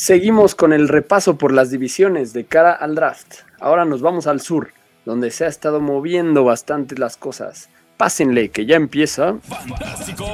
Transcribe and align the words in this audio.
Seguimos 0.00 0.54
con 0.54 0.72
el 0.72 0.86
repaso 0.86 1.38
por 1.38 1.52
las 1.52 1.72
divisiones 1.72 2.32
de 2.32 2.44
cara 2.44 2.72
al 2.72 2.94
draft. 2.94 3.38
Ahora 3.58 3.84
nos 3.84 4.00
vamos 4.00 4.28
al 4.28 4.40
sur, 4.40 4.70
donde 5.04 5.32
se 5.32 5.44
ha 5.44 5.48
estado 5.48 5.80
moviendo 5.80 6.44
bastante 6.44 6.96
las 6.96 7.16
cosas. 7.16 7.68
Pásenle, 7.96 8.50
que 8.50 8.64
ya 8.64 8.76
empieza. 8.76 9.38
Fantástico 9.40 10.24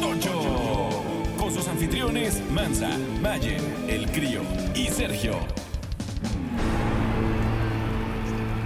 Tocho. 0.00 1.02
Con 1.38 1.52
sus 1.52 1.68
anfitriones 1.68 2.42
Mansa, 2.50 2.88
Mayer, 3.20 3.60
El 3.88 4.10
Crío 4.10 4.40
y 4.74 4.86
Sergio. 4.86 5.34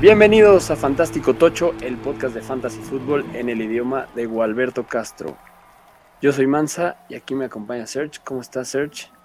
Bienvenidos 0.01 0.71
a 0.71 0.77
Fantástico 0.77 1.35
Tocho, 1.35 1.75
el 1.81 1.97
podcast 1.97 2.37
de 2.37 2.43
Fantasy 2.43 2.79
Football 2.79 3.27
en 3.35 3.49
el 3.49 3.61
idioma 3.61 4.07
de 4.15 4.27
Gualberto 4.27 4.87
Castro. 4.87 5.37
Yo 6.23 6.33
soy 6.33 6.47
Mansa 6.47 6.99
y 7.09 7.17
aquí 7.17 7.35
me 7.35 7.47
acompaña 7.47 7.89
Serge. 7.89 8.21
¿Cómo 8.23 8.41
estás, 8.41 8.69
Serge? 8.69 9.18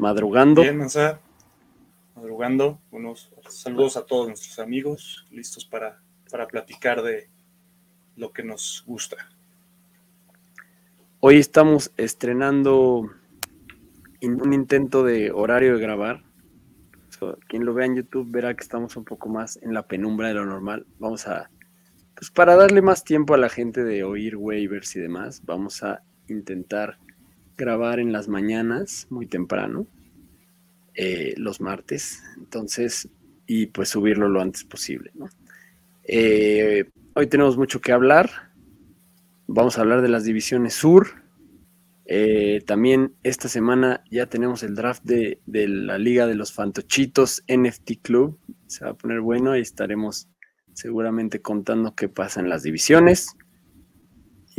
Madrugando. 0.00 0.62
Bien. 0.62 0.80
Madrugando. 2.16 2.80
Unos 2.90 3.30
saludos 3.48 3.96
a 3.96 4.04
todos 4.04 4.26
nuestros 4.26 4.58
amigos, 4.58 5.26
listos 5.30 5.64
para, 5.64 6.00
para 6.30 6.46
platicar 6.46 7.02
de 7.02 7.28
lo 8.16 8.32
que 8.32 8.42
nos 8.42 8.82
gusta. 8.86 9.16
Hoy 11.20 11.36
estamos 11.36 11.92
estrenando 11.96 13.10
un 14.22 14.52
intento 14.52 15.04
de 15.04 15.30
horario 15.30 15.76
de 15.76 15.82
grabar 15.82 16.30
quien 17.48 17.64
lo 17.64 17.74
vea 17.74 17.86
en 17.86 17.96
YouTube 17.96 18.30
verá 18.30 18.54
que 18.54 18.62
estamos 18.62 18.96
un 18.96 19.04
poco 19.04 19.28
más 19.28 19.58
en 19.62 19.74
la 19.74 19.86
penumbra 19.86 20.28
de 20.28 20.34
lo 20.34 20.46
normal. 20.46 20.86
Vamos 20.98 21.26
a, 21.26 21.50
pues 22.14 22.30
para 22.30 22.56
darle 22.56 22.82
más 22.82 23.04
tiempo 23.04 23.34
a 23.34 23.38
la 23.38 23.48
gente 23.48 23.84
de 23.84 24.04
oír 24.04 24.36
waivers 24.36 24.96
y 24.96 25.00
demás, 25.00 25.42
vamos 25.44 25.82
a 25.82 26.02
intentar 26.28 26.98
grabar 27.56 28.00
en 28.00 28.12
las 28.12 28.28
mañanas, 28.28 29.06
muy 29.10 29.26
temprano, 29.26 29.86
eh, 30.94 31.34
los 31.36 31.60
martes. 31.60 32.22
Entonces, 32.36 33.08
y 33.46 33.66
pues 33.66 33.88
subirlo 33.88 34.28
lo 34.28 34.40
antes 34.40 34.64
posible. 34.64 35.12
Eh, 36.04 36.84
hoy 37.14 37.26
tenemos 37.26 37.56
mucho 37.56 37.80
que 37.80 37.92
hablar. 37.92 38.30
Vamos 39.46 39.78
a 39.78 39.80
hablar 39.80 40.02
de 40.02 40.08
las 40.08 40.24
divisiones 40.24 40.74
sur, 40.74 41.20
eh, 42.12 42.60
también 42.66 43.14
esta 43.22 43.48
semana 43.48 44.02
ya 44.10 44.26
tenemos 44.26 44.64
el 44.64 44.74
draft 44.74 45.04
de, 45.04 45.38
la 45.46 45.96
Liga 45.96 46.26
de 46.26 46.34
los 46.34 46.52
Fantochitos 46.52 47.44
NFT 47.46 48.02
Club. 48.02 48.36
Se 48.66 48.84
va 48.84 48.90
a 48.90 48.94
poner 48.94 49.20
bueno 49.20 49.56
y 49.56 49.60
estaremos 49.60 50.28
seguramente 50.72 51.40
contando 51.40 51.94
qué 51.94 52.08
pasa 52.08 52.40
en 52.40 52.48
las 52.48 52.64
divisiones. 52.64 53.36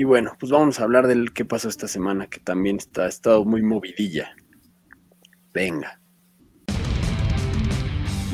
Y 0.01 0.03
bueno, 0.03 0.35
pues 0.39 0.51
vamos 0.51 0.79
a 0.79 0.83
hablar 0.83 1.05
del 1.05 1.31
qué 1.31 1.45
pasó 1.45 1.69
esta 1.69 1.87
semana, 1.87 2.25
que 2.25 2.39
también 2.39 2.77
está, 2.77 3.03
ha 3.03 3.07
estado 3.07 3.45
muy 3.45 3.61
movidilla. 3.61 4.35
Venga. 5.53 6.01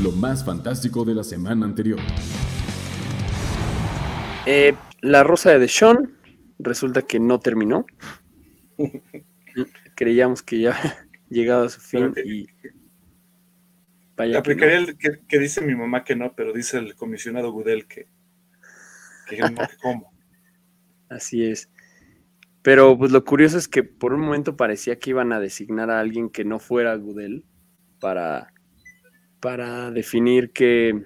Lo 0.01 0.13
más 0.13 0.45
fantástico 0.45 1.03
de 1.03 1.13
la 1.13 1.25
semana 1.25 1.65
anterior. 1.65 1.99
Eh, 4.45 4.75
la 5.01 5.25
rosa 5.25 5.49
de 5.49 5.59
Deshaun 5.59 6.17
resulta 6.57 7.01
que 7.01 7.19
no 7.19 7.37
terminó. 7.41 7.85
Creíamos 9.95 10.43
que 10.43 10.61
ya 10.61 10.71
había 10.77 11.05
llegado 11.29 11.65
a 11.65 11.69
su 11.69 11.81
fin 11.81 12.13
y. 12.23 12.47
Vaya 14.15 14.39
aplicaría 14.39 14.77
el 14.77 14.97
que, 14.97 15.37
dice 15.37 15.59
mi 15.59 15.75
mamá 15.75 16.05
que 16.05 16.15
no, 16.15 16.33
pero 16.33 16.53
dice 16.53 16.77
el 16.77 16.95
comisionado 16.95 17.51
Gudel 17.51 17.87
que, 17.87 18.07
que 19.27 19.39
no, 19.39 19.67
que 19.67 19.77
cómo. 19.81 20.16
Así 21.09 21.45
es. 21.45 21.69
Pero 22.61 22.97
pues 22.97 23.11
lo 23.11 23.23
curioso 23.23 23.57
es 23.57 23.67
que 23.67 23.83
por 23.83 24.13
un 24.13 24.21
momento 24.21 24.57
parecía 24.57 24.99
que 24.99 25.11
iban 25.11 25.31
a 25.31 25.39
designar 25.39 25.89
a 25.89 25.99
alguien 25.99 26.29
que 26.29 26.43
no 26.43 26.59
fuera 26.59 26.95
Gudel 26.95 27.45
para, 27.99 28.53
para 29.39 29.91
definir 29.91 30.51
que, 30.51 31.03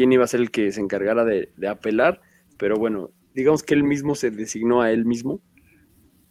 quién 0.00 0.12
iba 0.12 0.24
a 0.24 0.28
ser 0.28 0.40
el 0.40 0.50
que 0.50 0.72
se 0.72 0.80
encargara 0.80 1.24
de, 1.24 1.52
apelar. 1.68 2.20
Pero 2.58 2.76
bueno, 2.76 3.10
digamos 3.34 3.62
que 3.62 3.74
él 3.74 3.84
mismo 3.84 4.14
se 4.14 4.30
designó 4.30 4.82
a 4.82 4.90
él 4.90 5.04
mismo 5.04 5.42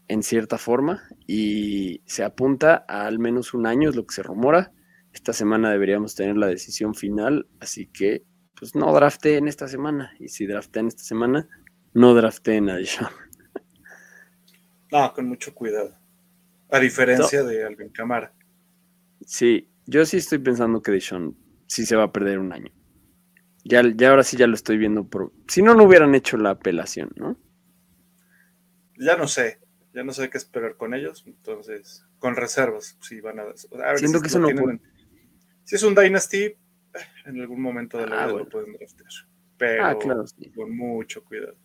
en 0.08 0.24
cierta 0.24 0.58
forma 0.58 1.04
y 1.28 2.02
se 2.06 2.24
apunta 2.24 2.84
a 2.88 3.06
al 3.06 3.20
menos 3.20 3.54
un 3.54 3.68
año, 3.68 3.90
es 3.90 3.96
lo 3.96 4.08
que 4.08 4.16
se 4.16 4.24
rumora. 4.24 4.72
Esta 5.14 5.34
semana 5.34 5.72
deberíamos 5.72 6.16
tener 6.16 6.36
la 6.36 6.48
decisión 6.48 6.96
final, 6.96 7.48
así 7.60 7.88
que 7.88 8.24
pues 8.58 8.76
no 8.76 8.96
en 9.24 9.48
esta 9.48 9.68
semana. 9.68 10.14
Y 10.20 10.30
si 10.30 10.46
en 10.46 10.88
esta 10.88 11.04
semana, 11.04 11.48
no 11.94 12.14
drafteen 12.14 12.70
a 12.70 12.76
Deshaun. 12.76 13.12
No, 14.92 15.14
con 15.14 15.28
mucho 15.28 15.54
cuidado. 15.54 15.96
A 16.72 16.80
diferencia 16.80 17.44
de 17.44 17.64
Alvin 17.64 17.90
Camara. 17.90 18.34
Sí, 19.26 19.70
yo 19.86 20.06
sí 20.06 20.18
estoy 20.18 20.40
pensando 20.40 20.82
que 20.82 20.92
Deshaun 20.92 21.38
sí 21.68 21.86
se 21.86 21.96
va 21.96 22.06
a 22.06 22.12
perder 22.12 22.40
un 22.40 22.54
año. 22.54 22.72
Ya, 23.64 23.84
ya 23.96 24.10
ahora 24.10 24.24
sí 24.24 24.38
ya 24.38 24.48
lo 24.48 24.56
estoy 24.56 24.78
viendo 24.78 25.08
por... 25.08 25.32
Si 25.48 25.62
no, 25.62 25.76
no 25.76 25.84
hubieran 25.84 26.16
hecho 26.16 26.38
la 26.38 26.52
apelación, 26.52 27.12
¿no? 27.16 27.38
Ya 28.98 29.16
no 29.16 29.28
sé 29.28 29.60
ya 29.94 30.04
no 30.04 30.14
sé 30.14 30.30
qué 30.30 30.38
esperar 30.38 30.76
con 30.76 30.94
ellos, 30.94 31.24
entonces, 31.26 32.06
con 32.20 32.36
reservas, 32.36 32.98
si 33.02 33.22
van 33.22 33.40
a... 33.40 33.44
Siento 33.98 34.22
que 34.22 34.28
eso 34.28 34.40
no 34.40 34.50
Si 35.64 35.76
es 35.76 35.84
un 35.84 35.96
Dynasty, 35.96 36.44
eh, 36.44 36.58
en 37.26 37.42
algún 37.42 37.62
momento 37.62 37.98
de 37.98 38.08
la 38.08 38.24
ah, 38.24 38.28
vida 38.28 38.40
lo 38.40 38.50
pueden 38.50 38.74
draftear, 38.74 39.10
pero 39.58 39.86
ah, 39.86 39.98
con 40.56 40.78
mucho 40.78 41.24
cuidado. 41.24 41.56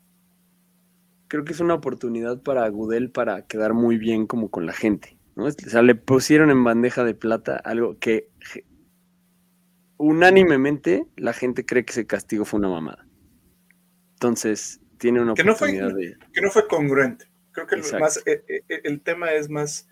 Creo 1.29 1.45
que 1.45 1.53
es 1.53 1.61
una 1.61 1.75
oportunidad 1.75 2.43
para 2.43 2.69
Gudel 2.69 3.11
para 3.11 3.47
quedar 3.47 3.75
muy 3.75 3.99
bien 3.99 4.27
como 4.27 4.51
con 4.51 4.67
la 4.67 4.73
gente, 4.73 5.17
¿no? 5.37 5.45
O 5.45 5.51
sea, 5.51 5.83
le 5.83 5.95
pusieron 5.95 6.51
en 6.51 6.63
bandeja 6.63 7.05
de 7.05 7.15
plata 7.15 7.57
algo 7.57 7.99
que 7.99 8.29
unánimemente 9.97 11.07
la 11.17 11.33
gente 11.33 11.65
cree 11.65 11.85
que 11.85 11.93
ese 11.93 12.07
castigo 12.07 12.45
fue 12.45 12.59
una 12.59 12.69
mamada. 12.69 13.07
Entonces, 14.15 14.81
tiene 14.99 15.21
una 15.21 15.33
oportunidad 15.33 15.95
de... 15.95 16.17
Que 16.33 16.41
no 16.41 16.51
fue 16.51 16.67
congruente. 16.69 17.27
Creo 17.53 17.67
que 17.67 17.77
el, 17.77 17.83
más, 18.01 18.19
eh, 18.27 18.45
eh, 18.49 18.63
eh, 18.69 18.81
el, 18.85 19.01
tema 19.01 19.33
es 19.33 19.49
más 19.49 19.89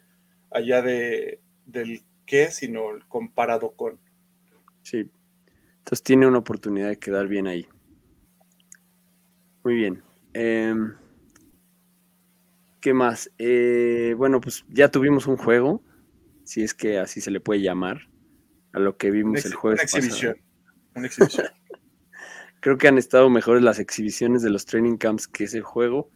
allá 0.51 0.83
de, 0.83 1.41
del 1.65 2.03
qué, 2.27 2.51
sino 2.51 2.83
comparado 3.09 3.73
con. 3.77 4.01
Sí. 4.83 5.09
Entonces 5.79 6.03
tiene 6.03 6.27
una 6.27 6.39
oportunidad 6.39 6.89
de 6.89 6.99
quedar 6.99 7.29
bien 7.29 7.47
ahí. 7.47 7.69
Muy 9.63 9.75
bien. 9.75 10.03
Em, 10.33 10.95
¿Qué 12.83 12.93
más? 12.93 13.31
bueno, 14.17 14.41
pues 14.41 14.65
ya 14.69 14.91
tuvimos 14.91 15.29
un 15.29 15.37
juego, 15.37 15.85
si 16.45 16.63
es 16.63 16.75
que 16.75 16.99
así 16.99 17.21
se 17.21 17.31
le 17.31 17.39
puede 17.39 17.63
llamar, 17.63 18.09
a 18.73 18.81
lo 18.81 18.97
que 18.97 19.13
vimos 19.13 19.45
el 19.45 19.55
jueves. 19.55 19.81
Una 19.81 19.85
exhibición. 19.85 20.37
Una 20.97 21.07
exhibición. 21.07 21.47
Creo 22.61 22.79
que 22.79 22.89
han 22.89 22.99
estado 22.99 23.31
mejores 23.31 23.63
las 23.63 23.79
exhibiciones 23.79 24.43
de 24.43 24.51
los 24.51 24.67
training 24.67 24.97
camps 24.97 25.29
que 25.29 25.45
ese 25.45 25.61
juego. 25.61 26.11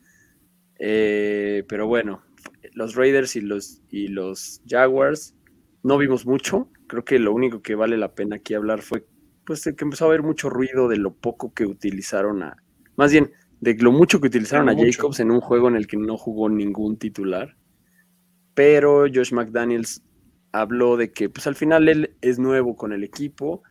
Eh, 0.80 1.64
pero 1.68 1.86
bueno, 1.86 2.24
los 2.72 2.96
Raiders 2.96 3.36
y 3.36 3.42
los, 3.42 3.82
y 3.88 4.08
los 4.08 4.60
Jaguars 4.66 5.36
no 5.84 5.98
vimos 5.98 6.26
mucho. 6.26 6.68
Creo 6.88 7.04
que 7.04 7.20
lo 7.20 7.32
único 7.32 7.62
que 7.62 7.76
vale 7.76 7.96
la 7.96 8.14
pena 8.14 8.36
aquí 8.36 8.54
hablar 8.54 8.82
fue 8.82 9.06
pues 9.44 9.62
que 9.62 9.84
empezó 9.84 10.06
a 10.06 10.08
haber 10.08 10.24
mucho 10.24 10.50
ruido 10.50 10.88
de 10.88 10.96
lo 10.96 11.14
poco 11.14 11.54
que 11.54 11.64
utilizaron 11.64 12.42
a, 12.42 12.56
más 12.96 13.12
bien, 13.12 13.30
de 13.60 13.74
lo 13.76 13.92
mucho 13.92 14.20
que 14.20 14.28
utilizaron 14.28 14.68
a 14.68 14.74
Jacobs 14.76 15.20
en 15.20 15.30
un 15.30 15.40
juego 15.40 15.68
en 15.68 15.76
el 15.76 15.86
que 15.86 15.96
no 15.96 16.16
jugó 16.16 16.48
ningún 16.48 16.98
titular. 16.98 17.56
Pero 18.54 19.04
Josh 19.12 19.32
McDaniels 19.32 20.02
habló 20.52 20.96
de 20.96 21.12
que 21.12 21.28
pues 21.28 21.46
al 21.46 21.54
final 21.54 21.88
él 21.88 22.16
es 22.20 22.38
nuevo 22.38 22.76
con 22.76 22.92
el 22.92 23.04
equipo, 23.04 23.62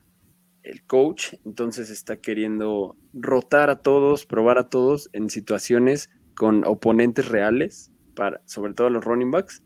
el 0.64 0.84
coach, 0.84 1.34
entonces 1.46 1.90
está 1.90 2.18
queriendo 2.18 2.98
rotar 3.14 3.70
a 3.70 3.82
todos, 3.82 4.26
probar 4.26 4.58
a 4.58 4.70
todos 4.70 5.10
en 5.14 5.30
situaciones 5.30 6.10
con 6.36 6.66
oponentes 6.66 7.28
reales, 7.28 7.92
para, 8.16 8.42
sobre 8.46 8.74
todo 8.74 8.90
los 8.90 9.04
running 9.04 9.32
backs, 9.32 9.64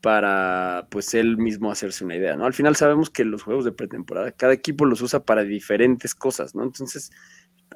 para 0.00 0.86
pues 0.90 1.14
él 1.14 1.36
mismo 1.36 1.70
hacerse 1.70 2.04
una 2.04 2.16
idea, 2.16 2.36
¿no? 2.36 2.46
Al 2.46 2.54
final 2.54 2.76
sabemos 2.76 3.10
que 3.10 3.24
los 3.24 3.42
juegos 3.42 3.64
de 3.64 3.72
pretemporada, 3.72 4.32
cada 4.32 4.52
equipo 4.52 4.84
los 4.84 5.02
usa 5.02 5.24
para 5.24 5.42
diferentes 5.42 6.14
cosas, 6.14 6.54
¿no? 6.54 6.62
Entonces, 6.62 7.10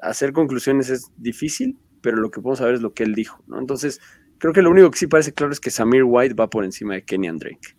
hacer 0.02 0.32
conclusiones 0.32 0.90
es 0.90 1.10
difícil, 1.16 1.78
pero 2.02 2.16
lo 2.18 2.30
que 2.30 2.40
podemos 2.40 2.58
saber 2.58 2.74
es 2.74 2.82
lo 2.82 2.92
que 2.92 3.04
él 3.04 3.14
dijo, 3.14 3.42
¿no? 3.46 3.58
Entonces, 3.58 4.00
creo 4.38 4.52
que 4.52 4.62
lo 4.62 4.70
único 4.70 4.90
que 4.90 4.98
sí 4.98 5.06
parece 5.06 5.32
claro 5.32 5.52
es 5.52 5.60
que 5.60 5.70
Samir 5.70 6.04
White 6.04 6.34
va 6.34 6.50
por 6.50 6.64
encima 6.64 6.94
de 6.94 7.04
Kenny 7.04 7.28
Drake. 7.28 7.76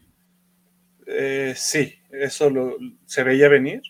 Eh, 1.06 1.54
sí, 1.56 1.96
eso 2.12 2.50
lo, 2.50 2.78
se 3.06 3.24
veía 3.24 3.50
venir. 3.50 3.82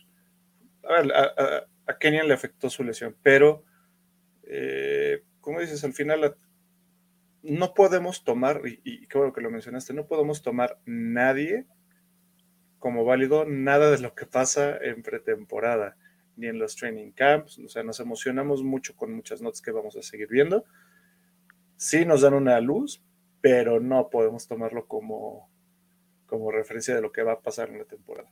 A, 0.84 1.64
a, 1.88 1.98
Kenyan 1.98 2.28
le 2.28 2.34
afectó 2.34 2.70
su 2.70 2.84
lesión, 2.84 3.16
pero 3.22 3.64
eh, 4.44 5.24
como 5.40 5.60
dices, 5.60 5.84
al 5.84 5.94
final 5.94 6.36
no 7.44 7.74
podemos 7.74 8.24
tomar, 8.24 8.62
y, 8.66 9.06
qué 9.08 9.18
bueno 9.18 9.34
que 9.34 9.42
lo 9.42 9.52
mencionaste, 9.52 9.94
no 9.94 10.08
podemos 10.08 10.42
tomar 10.42 10.80
nadie 10.86 11.66
como 12.80 13.06
válido 13.06 13.46
nada 13.46 13.92
de 13.92 14.00
lo 14.00 14.16
que 14.16 14.26
pasa 14.26 14.78
en 14.78 15.04
pretemporada, 15.04 15.96
ni 16.36 16.48
en 16.48 16.60
los 16.60 16.76
training 16.76 17.12
camps. 17.12 17.60
O 17.60 17.68
sea, 17.68 17.84
nos 17.84 18.00
emocionamos 18.00 18.64
mucho 18.64 18.96
con 18.96 19.14
muchas 19.14 19.42
notas 19.42 19.62
que 19.62 19.72
vamos 19.72 19.96
a 19.96 20.02
seguir 20.02 20.28
viendo. 20.28 20.66
Sí 21.78 22.06
nos 22.06 22.22
dan 22.22 22.34
una 22.34 22.60
luz, 22.60 23.04
pero 23.42 23.80
no 23.80 24.10
podemos 24.10 24.48
tomarlo 24.48 24.88
como, 24.88 25.50
como 26.26 26.52
referencia 26.52 26.96
de 26.96 27.02
lo 27.02 27.12
que 27.12 27.24
va 27.24 27.34
a 27.34 27.42
pasar 27.42 27.70
en 27.70 27.80
la 27.80 27.86
temporada. 27.86 28.32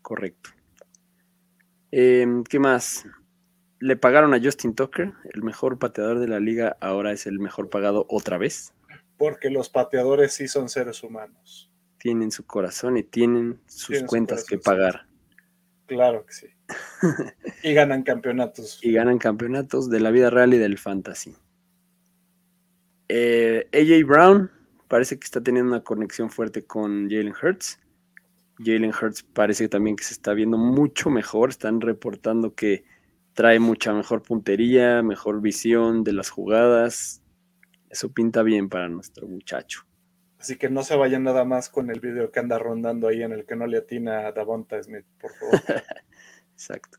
Correcto. 0.00 0.50
Em, 1.90 2.42
¿Qué 2.44 2.58
más? 2.58 3.06
Le 3.78 3.96
pagaron 3.96 4.32
a 4.32 4.40
Justin 4.42 4.74
Tucker, 4.74 5.12
el 5.34 5.42
mejor 5.42 5.78
pateador 5.78 6.18
de 6.20 6.28
la 6.28 6.40
liga, 6.40 6.76
ahora 6.80 7.12
es 7.12 7.26
el 7.26 7.38
mejor 7.38 7.68
pagado 7.68 8.06
otra 8.08 8.38
vez. 8.38 8.72
Porque 9.18 9.50
los 9.50 9.68
pateadores 9.68 10.32
sí 10.32 10.48
son 10.48 10.68
seres 10.68 11.02
humanos. 11.02 11.70
Tienen 11.98 12.30
su 12.30 12.46
corazón 12.46 12.96
y 12.96 13.02
tienen 13.02 13.60
sus 13.66 14.02
cuentas 14.04 14.44
que 14.44 14.58
pagar. 14.58 15.06
Claro 15.92 16.24
que 16.24 16.32
sí. 16.32 16.46
y 17.62 17.74
ganan 17.74 18.02
campeonatos. 18.02 18.78
Y 18.82 18.92
ganan 18.92 19.18
campeonatos 19.18 19.90
de 19.90 20.00
la 20.00 20.10
vida 20.10 20.30
real 20.30 20.54
y 20.54 20.58
del 20.58 20.78
fantasy. 20.78 21.36
Eh, 23.08 23.68
AJ 23.74 24.06
Brown 24.08 24.50
parece 24.88 25.18
que 25.18 25.24
está 25.26 25.42
teniendo 25.42 25.70
una 25.70 25.84
conexión 25.84 26.30
fuerte 26.30 26.64
con 26.64 27.10
Jalen 27.10 27.34
Hurts. 27.42 27.78
Jalen 28.58 28.90
Hurts 28.90 29.22
parece 29.22 29.68
también 29.68 29.96
que 29.96 30.04
se 30.04 30.14
está 30.14 30.32
viendo 30.32 30.56
mucho 30.56 31.10
mejor. 31.10 31.50
Están 31.50 31.82
reportando 31.82 32.54
que 32.54 32.84
trae 33.34 33.58
mucha 33.58 33.92
mejor 33.92 34.22
puntería, 34.22 35.02
mejor 35.02 35.42
visión 35.42 36.04
de 36.04 36.14
las 36.14 36.30
jugadas. 36.30 37.22
Eso 37.90 38.10
pinta 38.12 38.42
bien 38.42 38.70
para 38.70 38.88
nuestro 38.88 39.28
muchacho. 39.28 39.84
Así 40.42 40.56
que 40.56 40.68
no 40.68 40.82
se 40.82 40.96
vayan 40.96 41.22
nada 41.22 41.44
más 41.44 41.68
con 41.68 41.88
el 41.88 42.00
video 42.00 42.32
que 42.32 42.40
anda 42.40 42.58
rondando 42.58 43.06
ahí 43.06 43.22
en 43.22 43.30
el 43.30 43.46
que 43.46 43.54
no 43.54 43.64
le 43.68 43.78
atina 43.78 44.26
a 44.26 44.32
Davonta 44.32 44.82
Smith, 44.82 45.04
por 45.20 45.30
favor. 45.34 45.54
Exacto. 46.52 46.98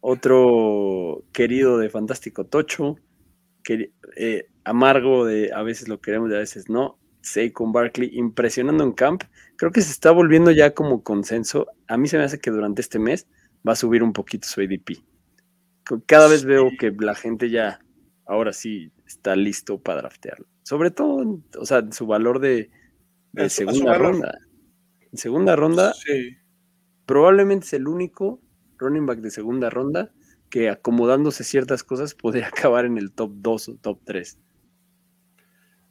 Otro 0.00 1.24
querido 1.32 1.78
de 1.78 1.88
Fantástico 1.88 2.44
Tocho, 2.44 2.96
que, 3.62 3.94
eh, 4.18 4.48
amargo 4.64 5.24
de 5.24 5.50
a 5.54 5.62
veces 5.62 5.88
lo 5.88 6.02
queremos 6.02 6.30
y 6.30 6.34
a 6.34 6.40
veces 6.40 6.68
no, 6.68 6.98
con 7.54 7.72
Barkley, 7.72 8.10
impresionando 8.12 8.84
en 8.84 8.92
camp. 8.92 9.22
Creo 9.56 9.72
que 9.72 9.80
se 9.80 9.90
está 9.90 10.10
volviendo 10.10 10.50
ya 10.50 10.74
como 10.74 11.02
consenso. 11.02 11.68
A 11.88 11.96
mí 11.96 12.06
se 12.06 12.18
me 12.18 12.24
hace 12.24 12.38
que 12.38 12.50
durante 12.50 12.82
este 12.82 12.98
mes 12.98 13.26
va 13.66 13.72
a 13.72 13.76
subir 13.76 14.02
un 14.02 14.12
poquito 14.12 14.46
su 14.46 14.60
ADP. 14.60 15.02
Cada 16.04 16.28
vez 16.28 16.44
veo 16.44 16.68
que 16.78 16.90
la 16.90 17.14
gente 17.14 17.48
ya, 17.48 17.80
ahora 18.26 18.52
sí, 18.52 18.92
está 19.06 19.36
listo 19.36 19.80
para 19.80 20.02
draftearlo. 20.02 20.53
Sobre 20.64 20.90
todo, 20.90 21.42
o 21.58 21.66
sea, 21.66 21.86
su 21.92 22.06
valor 22.06 22.40
de, 22.40 22.70
segunda 23.48 23.94
ronda. 23.98 24.38
En 25.12 25.18
segunda 25.18 25.54
ronda, 25.56 25.94
probablemente 27.06 27.66
es 27.66 27.72
el 27.74 27.86
único 27.86 28.40
running 28.78 29.06
back 29.06 29.20
de 29.20 29.30
segunda 29.30 29.70
ronda 29.70 30.10
que 30.50 30.70
acomodándose 30.70 31.44
ciertas 31.44 31.84
cosas 31.84 32.14
podría 32.14 32.48
acabar 32.48 32.86
en 32.86 32.96
el 32.96 33.12
top 33.12 33.32
2 33.36 33.68
o 33.68 33.74
top 33.76 34.00
3. 34.04 34.38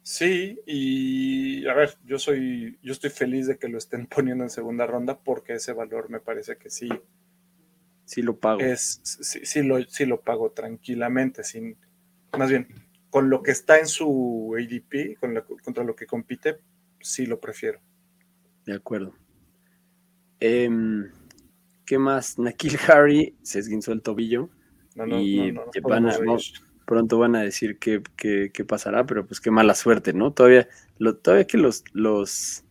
Sí, 0.02 0.58
y 0.66 1.66
a 1.66 1.74
ver, 1.74 1.94
yo 2.04 2.18
soy, 2.18 2.78
yo 2.82 2.92
estoy 2.92 3.10
feliz 3.10 3.46
de 3.46 3.56
que 3.56 3.68
lo 3.68 3.78
estén 3.78 4.06
poniendo 4.14 4.42
en 4.42 4.50
segunda 4.50 4.86
ronda 4.86 5.20
porque 5.20 5.54
ese 5.54 5.72
valor 5.72 6.10
me 6.10 6.18
parece 6.18 6.56
que 6.56 6.68
sí. 6.68 6.88
Sí 8.06 8.22
lo 8.22 8.38
pago. 8.38 8.60
Es, 8.60 9.00
sí, 9.04 9.62
lo, 9.62 9.80
sí 9.84 10.04
lo 10.04 10.20
pago 10.20 10.50
tranquilamente, 10.50 11.44
sin, 11.44 11.78
más 12.36 12.50
bien, 12.50 12.83
con 13.14 13.30
lo 13.30 13.44
que 13.44 13.52
está 13.52 13.78
en 13.78 13.86
su 13.86 14.56
ADP, 14.58 15.20
con 15.20 15.40
contra 15.62 15.84
lo 15.84 15.94
que 15.94 16.04
compite, 16.04 16.56
sí 16.98 17.26
lo 17.26 17.38
prefiero. 17.38 17.78
De 18.66 18.74
acuerdo. 18.74 19.14
Em, 20.40 21.12
¿Qué 21.86 21.96
más? 21.96 22.40
Nakil 22.40 22.76
Harry 22.88 23.36
se 23.40 23.60
esguinzó 23.60 23.92
el 23.92 24.02
tobillo. 24.02 24.50
No, 24.96 25.06
no, 25.06 25.20
y 25.20 25.52
no, 25.52 25.62
van 25.84 26.08
a, 26.08 26.18
pronto 26.86 27.20
van 27.20 27.36
a 27.36 27.42
decir 27.42 27.78
qué, 27.78 28.02
pasará, 28.66 29.06
pero 29.06 29.24
pues 29.24 29.40
qué 29.40 29.52
mala 29.52 29.76
suerte, 29.76 30.12
¿no? 30.12 30.32
Todavía, 30.32 30.66
lo, 30.98 31.16
todavía 31.16 31.46
que 31.46 31.58
los, 31.58 31.84
los 31.92 32.64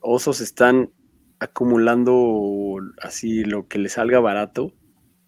osos 0.00 0.40
están 0.40 0.90
acumulando 1.38 2.76
así 3.00 3.44
lo 3.44 3.68
que 3.68 3.78
les 3.78 3.92
salga 3.92 4.18
barato 4.18 4.74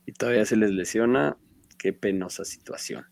y 0.04 0.10
todavía 0.14 0.44
se 0.46 0.56
les 0.56 0.72
lesiona, 0.72 1.36
qué 1.78 1.92
penosa 1.92 2.44
situación. 2.44 3.11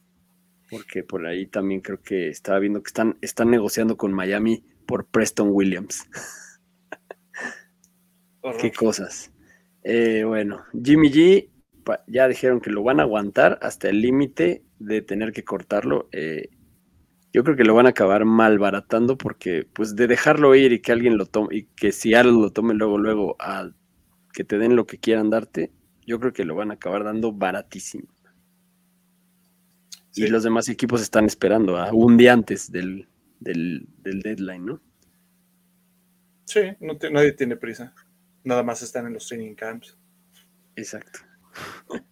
Porque 0.70 1.02
por 1.02 1.26
ahí 1.26 1.46
también 1.46 1.80
creo 1.80 2.00
que 2.00 2.28
estaba 2.28 2.58
viendo 2.58 2.82
que 2.82 2.88
están, 2.88 3.18
están 3.20 3.50
negociando 3.50 3.96
con 3.96 4.12
Miami 4.12 4.64
por 4.86 5.06
Preston 5.06 5.48
Williams. 5.50 6.06
qué 8.60 8.72
cosas. 8.72 9.32
Eh, 9.82 10.24
bueno, 10.24 10.64
Jimmy 10.72 11.10
G 11.10 11.50
ya 12.06 12.28
dijeron 12.28 12.60
que 12.60 12.70
lo 12.70 12.82
van 12.82 13.00
a 13.00 13.04
aguantar 13.04 13.58
hasta 13.62 13.88
el 13.88 14.00
límite 14.00 14.64
de 14.78 15.02
tener 15.02 15.32
que 15.32 15.44
cortarlo. 15.44 16.08
Eh, 16.12 16.48
yo 17.32 17.44
creo 17.44 17.56
que 17.56 17.64
lo 17.64 17.74
van 17.74 17.86
a 17.86 17.90
acabar 17.90 18.24
malbaratando 18.24 19.16
porque, 19.16 19.66
pues, 19.72 19.94
de 19.94 20.06
dejarlo 20.06 20.54
ir 20.54 20.72
y 20.72 20.80
que 20.80 20.92
alguien 20.92 21.16
lo 21.16 21.26
tome, 21.26 21.56
y 21.56 21.62
que 21.64 21.92
si 21.92 22.14
alguien 22.14 22.42
lo 22.42 22.50
tome 22.50 22.74
luego, 22.74 22.98
luego, 22.98 23.36
a 23.38 23.70
que 24.32 24.44
te 24.44 24.58
den 24.58 24.76
lo 24.76 24.86
que 24.86 24.98
quieran 24.98 25.30
darte, 25.30 25.72
yo 26.06 26.18
creo 26.18 26.32
que 26.32 26.44
lo 26.44 26.54
van 26.54 26.70
a 26.70 26.74
acabar 26.74 27.04
dando 27.04 27.32
baratísimo. 27.32 28.08
Y 30.14 30.26
los 30.26 30.42
demás 30.42 30.68
equipos 30.68 31.02
están 31.02 31.26
esperando 31.26 31.76
a 31.76 31.92
un 31.92 32.16
día 32.16 32.32
antes 32.32 32.70
del, 32.70 33.08
del, 33.38 33.86
deadline, 34.02 34.66
¿no? 34.66 34.80
Sí, 36.44 36.60
nadie 36.80 37.32
tiene 37.32 37.56
prisa. 37.56 37.94
Nada 38.42 38.62
más 38.62 38.82
están 38.82 39.06
en 39.06 39.14
los 39.14 39.26
training 39.28 39.54
camps. 39.54 39.96
Exacto. 40.76 41.20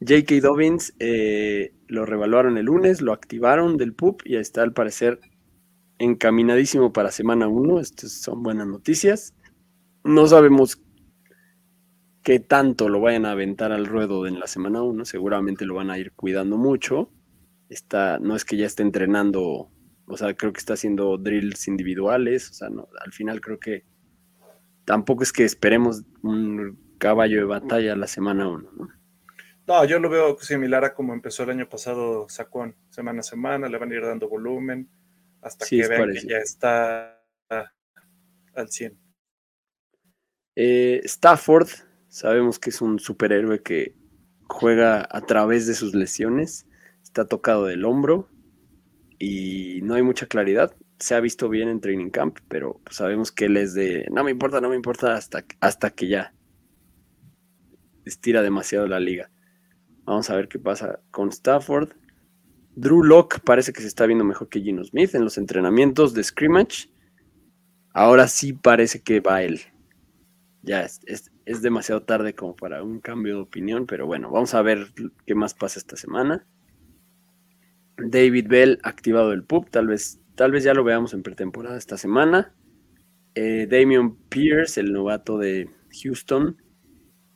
J.K. 0.00 0.40
Dobbins 0.40 0.94
eh, 0.98 1.74
lo 1.86 2.04
revaluaron 2.04 2.58
el 2.58 2.66
lunes, 2.66 3.00
lo 3.00 3.12
activaron 3.12 3.76
del 3.76 3.94
PUP 3.94 4.22
y 4.24 4.36
está 4.36 4.62
al 4.62 4.72
parecer 4.72 5.20
encaminadísimo 5.98 6.92
para 6.92 7.10
semana 7.10 7.48
1. 7.48 7.80
Estas 7.80 8.12
son 8.12 8.42
buenas 8.42 8.66
noticias. 8.66 9.34
No 10.04 10.26
sabemos 10.26 10.82
qué 12.22 12.40
tanto 12.40 12.88
lo 12.88 13.00
vayan 13.00 13.26
a 13.26 13.32
aventar 13.32 13.72
al 13.72 13.86
ruedo 13.86 14.26
en 14.26 14.38
la 14.38 14.46
semana 14.46 14.82
1. 14.82 15.04
Seguramente 15.04 15.64
lo 15.64 15.74
van 15.74 15.90
a 15.90 15.98
ir 15.98 16.12
cuidando 16.12 16.56
mucho. 16.56 17.10
Está, 17.68 18.18
no 18.18 18.36
es 18.36 18.44
que 18.44 18.56
ya 18.56 18.66
esté 18.66 18.82
entrenando, 18.82 19.70
o 20.06 20.16
sea, 20.16 20.34
creo 20.34 20.52
que 20.52 20.58
está 20.58 20.74
haciendo 20.74 21.16
drills 21.16 21.66
individuales. 21.68 22.50
O 22.50 22.54
sea, 22.54 22.68
no, 22.68 22.88
al 23.04 23.12
final 23.12 23.40
creo 23.40 23.58
que 23.58 23.84
tampoco 24.84 25.22
es 25.22 25.32
que 25.32 25.44
esperemos 25.44 26.02
un 26.22 26.96
caballo 26.98 27.38
de 27.38 27.44
batalla 27.44 27.96
la 27.96 28.06
semana 28.06 28.48
1. 28.48 28.70
¿no? 28.76 28.88
No, 29.66 29.84
yo 29.84 29.98
lo 29.98 30.10
veo 30.10 30.38
similar 30.38 30.84
a 30.84 30.94
como 30.94 31.14
empezó 31.14 31.42
el 31.44 31.50
año 31.50 31.68
pasado 31.68 32.28
Sacón, 32.28 32.76
semana 32.90 33.20
a 33.20 33.22
semana, 33.22 33.68
le 33.68 33.78
van 33.78 33.90
a 33.90 33.94
ir 33.94 34.02
dando 34.02 34.28
volumen 34.28 34.88
hasta 35.40 35.66
que 35.66 35.88
vean 35.88 36.12
que 36.12 36.26
ya 36.26 36.38
está 36.38 37.22
al 38.54 38.70
100. 38.70 38.98
Eh, 40.56 41.00
Stafford, 41.04 41.68
sabemos 42.08 42.58
que 42.58 42.70
es 42.70 42.80
un 42.80 42.98
superhéroe 42.98 43.62
que 43.62 43.96
juega 44.48 45.06
a 45.10 45.20
través 45.22 45.66
de 45.66 45.74
sus 45.74 45.94
lesiones, 45.94 46.66
está 47.14 47.26
tocado 47.26 47.66
del 47.66 47.84
hombro 47.84 48.28
y 49.20 49.78
no 49.82 49.94
hay 49.94 50.02
mucha 50.02 50.26
claridad. 50.26 50.74
Se 50.98 51.14
ha 51.14 51.20
visto 51.20 51.48
bien 51.48 51.68
en 51.68 51.80
Training 51.80 52.10
Camp, 52.10 52.38
pero 52.48 52.80
sabemos 52.90 53.30
que 53.30 53.44
él 53.44 53.56
es 53.56 53.72
de 53.72 54.08
no 54.10 54.24
me 54.24 54.32
importa, 54.32 54.60
no 54.60 54.68
me 54.68 54.74
importa 54.74 55.14
hasta, 55.14 55.44
hasta 55.60 55.90
que 55.90 56.08
ya 56.08 56.34
estira 58.04 58.42
demasiado 58.42 58.88
la 58.88 58.98
liga. 58.98 59.30
Vamos 60.02 60.28
a 60.28 60.34
ver 60.34 60.48
qué 60.48 60.58
pasa 60.58 60.98
con 61.12 61.28
Stafford. 61.28 61.90
Drew 62.74 63.04
Locke 63.04 63.38
parece 63.38 63.72
que 63.72 63.82
se 63.82 63.86
está 63.86 64.06
viendo 64.06 64.24
mejor 64.24 64.48
que 64.48 64.60
Gino 64.60 64.82
Smith 64.82 65.14
en 65.14 65.22
los 65.22 65.38
entrenamientos 65.38 66.14
de 66.14 66.24
scrimmage. 66.24 66.90
Ahora 67.92 68.26
sí 68.26 68.54
parece 68.54 69.02
que 69.02 69.20
va 69.20 69.44
él. 69.44 69.60
Ya 70.62 70.82
es, 70.82 71.00
es, 71.06 71.62
demasiado 71.62 72.02
tarde 72.02 72.34
como 72.34 72.56
para 72.56 72.82
un 72.82 72.98
cambio 72.98 73.36
de 73.36 73.42
opinión, 73.42 73.86
pero 73.86 74.04
bueno, 74.06 74.32
vamos 74.32 74.54
a 74.54 74.62
ver 74.62 74.88
qué 75.26 75.36
más 75.36 75.54
pasa 75.54 75.78
esta 75.78 75.94
semana. 75.94 76.44
David 77.96 78.48
Bell 78.48 78.78
activado 78.82 79.32
el 79.32 79.44
PUB, 79.44 79.70
tal 79.70 79.86
vez, 79.86 80.20
tal 80.34 80.52
vez 80.52 80.64
ya 80.64 80.74
lo 80.74 80.84
veamos 80.84 81.14
en 81.14 81.22
pretemporada 81.22 81.76
esta 81.76 81.96
semana. 81.96 82.54
Eh, 83.34 83.66
Damian 83.70 84.16
Pierce, 84.28 84.80
el 84.80 84.92
novato 84.92 85.38
de 85.38 85.68
Houston, 86.02 86.56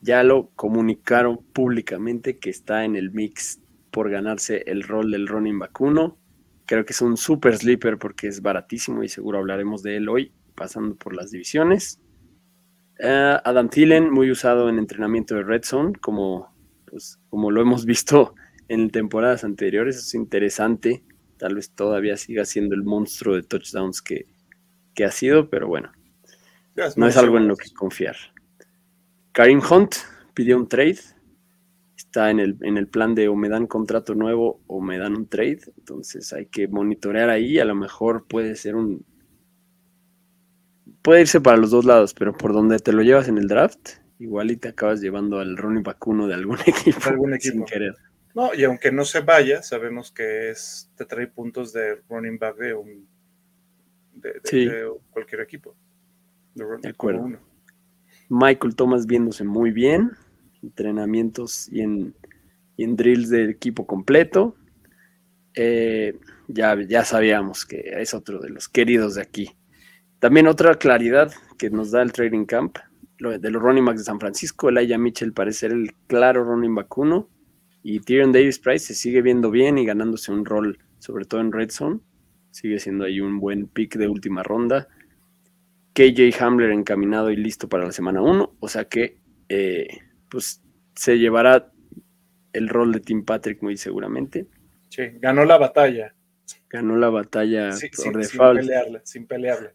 ya 0.01 0.23
lo 0.23 0.49
comunicaron 0.55 1.37
públicamente 1.53 2.37
que 2.37 2.49
está 2.49 2.85
en 2.85 2.95
el 2.95 3.11
mix 3.11 3.61
por 3.91 4.09
ganarse 4.09 4.63
el 4.67 4.83
rol 4.83 5.11
del 5.11 5.27
running 5.27 5.59
1. 5.77 6.17
Creo 6.65 6.85
que 6.85 6.93
es 6.93 7.01
un 7.01 7.17
super 7.17 7.57
sleeper 7.57 7.97
porque 7.97 8.27
es 8.27 8.41
baratísimo 8.41 9.03
y 9.03 9.09
seguro 9.09 9.39
hablaremos 9.39 9.83
de 9.83 9.97
él 9.97 10.07
hoy 10.07 10.31
pasando 10.55 10.95
por 10.95 11.15
las 11.15 11.31
divisiones. 11.31 11.99
Eh, 12.99 13.37
Adam 13.43 13.69
Thielen, 13.69 14.11
muy 14.11 14.29
usado 14.29 14.69
en 14.69 14.77
entrenamiento 14.77 15.35
de 15.35 15.43
Red 15.43 15.63
Zone, 15.63 15.93
como, 15.99 16.53
pues, 16.85 17.17
como 17.29 17.49
lo 17.49 17.61
hemos 17.61 17.85
visto 17.85 18.35
en 18.69 18.89
temporadas 18.91 19.43
anteriores. 19.43 19.97
Es 19.97 20.15
interesante. 20.15 21.03
Tal 21.37 21.55
vez 21.55 21.71
todavía 21.71 22.17
siga 22.17 22.45
siendo 22.45 22.75
el 22.75 22.83
monstruo 22.83 23.35
de 23.35 23.43
touchdowns 23.43 24.01
que, 24.01 24.27
que 24.95 25.05
ha 25.05 25.11
sido, 25.11 25.49
pero 25.49 25.67
bueno, 25.67 25.91
no 26.95 27.07
es 27.07 27.17
algo 27.17 27.37
en 27.37 27.47
lo 27.47 27.55
que 27.57 27.71
confiar. 27.73 28.15
Karim 29.31 29.61
Hunt 29.69 29.95
pidió 30.33 30.57
un 30.57 30.67
trade. 30.67 30.99
Está 31.97 32.31
en 32.31 32.39
el, 32.39 32.57
en 32.61 32.77
el 32.77 32.87
plan 32.87 33.13
de 33.13 33.27
o 33.27 33.35
me 33.35 33.49
dan 33.49 33.67
contrato 33.67 34.15
nuevo 34.15 34.61
o 34.67 34.81
me 34.81 34.97
dan 34.97 35.15
un 35.15 35.27
trade. 35.27 35.59
Entonces 35.77 36.33
hay 36.33 36.47
que 36.47 36.67
monitorear 36.67 37.29
ahí. 37.29 37.59
A 37.59 37.65
lo 37.65 37.75
mejor 37.75 38.25
puede 38.27 38.55
ser 38.55 38.75
un. 38.75 39.05
puede 41.01 41.21
irse 41.21 41.41
para 41.41 41.57
los 41.57 41.71
dos 41.71 41.85
lados, 41.85 42.13
pero 42.13 42.35
por 42.37 42.53
donde 42.53 42.79
te 42.79 42.93
lo 42.93 43.01
llevas 43.03 43.27
en 43.27 43.37
el 43.37 43.47
draft, 43.47 43.89
igual 44.19 44.51
y 44.51 44.57
te 44.57 44.69
acabas 44.69 45.01
llevando 45.01 45.39
al 45.39 45.57
running 45.57 45.83
back 45.83 46.05
uno 46.07 46.27
de 46.27 46.35
algún 46.35 46.57
equipo, 46.65 47.09
Algún 47.09 47.33
sin 47.39 47.63
equipo. 47.63 47.65
querer. 47.65 47.95
No, 48.35 48.53
y 48.53 48.63
aunque 48.63 48.91
no 48.91 49.05
se 49.05 49.21
vaya, 49.21 49.61
sabemos 49.63 50.11
que 50.11 50.49
es, 50.51 50.89
te 50.95 51.05
trae 51.05 51.27
puntos 51.27 51.73
de 51.73 51.95
running 52.09 52.37
back 52.37 52.57
de 52.57 52.73
un 52.73 53.07
de, 54.13 54.33
de- 54.33 54.41
Sí. 54.43 54.65
de 54.65 54.89
cualquier 55.11 55.41
equipo. 55.41 55.75
De, 56.55 56.89
acuerdo. 56.89 57.21
uno. 57.21 57.39
Michael 58.29 58.75
Thomas 58.75 59.05
viéndose 59.05 59.43
muy 59.43 59.71
bien, 59.71 60.11
entrenamientos 60.61 61.69
y 61.71 61.81
en, 61.81 62.13
y 62.77 62.83
en 62.83 62.95
drills 62.95 63.29
del 63.29 63.49
equipo 63.49 63.87
completo. 63.87 64.55
Eh, 65.55 66.17
ya, 66.47 66.77
ya 66.87 67.03
sabíamos 67.05 67.65
que 67.65 67.79
es 67.97 68.13
otro 68.13 68.39
de 68.39 68.49
los 68.49 68.67
queridos 68.69 69.15
de 69.15 69.21
aquí. 69.21 69.55
También 70.19 70.47
otra 70.47 70.75
claridad 70.75 71.31
que 71.57 71.69
nos 71.69 71.91
da 71.91 72.01
el 72.01 72.11
Trading 72.11 72.45
Camp, 72.45 72.77
lo 73.17 73.37
de 73.37 73.49
los 73.51 73.61
running 73.61 73.85
backs 73.85 73.99
de 73.99 74.05
San 74.05 74.19
Francisco, 74.19 74.69
Elijah 74.69 74.97
Mitchell 74.97 75.33
parece 75.33 75.59
ser 75.59 75.71
el 75.71 75.93
claro 76.07 76.43
running 76.43 76.75
back 76.75 76.97
uno 76.97 77.29
y 77.83 77.99
Tyrion 77.99 78.31
Davis 78.31 78.59
Price 78.59 78.85
se 78.87 78.93
sigue 78.93 79.21
viendo 79.21 79.51
bien 79.51 79.77
y 79.77 79.85
ganándose 79.85 80.31
un 80.31 80.45
rol, 80.45 80.79
sobre 80.99 81.25
todo 81.25 81.41
en 81.41 81.51
Red 81.51 81.71
Zone. 81.71 81.99
Sigue 82.51 82.79
siendo 82.79 83.05
ahí 83.05 83.21
un 83.21 83.39
buen 83.39 83.67
pick 83.67 83.95
de 83.95 84.07
última 84.07 84.43
ronda. 84.43 84.87
KJ 85.93 86.41
Hamler 86.41 86.71
encaminado 86.71 87.29
y 87.31 87.35
listo 87.35 87.67
para 87.69 87.85
la 87.85 87.91
semana 87.91 88.21
1. 88.21 88.55
O 88.59 88.67
sea 88.67 88.85
que 88.85 89.17
eh, 89.49 89.87
pues 90.29 90.61
se 90.95 91.17
llevará 91.19 91.71
el 92.53 92.69
rol 92.69 92.91
de 92.91 92.99
Tim 92.99 93.23
Patrick 93.25 93.61
muy 93.61 93.77
seguramente. 93.77 94.47
Sí, 94.89 95.03
ganó 95.19 95.45
la 95.45 95.57
batalla. 95.57 96.15
Ganó 96.69 96.95
la 96.97 97.09
batalla 97.09 97.71
Sí, 97.73 97.89
por 97.89 98.23
sin, 98.23 98.23
sin 98.23 98.39
pelearla, 98.39 99.01
sin 99.03 99.27
pelearla. 99.27 99.73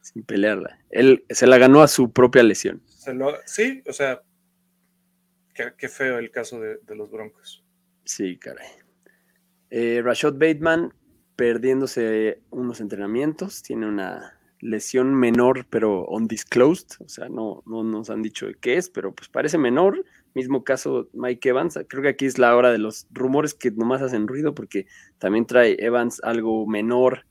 sin 0.00 0.22
pelearla. 0.24 0.78
Él 0.90 1.24
se 1.30 1.46
la 1.46 1.58
ganó 1.58 1.82
a 1.82 1.88
su 1.88 2.12
propia 2.12 2.42
lesión. 2.42 2.82
Se 2.86 3.14
lo- 3.14 3.34
sí, 3.46 3.82
o 3.86 3.92
sea, 3.92 4.22
qué, 5.76 5.88
feo 5.88 6.18
el 6.18 6.30
caso 6.30 6.60
de, 6.60 6.78
los 6.94 7.10
Broncos. 7.10 7.64
Sí, 8.04 8.38
caray. 8.38 8.68
Eh, 9.70 10.00
Rashad 10.02 10.34
Bateman 10.34 10.92
perdiéndose 11.36 12.42
unos 12.50 12.80
entrenamientos, 12.80 13.62
tiene 13.62 13.86
una 13.86 14.38
lesión 14.60 15.14
menor 15.14 15.66
pero 15.70 16.04
undisclosed, 16.06 17.00
o 17.02 17.08
sea, 17.08 17.30
no, 17.30 17.62
no 17.64 17.82
nos 17.82 18.10
han 18.10 18.20
dicho 18.20 18.46
de 18.46 18.56
qué 18.56 18.76
es, 18.76 18.90
pero 18.90 19.14
pues 19.14 19.28
parece 19.28 19.56
menor. 19.56 20.04
Mismo 20.34 20.64
caso 20.64 21.08
Mike 21.12 21.48
Evans, 21.48 21.78
creo 21.88 22.02
que 22.02 22.10
aquí 22.10 22.26
es 22.26 22.38
la 22.38 22.54
hora 22.54 22.70
de 22.70 22.78
los 22.78 23.06
rumores 23.10 23.54
que 23.54 23.70
nomás 23.70 24.02
hacen 24.02 24.28
ruido 24.28 24.54
porque 24.54 24.86
también 25.18 25.46
trae 25.46 25.76
Evans 25.78 26.20
algo 26.22 26.66
menor 26.66 27.24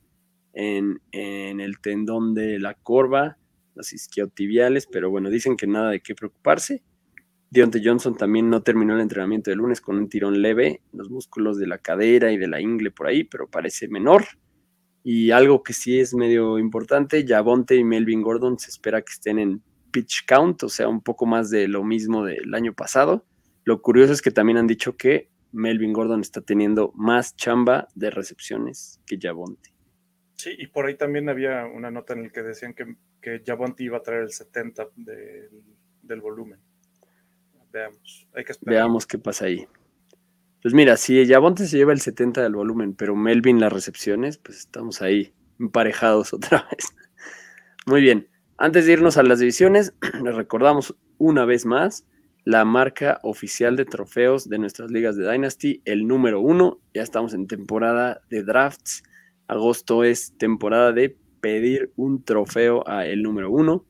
en, 0.54 1.02
en 1.12 1.62
el 1.62 1.80
tendón 1.80 2.34
de 2.34 2.60
la 2.60 2.74
corva, 2.74 3.38
las 3.76 3.94
isquiotibiales, 3.94 4.88
pero 4.88 5.10
bueno, 5.10 5.30
dicen 5.30 5.56
que 5.56 5.68
nada 5.68 5.92
de 5.92 6.02
qué 6.02 6.16
preocuparse. 6.16 6.84
Deontay 7.52 7.84
Johnson 7.84 8.16
también 8.16 8.50
no 8.50 8.62
terminó 8.62 8.94
el 8.94 9.02
entrenamiento 9.02 9.50
del 9.50 9.60
lunes 9.60 9.82
con 9.82 9.98
un 9.98 10.08
tirón 10.08 10.42
leve, 10.42 10.82
los 10.94 11.10
músculos 11.10 11.58
de 11.58 11.66
la 11.66 11.80
cadera 11.80 12.32
y 12.32 12.38
de 12.38 12.48
la 12.48 12.62
ingle 12.62 12.92
por 12.92 13.08
ahí, 13.08 13.24
pero 13.24 13.48
parece 13.48 13.88
menor. 13.88 14.26
Y 15.04 15.32
algo 15.32 15.64
que 15.64 15.74
sí 15.74 16.00
es 16.00 16.14
medio 16.14 16.60
importante, 16.60 17.26
Javonte 17.28 17.76
y 17.76 17.84
Melvin 17.84 18.22
Gordon 18.22 18.60
se 18.60 18.70
espera 18.70 19.02
que 19.02 19.14
estén 19.14 19.40
en 19.40 19.64
pitch 19.92 20.26
count, 20.28 20.62
o 20.64 20.70
sea, 20.70 20.88
un 20.88 21.02
poco 21.02 21.26
más 21.26 21.50
de 21.50 21.68
lo 21.68 21.84
mismo 21.84 22.24
del 22.24 22.54
año 22.54 22.74
pasado. 22.74 23.26
Lo 23.64 23.82
curioso 23.82 24.14
es 24.14 24.22
que 24.22 24.32
también 24.32 24.58
han 24.58 24.68
dicho 24.68 24.96
que 24.96 25.30
Melvin 25.52 25.94
Gordon 25.94 26.22
está 26.22 26.42
teniendo 26.42 26.92
más 26.96 27.36
chamba 27.36 27.88
de 27.96 28.12
recepciones 28.12 29.02
que 29.08 29.18
Javonte. 29.20 29.74
Sí, 30.36 30.52
y 30.58 30.68
por 30.68 30.86
ahí 30.86 30.96
también 30.96 31.28
había 31.28 31.66
una 31.66 31.90
nota 31.90 32.14
en 32.14 32.24
la 32.24 32.30
que 32.30 32.44
decían 32.44 32.74
que, 32.74 32.96
que 33.22 33.42
Javonte 33.46 33.84
iba 33.84 33.98
a 33.98 34.04
traer 34.04 34.22
el 34.22 34.32
70 34.32 34.90
del, 34.96 35.50
del 36.04 36.22
volumen. 36.22 36.60
Veamos, 37.72 38.28
hay 38.34 38.44
que 38.44 38.52
esperar. 38.52 38.76
Veamos 38.76 39.08
qué 39.08 39.18
pasa 39.18 39.46
ahí. 39.46 39.68
Pues 40.62 40.74
mira, 40.74 40.98
si 40.98 41.26
Javonte 41.26 41.68
se 41.68 41.78
lleva 41.78 41.94
el 41.94 42.02
70 42.02 42.44
del 42.44 42.56
volumen, 42.56 42.94
pero 42.94 43.16
Melvin 43.16 43.60
las 43.60 43.72
recepciones, 43.72 44.38
pues 44.38 44.60
estamos 44.60 45.02
ahí 45.02 45.34
emparejados 45.60 46.34
otra 46.34 46.68
vez. 46.72 46.94
Muy 47.86 48.02
bien. 48.02 48.28
Antes 48.58 48.86
de 48.86 48.94
irnos 48.94 49.18
a 49.18 49.24
las 49.24 49.40
divisiones, 49.40 49.94
les 50.24 50.36
recordamos 50.36 50.96
una 51.18 51.46
vez 51.46 51.66
más 51.66 52.06
la 52.44 52.66
marca 52.66 53.20
oficial 53.24 53.76
de 53.76 53.86
trofeos 53.86 54.50
de 54.50 54.60
nuestras 54.60 54.92
ligas 54.92 55.16
de 55.16 55.30
Dynasty, 55.30 55.82
el 55.86 56.08
número 56.08 56.42
uno. 56.42 56.80
Ya 56.94 57.04
estamos 57.04 57.34
en 57.34 57.48
temporada 57.48 58.22
de 58.30 58.44
drafts. 58.44 59.04
Agosto 59.48 60.04
es 60.04 60.38
temporada 60.38 60.92
de 60.92 61.18
pedir 61.42 61.92
un 61.96 62.24
trofeo 62.24 62.88
a 62.88 63.06
el 63.06 63.24
número 63.24 63.52
uno. 63.52 63.86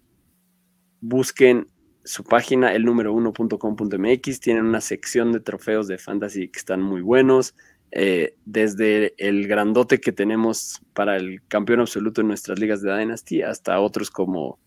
Busquen 1.02 1.68
su 2.03 2.24
página, 2.24 2.74
el 2.74 2.86
número 2.86 3.13
uno.com.mx. 3.13 4.39
Tienen 4.39 4.65
una 4.65 4.82
sección 4.82 5.32
de 5.32 5.39
trofeos 5.39 5.88
de 5.88 5.98
fantasy 5.98 6.50
que 6.50 6.60
están 6.60 6.82
muy 6.82 7.01
buenos. 7.01 7.56
Eh, 7.91 8.36
desde 8.46 9.13
el 9.18 9.48
grandote 9.48 10.00
que 10.00 10.12
tenemos 10.12 10.82
para 10.94 11.18
el 11.18 11.41
campeón 11.48 11.79
absoluto 11.79 12.22
en 12.22 12.27
nuestras 12.27 12.60
ligas 12.60 12.82
de 12.82 12.96
Dynasty 12.96 13.41
hasta 13.41 13.79
otros 13.79 14.12
como 14.12 14.60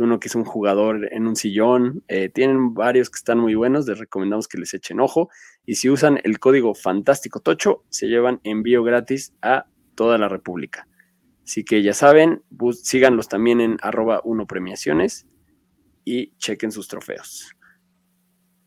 uno 0.00 0.18
que 0.18 0.26
es 0.26 0.34
un 0.34 0.44
jugador 0.44 1.08
en 1.12 1.26
un 1.26 1.36
sillón. 1.36 2.02
Eh, 2.08 2.28
tienen 2.28 2.74
varios 2.74 3.10
que 3.10 3.18
están 3.18 3.38
muy 3.38 3.54
buenos. 3.54 3.86
Les 3.86 3.98
recomendamos 3.98 4.48
que 4.48 4.58
les 4.58 4.74
echen 4.74 5.00
ojo. 5.00 5.28
Y 5.66 5.76
si 5.76 5.88
usan 5.88 6.20
el 6.24 6.38
código 6.38 6.74
Fantástico 6.74 7.40
Tocho, 7.40 7.84
se 7.90 8.08
llevan 8.08 8.40
envío 8.42 8.82
gratis 8.82 9.34
a 9.40 9.66
toda 9.94 10.18
la 10.18 10.28
República. 10.28 10.88
Así 11.44 11.64
que 11.64 11.82
ya 11.82 11.92
saben, 11.92 12.42
síganlos 12.72 13.28
también 13.28 13.60
en 13.60 13.76
arroba 13.82 14.20
uno 14.24 14.46
premiaciones 14.46 15.26
y 16.04 16.36
chequen 16.36 16.72
sus 16.72 16.88
trofeos. 16.88 17.54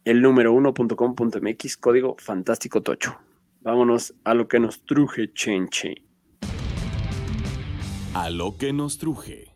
El 0.06 0.22
número 0.22 0.54
uno.com.mx, 0.54 1.78
código 1.78 2.16
Fantástico 2.18 2.82
Tocho. 2.82 3.20
Vámonos 3.62 4.14
a 4.24 4.34
lo 4.34 4.48
que 4.48 4.60
nos 4.60 4.86
truje 4.86 5.34
Chenche. 5.34 5.96
A 8.14 8.30
lo 8.30 8.58
que 8.58 8.72
nos 8.72 8.98
truje. 8.98 9.54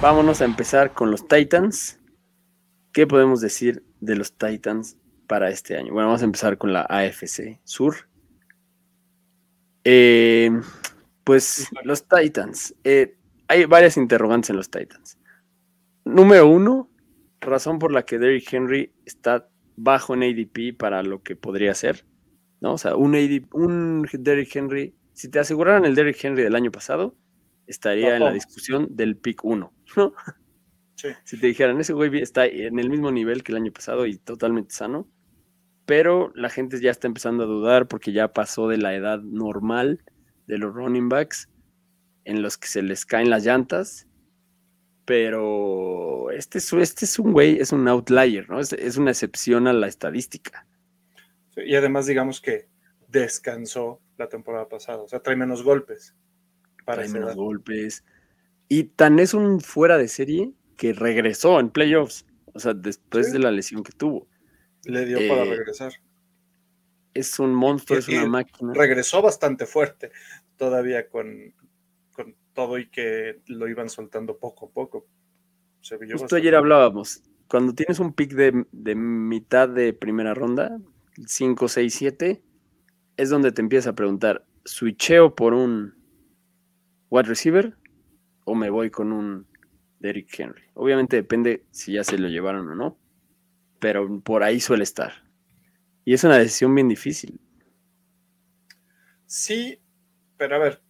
Vámonos 0.00 0.40
a 0.40 0.44
empezar 0.44 0.94
con 0.94 1.10
los 1.10 1.28
Titans. 1.28 2.00
¿Qué 2.92 3.06
podemos 3.06 3.40
decir 3.40 3.84
de 4.00 4.16
los 4.16 4.32
Titans 4.32 4.96
para 5.26 5.50
este 5.50 5.76
año? 5.76 5.92
Bueno, 5.92 6.08
vamos 6.08 6.22
a 6.22 6.24
empezar 6.24 6.56
con 6.56 6.72
la 6.72 6.82
AFC 6.82 7.60
Sur. 7.64 8.08
Eh, 9.84 10.50
pues 11.24 11.68
los 11.84 12.08
Titans. 12.08 12.74
eh, 12.84 13.18
hay 13.48 13.64
varias 13.64 13.96
interrogantes 13.96 14.50
en 14.50 14.56
los 14.56 14.70
Titans. 14.70 15.17
Número 16.08 16.48
uno, 16.48 16.90
razón 17.38 17.78
por 17.78 17.92
la 17.92 18.04
que 18.06 18.18
Derrick 18.18 18.50
Henry 18.50 18.94
está 19.04 19.50
bajo 19.76 20.14
en 20.14 20.22
ADP 20.22 20.74
para 20.76 21.02
lo 21.02 21.22
que 21.22 21.36
podría 21.36 21.74
ser. 21.74 22.06
¿no? 22.60 22.72
O 22.72 22.78
sea, 22.78 22.96
un, 22.96 23.14
ADP 23.14 23.54
un 23.54 24.08
Derrick 24.10 24.56
Henry, 24.56 24.96
si 25.12 25.30
te 25.30 25.38
aseguraran 25.38 25.84
el 25.84 25.94
Derrick 25.94 26.24
Henry 26.24 26.42
del 26.42 26.54
año 26.54 26.72
pasado, 26.72 27.14
estaría 27.66 28.16
en 28.16 28.24
la 28.24 28.32
discusión 28.32 28.88
del 28.90 29.18
pick 29.18 29.44
1. 29.44 29.72
¿no? 29.96 30.12
Sí. 30.96 31.08
Si 31.24 31.38
te 31.38 31.46
dijeran, 31.46 31.78
ese 31.78 31.92
güey 31.92 32.20
está 32.20 32.44
en 32.46 32.80
el 32.80 32.90
mismo 32.90 33.12
nivel 33.12 33.44
que 33.44 33.52
el 33.52 33.58
año 33.58 33.70
pasado 33.70 34.04
y 34.06 34.16
totalmente 34.16 34.74
sano, 34.74 35.08
pero 35.86 36.32
la 36.34 36.48
gente 36.48 36.80
ya 36.80 36.90
está 36.90 37.06
empezando 37.06 37.44
a 37.44 37.46
dudar 37.46 37.86
porque 37.86 38.10
ya 38.10 38.32
pasó 38.32 38.66
de 38.66 38.78
la 38.78 38.96
edad 38.96 39.20
normal 39.20 40.02
de 40.48 40.58
los 40.58 40.74
running 40.74 41.08
backs 41.08 41.48
en 42.24 42.42
los 42.42 42.58
que 42.58 42.66
se 42.66 42.82
les 42.82 43.06
caen 43.06 43.30
las 43.30 43.44
llantas. 43.44 44.07
Pero 45.08 46.30
este 46.30 46.58
es, 46.58 46.72
este 46.74 47.04
es 47.06 47.18
un 47.18 47.32
güey, 47.32 47.58
es 47.58 47.72
un 47.72 47.88
outlier, 47.88 48.48
¿no? 48.48 48.60
Es, 48.60 48.72
es 48.74 48.96
una 48.98 49.10
excepción 49.10 49.66
a 49.66 49.72
la 49.72 49.88
estadística. 49.88 50.66
Sí, 51.54 51.62
Y 51.66 51.74
además, 51.76 52.06
digamos 52.06 52.40
que 52.42 52.68
descansó 53.08 54.00
la 54.18 54.28
temporada 54.28 54.68
pasada. 54.68 54.98
O 55.02 55.08
sea, 55.08 55.20
trae 55.20 55.34
menos 55.36 55.62
golpes. 55.62 56.14
Para 56.84 57.02
Trae 57.02 57.08
menos 57.12 57.28
edad. 57.30 57.36
golpes. 57.36 58.04
Y 58.68 58.84
tan 58.84 59.18
es 59.18 59.32
un 59.34 59.60
fuera 59.60 59.96
de 59.96 60.08
serie 60.08 60.52
que 60.76 60.92
regresó 60.92 61.58
en 61.58 61.70
playoffs. 61.70 62.26
O 62.52 62.58
sea, 62.60 62.74
después 62.74 63.26
Sí. 63.28 63.32
de 63.32 63.38
la 63.38 63.50
lesión 63.50 63.82
que 63.82 63.92
tuvo. 63.92 64.28
Le 64.84 65.04
dio 65.06 65.18
para 65.28 65.44
Eh, 65.44 65.50
regresar. 65.56 65.92
Es 67.14 67.38
un 67.38 67.54
monstruo, 67.54 67.98
Y- 67.98 68.00
es 68.00 68.08
una 68.08 68.26
máquina. 68.26 68.72
Regresó 68.74 69.22
bastante 69.22 69.64
fuerte 69.66 70.12
todavía 70.56 71.08
con 71.08 71.54
todo 72.58 72.76
y 72.76 72.88
que 72.88 73.40
lo 73.46 73.68
iban 73.68 73.88
soltando 73.88 74.36
poco 74.36 74.66
a 74.66 74.70
poco. 74.72 75.06
Se 75.80 75.96
vio 75.96 76.18
Justo 76.18 76.34
ayer 76.34 76.50
bien. 76.50 76.56
hablábamos, 76.56 77.22
cuando 77.46 77.72
tienes 77.72 78.00
un 78.00 78.12
pick 78.12 78.32
de, 78.32 78.66
de 78.72 78.96
mitad 78.96 79.68
de 79.68 79.92
primera 79.92 80.34
ronda, 80.34 80.76
5, 81.24 81.68
6, 81.68 81.94
7, 81.94 82.42
es 83.16 83.30
donde 83.30 83.52
te 83.52 83.62
empiezas 83.62 83.92
a 83.92 83.94
preguntar, 83.94 84.44
¿switcheo 84.64 85.36
por 85.36 85.54
un 85.54 85.94
wide 87.10 87.28
receiver 87.28 87.76
o 88.44 88.56
me 88.56 88.70
voy 88.70 88.90
con 88.90 89.12
un 89.12 89.46
Derrick 90.00 90.28
Henry? 90.36 90.64
Obviamente 90.74 91.14
depende 91.14 91.64
si 91.70 91.92
ya 91.92 92.02
se 92.02 92.18
lo 92.18 92.26
llevaron 92.26 92.68
o 92.70 92.74
no, 92.74 92.98
pero 93.78 94.20
por 94.22 94.42
ahí 94.42 94.58
suele 94.58 94.82
estar. 94.82 95.12
Y 96.04 96.12
es 96.12 96.24
una 96.24 96.38
decisión 96.38 96.74
bien 96.74 96.88
difícil. 96.88 97.40
Sí, 99.26 99.80
pero 100.36 100.56
a 100.56 100.58
ver, 100.58 100.82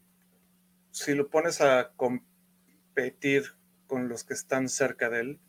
si 0.98 1.14
lo 1.14 1.28
pones 1.28 1.60
a 1.60 1.92
competir 1.96 3.44
con 3.86 4.08
los 4.08 4.24
que 4.24 4.34
están 4.34 4.68
cerca 4.68 5.08
de 5.08 5.20
él, 5.20 5.40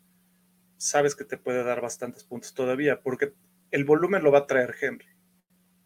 sabes 0.76 1.14
que 1.14 1.24
te 1.24 1.36
puede 1.36 1.64
dar 1.64 1.80
bastantes 1.80 2.24
puntos 2.24 2.54
todavía, 2.54 3.00
porque 3.00 3.34
el 3.70 3.84
volumen 3.84 4.22
lo 4.22 4.32
va 4.32 4.40
a 4.40 4.46
traer 4.46 4.74
Henry. 4.80 5.06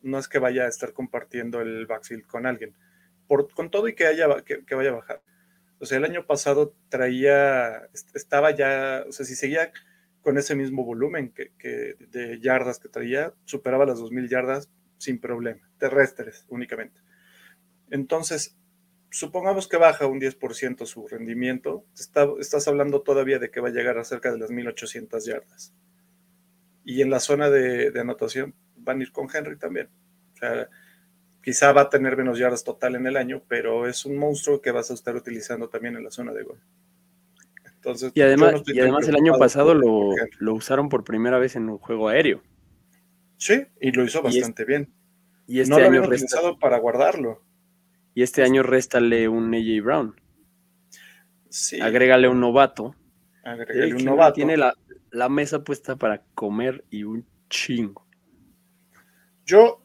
No 0.03 0.19
es 0.19 0.29
que 0.29 0.39
vaya 0.39 0.65
a 0.65 0.69
estar 0.69 0.93
compartiendo 0.93 1.61
el 1.61 1.87
backfield 1.87 2.27
con 2.27 2.47
alguien. 2.47 2.75
Por, 3.27 3.53
con 3.55 3.71
todo 3.71 3.89
y 3.89 3.95
que, 3.95 4.07
haya, 4.07 4.29
que, 4.45 4.75
vaya 4.75 4.91
a 4.91 4.97
bajar. 4.97 5.23
O 5.79 5.87
sea, 5.87 5.99
el 5.99 6.05
año 6.05 6.27
pasado 6.27 6.75
traía, 6.91 7.89
estaba 8.13 8.51
ya, 8.51 9.05
o 9.09 9.13
sea, 9.13 9.25
si 9.25 9.35
seguía 9.35 9.73
con 10.21 10.37
ese 10.37 10.55
mismo 10.55 10.85
volumen 10.85 11.33
que, 11.33 11.97
de 11.99 12.39
yardas 12.41 12.79
que 12.79 12.89
traía, 12.89 13.33
superaba 13.45 13.87
las 13.87 13.99
2.000 13.99 14.29
yardas 14.29 14.71
sin 14.99 15.19
problema, 15.19 15.69
terrestres 15.79 16.45
únicamente. 16.49 17.01
Entonces, 17.91 18.57
supongamos 19.15 19.69
que 19.69 19.77
baja 19.77 20.09
un 20.09 20.21
10% 20.21 20.87
su 20.87 21.07
rendimiento, 21.07 21.85
estás 21.95 22.67
hablando 22.67 23.03
todavía 23.03 23.39
de 23.39 23.49
que 23.49 23.61
va 23.61 23.69
a 23.69 23.73
llegar 23.73 23.97
a 23.97 24.05
cerca 24.05 24.33
de 24.33 24.39
las 24.39 24.51
1800 24.51 25.25
yardas. 25.25 25.73
Y 26.85 27.01
en 27.01 27.11
la 27.11 27.21
zona 27.21 27.49
de, 27.49 27.93
anotación 27.99 28.57
van 28.77 28.99
a 28.99 29.03
ir 29.03 29.13
con 29.13 29.29
Henry 29.33 29.57
también. 29.57 29.89
O 30.35 30.37
sea, 30.37 30.69
quizá 31.45 31.71
va 31.73 31.83
a 31.83 31.91
tener 31.91 32.17
menos 32.17 32.41
yardas 32.41 32.65
total 32.65 32.97
en 32.97 33.07
el 33.07 33.17
año, 33.17 33.41
pero 33.47 33.87
es 33.87 34.05
un 34.05 34.17
monstruo 34.17 34.61
que 34.61 34.73
vas 34.73 34.91
a 34.91 34.95
estar 34.95 35.15
utilizando 35.15 35.69
también 35.69 35.95
en 35.95 36.03
la 36.03 36.11
zona 36.11 36.33
de 36.33 36.43
gol. 36.43 36.61
Entonces, 37.67 38.11
y 38.17 38.21
además, 38.21 38.63
y 38.67 38.81
además 38.81 39.07
el 39.07 39.15
año 39.15 39.39
pasado 39.39 39.75
lo, 39.75 40.11
lo, 40.39 40.55
usaron 40.55 40.89
por 40.89 41.05
primera 41.05 41.39
vez 41.39 41.55
en 41.55 41.69
un 41.69 41.79
juego 41.79 42.09
aéreo. 42.09 42.43
Sí, 43.37 43.65
y 43.81 43.93
lo 43.93 44.03
hizo 44.03 44.23
bastante 44.23 44.65
bien. 44.65 44.93
Y 45.47 45.61
este 45.61 45.71
no 45.71 45.79
lo 45.79 45.87
año 45.87 46.03
utilizado 46.03 46.59
para 46.59 46.79
guardarlo. 46.79 47.45
Y 48.15 48.23
este 48.23 48.43
año 48.43 48.63
réstale 48.63 49.29
un 49.29 49.53
AJ 49.55 49.83
Brown. 49.83 50.21
Sí. 51.49 51.81
Agrégale 51.81 52.29
un 52.29 52.41
novato. 52.41 52.95
Agrégale 53.43 53.95
un 53.95 54.05
novato. 54.05 54.35
Tiene 54.35 54.57
la, 54.57 54.75
mesa 55.29 55.63
puesta 55.63 55.97
para 55.97 56.23
comer 56.35 56.85
y 56.91 57.03
un 57.03 57.27
chingo. 57.49 58.07
Yo, 59.45 59.85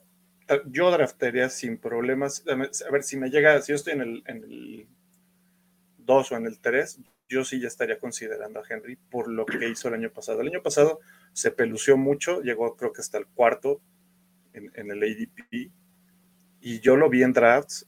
yo 0.68 0.92
draftaría 0.92 1.50
sin 1.50 1.78
problemas. 1.80 2.44
A 2.48 2.92
ver 2.92 3.04
si 3.04 3.18
me 3.18 3.30
llega, 3.30 3.62
si 3.62 3.72
yo 3.72 3.76
estoy 3.76 3.94
en 3.94 4.02
el, 4.02 4.24
en 4.28 4.44
el 4.44 4.88
2 5.98 6.32
o 6.32 6.38
en 6.38 6.46
el 6.46 6.60
3, 6.60 7.02
yo 7.28 7.44
sí 7.44 7.60
ya 7.60 7.68
estaría 7.68 8.00
considerando 8.00 8.60
a 8.60 8.64
Henry 8.68 8.96
por 8.96 9.28
lo 9.28 9.46
que 9.46 9.70
hizo 9.70 9.88
el 9.88 9.96
año 9.96 10.12
pasado. 10.12 10.42
El 10.42 10.48
año 10.48 10.64
pasado 10.64 11.00
se 11.34 11.52
pelució 11.52 11.98
mucho, 11.98 12.42
llegó 12.42 12.76
creo 12.76 12.92
que 12.92 13.02
hasta 13.02 13.18
el 13.20 13.28
cuarto 13.28 13.82
en, 14.54 14.72
en 14.74 14.92
el 14.92 15.04
ADP 15.04 15.72
y 16.62 16.80
yo 16.80 16.96
lo 16.96 17.10
vi 17.10 17.24
en 17.24 17.34
drafts 17.34 17.88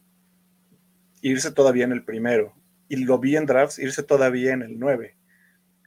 irse 1.22 1.52
todavía 1.52 1.86
en 1.86 1.92
el 1.92 2.04
primero. 2.04 2.54
Y 2.88 2.98
lo 2.98 3.20
vi 3.20 3.38
en 3.38 3.46
drafts 3.46 3.80
irse 3.80 4.04
todavía 4.04 4.54
en 4.54 4.62
el 4.62 4.78
9. 4.80 5.16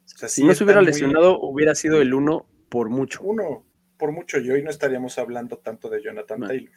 si 0.04 0.44
no 0.44 0.54
se 0.54 0.64
hubiera 0.64 0.82
lesionado, 0.82 1.38
hubiera 1.40 1.74
sido 1.74 2.00
el 2.00 2.14
1 2.14 2.46
por 2.68 2.88
mucho. 2.88 3.22
Uno 3.22 3.66
por 3.98 4.12
mucho, 4.12 4.38
y 4.40 4.50
hoy 4.50 4.62
no 4.62 4.70
estaríamos 4.70 5.18
hablando 5.18 5.58
tanto 5.58 5.88
de 5.88 6.02
Jonathan 6.02 6.40
Taylor. 6.40 6.72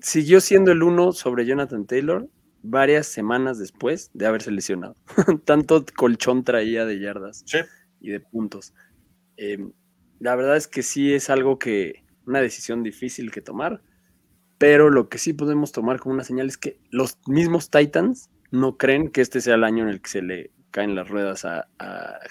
Siguió 0.00 0.40
siendo 0.40 0.72
el 0.72 0.82
1 0.82 1.12
sobre 1.12 1.44
Jonathan 1.44 1.86
Taylor 1.86 2.28
varias 2.62 3.06
semanas 3.06 3.58
después 3.58 4.10
de 4.14 4.26
haberse 4.26 4.50
lesionado. 4.50 4.96
tanto 5.44 5.84
colchón 5.96 6.44
traía 6.44 6.84
de 6.84 7.00
yardas 7.00 7.44
y 8.00 8.10
de 8.10 8.20
puntos. 8.20 8.74
Em, 9.36 9.72
la 10.18 10.34
verdad 10.34 10.56
es 10.56 10.66
que 10.66 10.82
sí 10.82 11.12
es 11.12 11.30
algo 11.30 11.58
que, 11.58 12.04
una 12.26 12.40
decisión 12.40 12.82
difícil 12.82 13.30
que 13.30 13.42
tomar 13.42 13.82
pero 14.58 14.90
lo 14.90 15.08
que 15.08 15.18
sí 15.18 15.32
podemos 15.32 15.72
tomar 15.72 16.00
como 16.00 16.14
una 16.14 16.24
señal 16.24 16.48
es 16.48 16.58
que 16.58 16.78
los 16.90 17.18
mismos 17.26 17.70
Titans 17.70 18.28
no 18.50 18.76
creen 18.76 19.10
que 19.10 19.20
este 19.20 19.40
sea 19.40 19.54
el 19.54 19.64
año 19.64 19.84
en 19.84 19.90
el 19.90 20.00
que 20.00 20.10
se 20.10 20.22
le 20.22 20.50
caen 20.70 20.94
las 20.94 21.08
ruedas 21.08 21.44
a, 21.44 21.68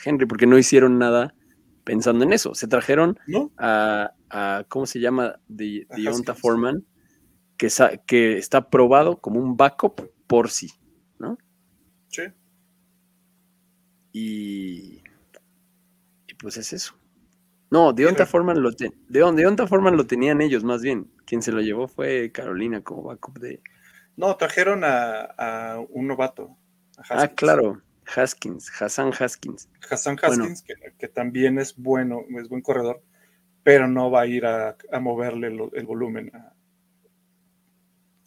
Henry, 0.03 0.25
porque 0.25 0.45
no 0.45 0.57
hicieron 0.57 0.99
nada 0.99 1.33
pensando 1.83 2.23
en 2.25 2.33
eso. 2.33 2.53
Se 2.53 2.67
trajeron 2.67 3.17
a, 3.57 4.11
¿cómo 4.67 4.85
se 4.85 4.99
llama? 4.99 5.39
De, 5.47 5.87
Deonta 5.95 6.35
Foreman, 6.35 6.85
que, 7.55 7.69
que 8.05 8.37
está 8.37 8.69
probado 8.69 9.19
como 9.19 9.39
un 9.39 9.55
backup 9.57 10.09
por 10.27 10.49
sí, 10.49 10.71
¿no? 11.19 11.37
Sí. 12.09 12.23
Y, 14.11 15.01
y 16.27 16.33
pues 16.39 16.57
es 16.57 16.73
eso. 16.73 16.93
No, 17.69 17.93
Deonta 17.93 18.25
Foreman 18.25 18.61
lo, 18.61 18.71
de, 18.71 18.91
Deonta 19.09 19.67
Foreman 19.67 19.97
lo 19.97 20.07
tenían 20.07 20.41
ellos 20.41 20.63
más 20.63 20.81
bien. 20.81 21.09
Quien 21.27 21.41
se 21.41 21.51
lo 21.51 21.61
llevó 21.61 21.87
fue 21.87 22.31
Carolina 22.31 22.81
como 22.81 23.03
backup 23.03 23.37
de. 23.37 23.61
No, 24.15 24.35
trajeron 24.37 24.81
a, 24.83 25.79
un 25.89 26.07
novato. 26.07 26.57
ah, 27.09 27.27
claro. 27.27 27.83
Haskins, 28.15 28.71
Hassan 28.81 29.11
Haskins. 29.19 29.69
Hassan 29.91 30.17
Haskins, 30.21 30.63
que, 30.97 31.07
también 31.09 31.59
es 31.59 31.75
bueno, 31.75 32.21
es 32.39 32.47
buen 32.47 32.61
corredor, 32.61 33.03
pero 33.63 33.89
no 33.89 34.09
va 34.09 34.21
a 34.21 34.25
ir 34.25 34.45
a, 34.45 34.77
moverle 35.01 35.47
el, 35.73 35.85
volumen 35.85 36.31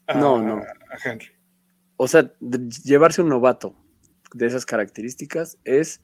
a, 0.07 0.15
no, 0.15 0.43
no. 0.43 0.57
a 0.57 0.99
Henry. 1.03 1.29
O 1.97 2.07
sea, 2.07 2.31
llevarse 2.85 3.23
un 3.23 3.31
novato 3.31 3.75
de 4.35 4.47
esas 4.47 4.67
características 4.67 5.59
es 5.65 6.03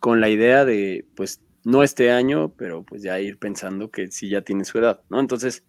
con 0.00 0.20
la 0.20 0.28
idea 0.28 0.66
de, 0.66 1.06
pues, 1.16 1.40
no 1.64 1.82
este 1.82 2.10
año, 2.10 2.50
pero 2.50 2.82
pues 2.82 3.02
ya 3.02 3.18
ir 3.20 3.38
pensando 3.38 3.90
que 3.90 4.10
sí 4.10 4.28
ya 4.28 4.42
tiene 4.42 4.66
su 4.66 4.78
edad, 4.78 5.02
¿no? 5.08 5.18
Entonces, 5.18 5.64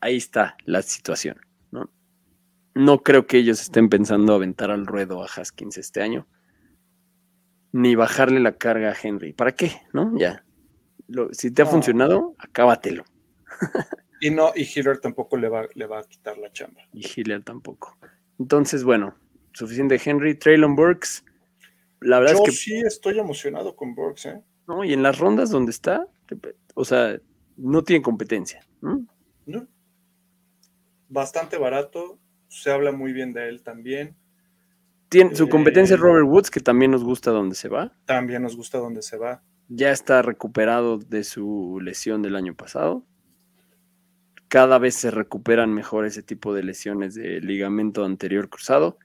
ahí 0.00 0.16
está 0.16 0.56
la 0.64 0.82
situación, 0.82 1.40
¿no? 1.70 1.90
No 2.74 3.02
creo 3.02 3.26
que 3.26 3.38
ellos 3.38 3.60
estén 3.60 3.88
pensando 3.88 4.34
aventar 4.34 4.70
al 4.70 4.86
ruedo 4.86 5.22
a 5.22 5.26
Haskins 5.26 5.78
este 5.78 6.02
año, 6.02 6.26
ni 7.72 7.94
bajarle 7.94 8.40
la 8.40 8.56
carga 8.56 8.90
a 8.90 8.96
Henry. 9.00 9.32
¿Para 9.32 9.52
qué? 9.52 9.72
¿No? 9.92 10.16
Ya. 10.18 10.44
si 11.32 11.50
te 11.50 11.62
ha 11.62 11.66
funcionado, 11.66 12.34
acábatelo. 12.38 13.04
y 14.20 14.30
no, 14.30 14.52
y 14.54 14.62
Hiller 14.62 14.98
tampoco 14.98 15.36
le 15.36 15.48
va, 15.48 15.66
le 15.74 15.86
va 15.86 16.00
a 16.00 16.04
quitar 16.04 16.38
la 16.38 16.50
chamba. 16.52 16.82
Y 16.92 17.06
Hiller 17.06 17.42
tampoco. 17.42 17.96
Entonces, 18.38 18.84
bueno, 18.84 19.14
suficiente 19.52 20.00
Henry. 20.02 20.34
Traylon 20.34 20.76
Burks. 20.76 21.24
La 22.00 22.18
verdad 22.18 22.36
es 22.36 22.40
que. 22.42 22.52
sí 22.52 22.76
estoy 22.80 23.18
emocionado 23.18 23.74
con 23.74 23.94
Burks, 23.94 24.26
¿eh? 24.26 24.42
No, 24.68 24.84
y 24.84 24.92
en 24.92 25.02
las 25.02 25.18
rondas 25.18 25.50
donde 25.50 25.70
está, 25.70 26.06
o 26.74 26.84
sea, 26.84 27.18
no 27.56 27.82
tiene 27.84 28.02
competencia. 28.02 28.60
¿no? 28.80 28.96
No 28.96 29.06
bastante 31.08 31.58
barato, 31.58 32.18
se 32.48 32.70
habla 32.70 32.92
muy 32.92 33.12
bien 33.12 33.32
de 33.32 33.48
él 33.48 33.62
también. 33.62 34.16
Tiene, 35.08 35.34
su 35.34 35.48
competencia 35.48 35.94
es 35.94 36.00
eh, 36.00 36.02
Robert 36.02 36.26
Woods, 36.26 36.50
que 36.50 36.60
también 36.60 36.90
nos 36.90 37.04
gusta 37.04 37.30
donde 37.30 37.54
se 37.54 37.68
va. 37.68 37.92
También 38.06 38.42
nos 38.42 38.56
gusta 38.56 38.78
donde 38.78 39.02
se 39.02 39.16
va. 39.16 39.42
Ya 39.68 39.90
está 39.90 40.22
recuperado 40.22 40.98
de 40.98 41.24
su 41.24 41.80
lesión 41.82 42.22
del 42.22 42.36
año 42.36 42.54
pasado. 42.54 43.04
Cada 44.48 44.78
vez 44.78 44.94
se 44.94 45.10
recuperan 45.10 45.74
mejor 45.74 46.06
ese 46.06 46.22
tipo 46.22 46.54
de 46.54 46.62
lesiones 46.62 47.14
de 47.14 47.40
ligamento 47.40 48.04
anterior 48.04 48.48
cruzado. 48.48 48.98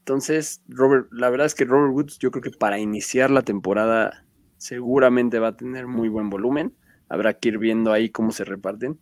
Entonces, 0.00 0.62
Robert, 0.68 1.08
la 1.10 1.30
verdad 1.30 1.46
es 1.46 1.54
que 1.54 1.64
Robert 1.64 1.94
Woods, 1.94 2.18
yo 2.18 2.30
creo 2.30 2.42
que 2.42 2.50
para 2.50 2.78
iniciar 2.78 3.30
la 3.30 3.42
temporada 3.42 4.24
seguramente 4.58 5.38
va 5.38 5.48
a 5.48 5.56
tener 5.56 5.86
muy 5.86 6.08
buen 6.08 6.28
volumen. 6.28 6.74
Habrá 7.08 7.34
que 7.34 7.48
ir 7.48 7.58
viendo 7.58 7.92
ahí 7.92 8.10
cómo 8.10 8.30
se 8.30 8.44
reparten. 8.44 8.98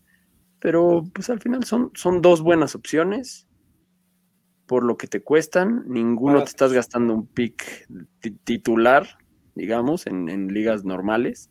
Pero 0.62 1.02
pues 1.12 1.28
al 1.28 1.40
final 1.40 1.64
son, 1.64 1.90
son 1.92 2.22
dos 2.22 2.40
buenas 2.40 2.76
opciones 2.76 3.48
por 4.66 4.84
lo 4.84 4.96
que 4.96 5.08
te 5.08 5.20
cuestan. 5.20 5.82
Ninguno 5.88 6.38
te 6.44 6.50
estás 6.50 6.72
gastando 6.72 7.14
un 7.14 7.26
pick 7.26 7.88
titular, 8.44 9.18
digamos, 9.56 10.06
en, 10.06 10.46
ligas 10.54 10.84
normales. 10.84 11.50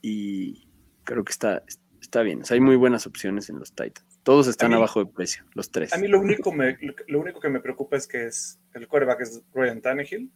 Y 0.00 0.66
creo 1.04 1.24
que 1.24 1.32
está, 1.32 1.62
está 2.00 2.22
bien. 2.22 2.40
hay 2.48 2.60
muy 2.60 2.76
buenas 2.76 3.06
opciones 3.06 3.50
en 3.50 3.58
los 3.58 3.74
Titans. 3.74 4.18
Todos 4.22 4.48
están 4.48 4.72
abajo 4.72 5.04
de 5.04 5.12
precio, 5.12 5.44
los 5.52 5.70
tres. 5.70 5.92
A 5.92 5.98
mí 5.98 6.08
lo 6.08 6.20
único, 6.20 6.52
me, 6.52 6.78
lo 7.06 7.20
único 7.20 7.38
que 7.38 7.50
me 7.50 7.60
preocupa 7.60 7.98
es 7.98 8.06
que 8.06 8.28
es 8.28 8.58
el 8.72 8.88
quarterback 8.88 9.20
es 9.20 9.42
Ryan 9.52 9.82
Tannehill, 9.82 10.32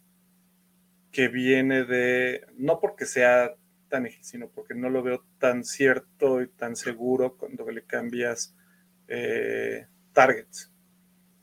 que 1.10 1.28
viene 1.28 1.84
de, 1.84 2.44
no 2.58 2.78
porque 2.78 3.06
sea 3.06 3.54
sino 4.20 4.48
porque 4.48 4.74
no 4.74 4.90
lo 4.90 5.02
veo 5.02 5.24
tan 5.38 5.64
cierto 5.64 6.42
y 6.42 6.48
tan 6.48 6.76
seguro 6.76 7.36
cuando 7.36 7.70
le 7.70 7.84
cambias 7.84 8.54
eh, 9.08 9.86
targets. 10.12 10.70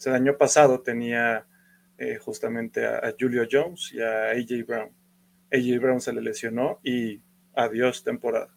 el 0.06 0.14
año 0.14 0.38
pasado 0.38 0.82
tenía 0.82 1.46
eh, 1.98 2.18
justamente 2.18 2.86
a, 2.86 3.14
Julio 3.20 3.48
Jones 3.50 3.92
y 3.94 4.02
a 4.02 4.32
AJ 4.32 4.66
Brown. 4.66 4.90
AJ 5.52 5.80
Brown 5.80 6.02
se 6.02 6.14
le 6.14 6.22
lesionó 6.22 6.80
y 6.84 7.22
adiós 7.54 8.04
temporada. 8.04 8.54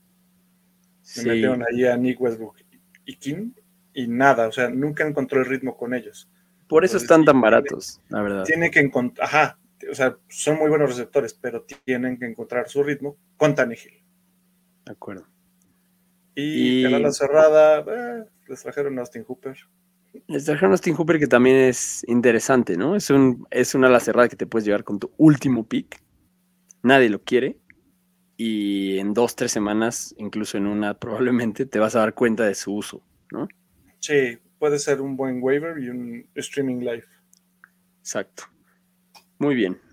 Se 1.02 1.24
metieron 1.24 1.62
ahí 1.62 1.84
a 1.84 1.96
Nick 1.96 2.20
Westbrook 2.20 2.56
y 3.04 3.16
King 3.16 3.50
y 3.92 4.08
nada, 4.08 4.48
o 4.48 4.52
sea, 4.52 4.68
nunca 4.68 5.06
encontró 5.06 5.40
el 5.40 5.46
ritmo 5.46 5.76
con 5.76 5.94
ellos. 5.94 6.28
Por 6.66 6.84
eso 6.84 6.96
están 6.96 7.24
tan 7.24 7.40
baratos, 7.40 8.00
la 8.08 8.22
verdad. 8.22 8.44
Tiene 8.44 8.70
que 8.70 8.80
encontrar, 8.80 9.28
ajá, 9.28 9.58
o 9.94 9.96
sea, 9.96 10.18
son 10.28 10.58
muy 10.58 10.68
buenos 10.68 10.90
receptores, 10.90 11.34
pero 11.34 11.64
tienen 11.84 12.18
que 12.18 12.26
encontrar 12.26 12.68
su 12.68 12.82
ritmo 12.82 13.16
con 13.36 13.54
Tannehill. 13.54 14.02
De 14.84 14.90
acuerdo. 14.90 15.24
Y, 16.34 16.84
en 16.84 17.00
la 17.00 17.12
cerrada, 17.12 17.78
eh, 17.78 18.24
les 18.48 18.60
trajeron 18.60 18.98
a 18.98 19.02
Austin 19.02 19.22
Hooper. 19.22 19.56
Les 20.26 20.44
trajeron 20.46 20.72
a 20.72 20.74
Austin 20.74 20.96
Hooper 20.96 21.20
que 21.20 21.28
también 21.28 21.54
es 21.54 22.04
interesante, 22.08 22.76
¿no? 22.76 22.96
Es, 22.96 23.08
un, 23.08 23.46
es 23.52 23.76
una 23.76 23.86
ala 23.86 24.00
cerrada 24.00 24.28
que 24.28 24.34
te 24.34 24.48
puedes 24.48 24.66
llevar 24.66 24.82
con 24.82 24.98
tu 24.98 25.12
último 25.16 25.64
pick. 25.64 26.02
Nadie 26.82 27.08
lo 27.08 27.22
quiere. 27.22 27.56
Y 28.36 28.98
en 28.98 29.14
dos, 29.14 29.36
tres 29.36 29.52
semanas, 29.52 30.12
incluso 30.18 30.58
en 30.58 30.66
una, 30.66 30.94
probablemente 30.98 31.66
te 31.66 31.78
vas 31.78 31.94
a 31.94 32.00
dar 32.00 32.14
cuenta 32.14 32.42
de 32.42 32.56
su 32.56 32.74
uso, 32.74 33.00
¿no? 33.30 33.46
Sí, 34.00 34.38
puede 34.58 34.80
ser 34.80 35.00
un 35.00 35.16
buen 35.16 35.40
waiver 35.40 35.78
y 35.78 35.88
un 35.88 36.26
streaming 36.34 36.80
live. 36.80 37.04
Exacto. 38.00 38.42
Muy 39.38 39.54
bien. 39.54 39.83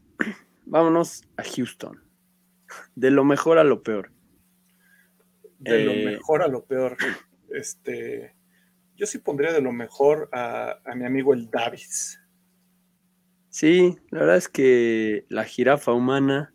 Vámonos 0.66 1.24
a 1.38 1.44
Houston. 1.44 2.02
De 2.96 3.12
lo 3.12 3.24
mejor 3.24 3.58
a 3.58 3.64
lo 3.64 3.84
peor. 3.84 4.12
De 5.60 5.86
lo 5.86 5.92
Eh, 5.92 6.06
mejor 6.06 6.42
a 6.42 6.48
lo 6.48 6.66
peor. 6.66 6.98
Este, 7.50 8.36
yo 8.96 9.06
sí 9.06 9.18
pondría 9.18 9.52
de 9.52 9.62
lo 9.62 9.72
mejor 9.72 10.30
a, 10.32 10.80
a 10.86 10.96
mi 10.96 11.06
amigo 11.06 11.34
el 11.34 11.50
Davis. 11.50 12.20
Sí, 13.50 13.98
la 14.10 14.20
verdad 14.20 14.38
es 14.38 14.48
que 14.48 15.26
la 15.28 15.44
jirafa 15.44 15.92
humana, 15.92 16.54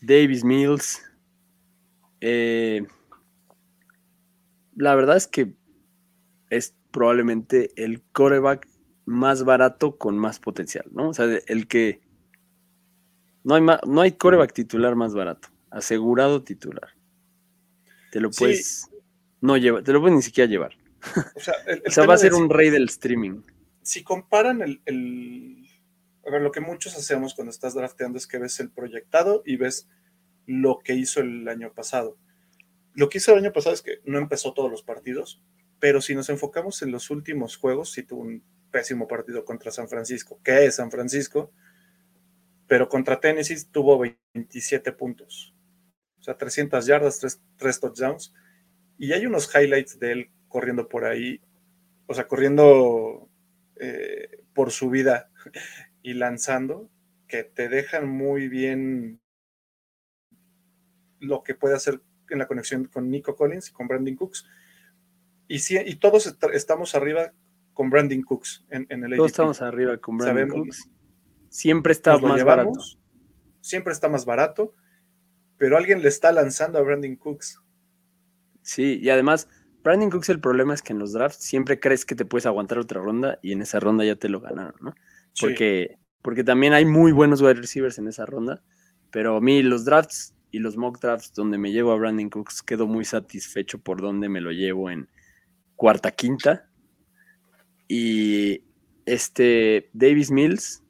Davis 0.00 0.42
Mills, 0.42 1.00
eh, 2.20 2.84
la 4.74 4.94
verdad 4.96 5.16
es 5.16 5.28
que 5.28 5.54
es 6.50 6.74
probablemente 6.90 7.70
el 7.76 8.02
coreback 8.12 8.66
más 9.04 9.44
barato 9.44 9.96
con 9.96 10.18
más 10.18 10.40
potencial, 10.40 10.86
¿no? 10.90 11.10
O 11.10 11.14
sea, 11.14 11.26
el 11.46 11.68
que 11.68 12.00
no 13.44 13.54
hay, 13.54 13.60
ma- 13.62 13.80
no 13.86 14.00
hay 14.00 14.12
coreback 14.12 14.52
titular 14.52 14.94
más 14.96 15.14
barato, 15.14 15.48
asegurado 15.70 16.42
titular. 16.42 16.90
Te 18.10 18.20
lo 18.20 18.32
Sí. 18.32 18.38
puedes 18.40 18.88
no 19.40 19.56
llevar, 19.56 19.82
te 19.82 19.92
lo 19.92 20.00
puedes 20.00 20.16
ni 20.16 20.22
siquiera 20.22 20.48
llevar. 20.50 20.72
O 21.36 21.40
sea, 21.40 21.54
el- 21.66 21.78
el 21.84 21.88
O 21.88 21.90
sea, 21.90 22.02
tema 22.02 22.06
va 22.08 22.14
a 22.14 22.18
ser 22.18 22.32
de- 22.32 22.36
un 22.38 22.50
rey 22.50 22.70
del 22.70 22.84
streaming. 22.88 23.42
si 23.82 24.02
comparan 24.02 24.60
el, 24.62 24.80
el- 24.84 25.64
A 26.26 26.30
ver, 26.30 26.42
lo 26.42 26.52
que 26.52 26.60
muchos 26.60 26.94
hacemos 26.94 27.32
cuando 27.34 27.50
estás 27.50 27.72
drafteando 27.74 28.18
es 28.18 28.26
que 28.26 28.36
ves 28.38 28.60
el 28.60 28.70
proyectado 28.70 29.42
y 29.46 29.56
ves 29.56 29.88
lo 30.44 30.78
que 30.84 30.92
hizo 30.94 31.20
el 31.20 31.48
año 31.48 31.72
pasado. 31.72 32.18
Lo 32.92 33.08
que 33.08 33.16
hizo 33.16 33.32
el 33.32 33.38
año 33.38 33.52
pasado 33.52 33.74
es 33.74 33.80
que 33.80 34.00
no 34.04 34.18
empezó 34.18 34.52
todos 34.52 34.70
los 34.70 34.82
partidos, 34.82 35.42
pero 35.80 36.02
si 36.02 36.14
nos 36.14 36.28
enfocamos 36.28 36.82
en 36.82 36.90
los 36.90 37.08
últimos 37.10 37.56
juegos, 37.56 37.92
sí 37.92 38.02
tuvo 38.02 38.22
un 38.22 38.42
pésimo 38.70 39.08
partido 39.08 39.46
contra 39.46 39.70
San 39.70 39.88
Francisco, 39.88 40.38
que 40.44 40.66
es 40.66 40.74
San 40.74 40.90
Francisco, 40.90 41.50
pero 42.68 42.88
contra 42.88 43.18
Tennessee 43.18 43.64
tuvo 43.72 43.98
27 43.98 44.92
puntos. 44.92 45.54
O 46.20 46.22
sea, 46.22 46.36
300 46.36 46.86
yardas, 46.86 47.40
3, 47.56 47.80
touchdowns. 47.80 48.34
Y 48.98 49.12
hay 49.12 49.26
unos 49.26 49.52
highlights 49.54 49.98
de 49.98 50.12
él 50.12 50.30
corriendo 50.48 50.88
por 50.88 51.04
ahí, 51.04 51.40
o 52.06 52.14
sea, 52.14 52.28
corriendo 52.28 53.28
eh, 53.76 54.44
por 54.54 54.70
su 54.70 54.90
vida 54.90 55.30
y 56.02 56.14
lanzando, 56.14 56.90
que 57.26 57.44
te 57.44 57.68
dejan 57.68 58.08
muy 58.08 58.48
bien 58.48 59.20
lo 61.20 61.42
que 61.42 61.54
puede 61.54 61.74
hacer 61.74 62.00
en 62.28 62.38
la 62.38 62.46
conexión 62.46 62.84
con 62.84 63.10
Nico 63.10 63.34
Collins 63.34 63.70
y 63.70 63.72
con 63.72 63.88
Brandon 63.88 64.14
Cooks. 64.14 64.46
Y, 65.46 65.60
sí, 65.60 65.78
y 65.84 65.94
todos 65.96 66.26
est 66.26 66.44
estamos 66.52 66.94
arriba 66.94 67.32
con 67.72 67.88
Brandon 67.88 68.22
Cooks 68.22 68.66
en, 68.68 68.86
en 68.90 69.04
el 69.04 69.16
Todos 69.16 69.20
ADP. 69.20 69.30
estamos 69.30 69.62
arriba 69.62 69.96
con 69.98 70.18
Brandon 70.18 70.48
Sabemos. 70.48 70.66
Cooks. 70.66 70.97
Siempre 71.48 71.92
está 71.92 72.12
Nos 72.12 72.22
más 72.22 72.44
barato. 72.44 72.72
siempre 73.60 73.92
está 73.92 74.08
más 74.08 74.24
barato, 74.24 74.74
pero 75.56 75.76
alguien 75.76 76.02
le 76.02 76.08
está 76.08 76.32
lanzando 76.32 76.78
a 76.78 76.82
Brandon 76.82 77.16
Cooks. 77.16 77.60
Sí, 78.62 78.98
y 79.02 79.10
además, 79.10 79.48
Brandon 79.82 80.10
Cooks 80.10 80.28
el 80.28 80.40
problema 80.40 80.74
es 80.74 80.82
que 80.82 80.92
en 80.92 80.98
los 80.98 81.12
drafts 81.12 81.42
siempre 81.42 81.80
crees 81.80 82.04
que 82.04 82.14
te 82.14 82.24
puedes 82.24 82.46
aguantar 82.46 82.78
otra 82.78 83.00
ronda 83.00 83.38
y 83.42 83.52
en 83.52 83.62
esa 83.62 83.80
ronda 83.80 84.04
ya 84.04 84.16
te 84.16 84.28
lo 84.28 84.40
ganaron, 84.40 84.74
¿no? 84.80 84.94
Sí. 85.32 85.46
Porque, 85.46 85.98
porque 86.22 86.44
también 86.44 86.72
hay 86.72 86.84
muy 86.84 87.12
buenos 87.12 87.40
wide 87.40 87.54
receivers 87.54 87.98
en 87.98 88.08
esa 88.08 88.26
ronda, 88.26 88.62
pero 89.10 89.36
a 89.36 89.40
mí 89.40 89.62
los 89.62 89.84
drafts 89.84 90.34
y 90.50 90.58
los 90.58 90.76
mock 90.76 91.00
drafts 91.00 91.32
donde 91.34 91.58
me 91.58 91.72
llevo 91.72 91.92
a 91.92 91.96
Brandon 91.96 92.30
Cooks 92.30 92.62
quedo 92.62 92.86
muy 92.86 93.04
satisfecho 93.04 93.78
por 93.78 94.00
donde 94.00 94.28
me 94.28 94.40
lo 94.40 94.50
llevo 94.50 94.90
en 94.90 95.08
cuarta, 95.76 96.10
quinta. 96.10 96.68
Y 97.86 98.64
este 99.06 99.88
Davis 99.92 100.30
Mills, 100.30 100.82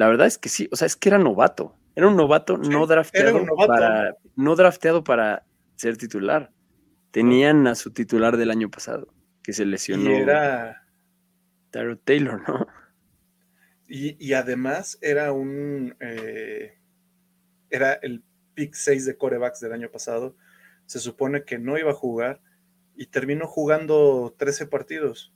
la 0.00 0.08
verdad 0.08 0.26
es 0.28 0.38
que 0.38 0.48
sí, 0.48 0.66
o 0.72 0.76
sea, 0.76 0.86
es 0.86 0.96
que 0.96 1.10
era 1.10 1.18
novato. 1.18 1.76
Era 1.94 2.08
un 2.08 2.16
novato 2.16 2.58
Sí, 2.62 2.70
no 2.70 2.86
drafteado 2.86 3.36
un 3.36 3.44
novato. 3.44 3.68
para 3.68 4.16
no 4.34 4.56
drafteado 4.56 5.04
para 5.04 5.44
ser 5.76 5.98
titular. 5.98 6.50
Tenían 7.10 7.66
a 7.66 7.74
su 7.74 7.92
titular 7.92 8.38
del 8.38 8.50
año 8.50 8.70
pasado, 8.70 9.12
que 9.42 9.52
se 9.52 9.66
lesionó 9.66 10.10
Y 10.10 10.14
era 10.14 10.86
Tyrod 11.70 11.98
Taylor, 11.98 12.40
¿no? 12.48 12.66
Y, 13.86 14.16
y 14.26 14.32
además 14.32 14.96
era 15.02 15.32
un. 15.32 15.94
eh, 16.00 16.78
era 17.68 17.92
el 17.92 18.24
pick 18.54 18.72
6 18.72 19.04
de 19.04 19.18
corebacks 19.18 19.60
del 19.60 19.74
año 19.74 19.90
pasado. 19.90 20.34
Se 20.86 20.98
supone 20.98 21.44
que 21.44 21.58
no 21.58 21.76
iba 21.76 21.90
a 21.90 21.94
jugar 21.94 22.40
y 22.96 23.08
terminó 23.08 23.46
jugando 23.46 24.34
13 24.38 24.66
partidos. 24.66 25.34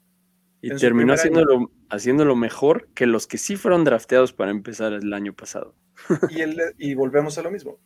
Y 0.66 0.76
terminó 0.76 1.12
haciéndolo, 1.12 1.70
haciéndolo 1.90 2.36
mejor 2.36 2.88
que 2.94 3.06
los 3.06 3.26
que 3.26 3.38
sí 3.38 3.56
fueron 3.56 3.84
drafteados 3.84 4.32
para 4.32 4.50
empezar 4.50 4.92
el 4.92 5.12
año 5.12 5.34
pasado. 5.34 5.74
Y, 6.30 6.40
el- 6.40 6.74
y 6.78 6.94
volvemos 6.94 7.38
a 7.38 7.42
lo 7.42 7.50
mismo 7.50 7.78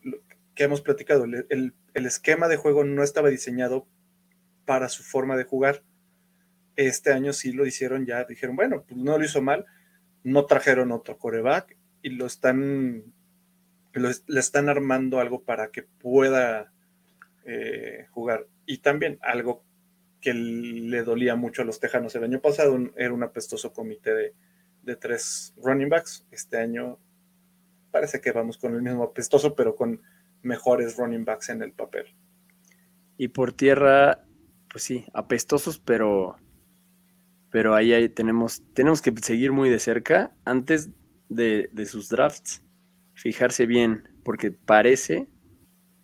que 0.55 0.63
hemos 0.63 0.81
platicado. 0.81 1.25
El, 1.25 1.45
el- 1.49 1.73
el 1.93 2.05
esquema 2.05 2.47
de 2.47 2.57
juego 2.57 2.83
no 2.83 3.03
estaba 3.03 3.29
diseñado 3.29 3.87
para 4.65 4.89
su 4.89 5.03
forma 5.03 5.35
de 5.37 5.43
jugar. 5.45 5.83
Este 6.75 7.11
año 7.11 7.33
sí 7.33 7.51
lo 7.51 7.65
hicieron 7.65 8.05
ya. 8.05 8.23
Dijeron, 8.23 8.55
bueno, 8.55 8.83
pues 8.87 8.97
no 8.99 9.17
lo 9.17 9.23
hizo 9.25 9.41
mal. 9.41 9.65
No 10.23 10.45
trajeron 10.45 10.91
otro 10.91 11.17
coreback 11.17 11.75
y 12.01 12.09
lo 12.11 12.25
están. 12.25 13.03
lo 13.93 14.09
le 14.27 14.39
están 14.39 14.69
armando 14.69 15.19
algo 15.19 15.43
para 15.43 15.71
que 15.71 15.83
pueda 15.83 16.71
eh, 17.45 18.05
jugar. 18.11 18.47
Y 18.65 18.77
también 18.79 19.17
algo 19.21 19.63
que 20.21 20.33
le 20.33 21.03
dolía 21.03 21.35
mucho 21.35 21.61
a 21.61 21.65
los 21.65 21.79
Tejanos 21.79 22.15
el 22.15 22.23
año 22.23 22.41
pasado 22.41 22.77
era 22.95 23.13
un 23.13 23.23
apestoso 23.23 23.71
comité 23.71 24.13
de, 24.13 24.33
de 24.83 24.95
tres 24.95 25.53
running 25.57 25.89
backs. 25.89 26.25
Este 26.31 26.57
año 26.57 26.99
parece 27.91 28.21
que 28.21 28.31
vamos 28.31 28.57
con 28.57 28.75
el 28.75 28.81
mismo 28.81 29.03
apestoso, 29.03 29.55
pero 29.55 29.75
con 29.75 30.01
mejores 30.41 30.97
running 30.97 31.25
backs 31.25 31.49
en 31.49 31.61
el 31.61 31.71
papel. 31.71 32.05
Y 33.17 33.29
por 33.29 33.53
tierra, 33.53 34.25
pues 34.71 34.83
sí, 34.83 35.05
apestosos, 35.13 35.79
pero, 35.79 36.37
pero 37.51 37.75
ahí, 37.75 38.09
tenemos, 38.09 38.63
tenemos 38.73 39.01
que 39.01 39.13
seguir 39.21 39.51
muy 39.51 39.69
de 39.69 39.79
cerca 39.79 40.33
antes 40.45 40.89
de, 41.27 41.69
de 41.73 41.85
sus 41.85 42.09
drafts, 42.09 42.63
fijarse 43.13 43.65
bien, 43.65 44.07
porque 44.23 44.51
parece, 44.51 45.27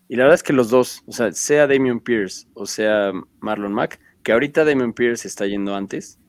y 0.08 0.16
la 0.16 0.24
verdad 0.24 0.36
es 0.36 0.44
que 0.44 0.54
los 0.54 0.70
dos, 0.70 1.04
o 1.08 1.12
sea, 1.12 1.32
sea 1.32 1.68
Damian 1.68 2.00
Pierce 2.00 2.48
o 2.54 2.66
sea 2.66 3.12
Marlon 3.40 3.74
Mack, 3.74 4.00
que 4.26 4.32
ahorita 4.34 4.66
Damian 4.66 4.92
Pierce 4.94 5.28
está 5.28 5.46
yendo 5.48 5.76
antes 5.76 6.20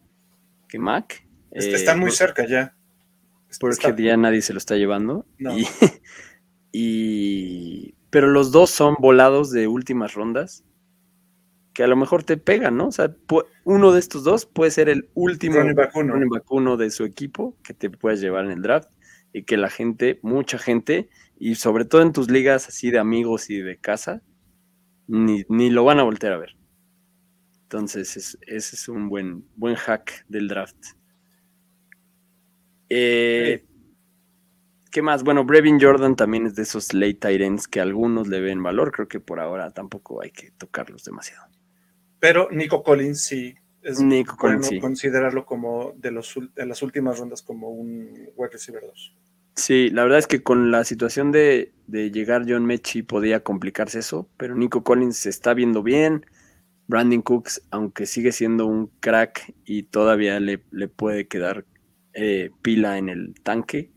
que 0.68 0.78
Mack. 0.78 1.26
Est- 1.50 1.88
eh, 1.88 1.94
muy 1.96 2.06
por- 2.10 2.12
cerca 2.12 2.46
ya. 2.46 2.76
porque 3.58 3.88
Está- 3.88 3.96
ya 4.02 4.16
nadie 4.16 4.42
se 4.42 4.52
lo 4.52 4.58
está 4.58 4.76
llevando. 4.76 5.26
No. 5.38 5.56
Y, 5.58 5.66
y- 6.72 7.94
pero 8.10 8.28
los 8.28 8.52
dos 8.52 8.70
son 8.70 8.96
volados 8.98 9.50
de 9.50 9.66
últimas 9.68 10.14
rondas 10.14 10.64
que 11.72 11.82
a 11.82 11.86
lo 11.86 11.96
mejor 11.96 12.22
te 12.24 12.36
pegan, 12.38 12.76
¿no? 12.76 12.88
O 12.88 12.92
sea, 12.92 13.14
uno 13.64 13.92
de 13.92 13.98
estos 13.98 14.24
dos 14.24 14.46
puede 14.46 14.70
ser 14.70 14.88
el 14.88 15.10
último 15.14 15.56
Running 15.56 15.74
back 15.74 15.94
uno. 15.96 16.12
running 16.14 16.28
back 16.30 16.50
uno 16.50 16.76
de 16.78 16.90
su 16.90 17.04
equipo 17.04 17.56
que 17.62 17.74
te 17.74 17.90
puedes 17.90 18.20
llevar 18.20 18.46
en 18.46 18.52
el 18.52 18.62
draft 18.62 18.90
y 19.32 19.42
que 19.42 19.58
la 19.58 19.68
gente, 19.68 20.18
mucha 20.22 20.56
gente, 20.58 21.10
y 21.38 21.56
sobre 21.56 21.84
todo 21.84 22.00
en 22.00 22.12
tus 22.12 22.30
ligas 22.30 22.68
así 22.68 22.90
de 22.90 22.98
amigos 22.98 23.50
y 23.50 23.60
de 23.60 23.76
casa, 23.78 24.22
ni, 25.06 25.44
ni 25.50 25.68
lo 25.68 25.84
van 25.84 25.98
a 25.98 26.02
voltear 26.04 26.32
a 26.32 26.38
ver. 26.38 26.56
Entonces, 27.66 28.16
es- 28.16 28.38
ese 28.46 28.76
es 28.76 28.88
un 28.88 29.08
buen, 29.08 29.44
buen 29.56 29.74
hack 29.74 30.24
del 30.28 30.46
draft. 30.46 30.76
Eh, 32.88 33.64
¿Qué 34.92 35.02
más? 35.02 35.24
Bueno, 35.24 35.44
Brevin 35.44 35.80
Jordan 35.80 36.14
también 36.14 36.46
es 36.46 36.54
de 36.54 36.62
esos 36.62 36.94
late 36.94 37.44
ends 37.44 37.66
que 37.66 37.80
algunos 37.80 38.28
le 38.28 38.40
ven 38.40 38.62
valor. 38.62 38.92
Creo 38.92 39.08
que 39.08 39.18
por 39.18 39.40
ahora 39.40 39.72
tampoco 39.72 40.22
hay 40.22 40.30
que 40.30 40.52
tocarlos 40.52 41.04
demasiado. 41.04 41.44
Pero 42.20 42.48
Nico 42.52 42.82
Collins 42.84 43.20
sí 43.20 43.54
es 43.82 44.00
Nico 44.00 44.36
bueno 44.40 44.58
Collins, 44.58 44.66
sí. 44.68 44.80
considerarlo 44.80 45.44
como 45.44 45.92
de, 45.96 46.12
los, 46.12 46.38
de 46.54 46.66
las 46.66 46.82
últimas 46.82 47.18
rondas 47.18 47.42
como 47.42 47.70
un 47.70 48.30
wide 48.36 48.52
receiver 48.52 48.82
2. 48.86 49.12
Sí, 49.56 49.90
la 49.90 50.02
verdad 50.04 50.18
es 50.18 50.26
que 50.26 50.42
con 50.42 50.70
la 50.70 50.84
situación 50.84 51.32
de, 51.32 51.72
de 51.86 52.10
llegar 52.10 52.44
John 52.48 52.66
Mechie 52.66 53.02
podía 53.04 53.40
complicarse 53.40 53.98
eso, 53.98 54.28
pero 54.36 54.54
Nico 54.54 54.84
Collins 54.84 55.16
se 55.16 55.30
está 55.30 55.54
viendo 55.54 55.82
bien. 55.82 56.26
Brandon 56.88 57.22
Cooks, 57.22 57.62
aunque 57.70 58.06
sigue 58.06 58.32
siendo 58.32 58.66
un 58.66 58.88
crack 59.00 59.54
y 59.64 59.84
todavía 59.84 60.38
le, 60.40 60.62
le 60.70 60.88
puede 60.88 61.26
quedar 61.26 61.64
eh, 62.14 62.50
pila 62.62 62.96
en 62.98 63.08
el 63.08 63.34
tanque, 63.42 63.90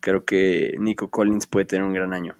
creo 0.00 0.24
que 0.24 0.74
Nico 0.78 1.10
Collins 1.10 1.46
puede 1.46 1.66
tener 1.66 1.86
un 1.86 1.94
gran 1.94 2.12
año. 2.12 2.36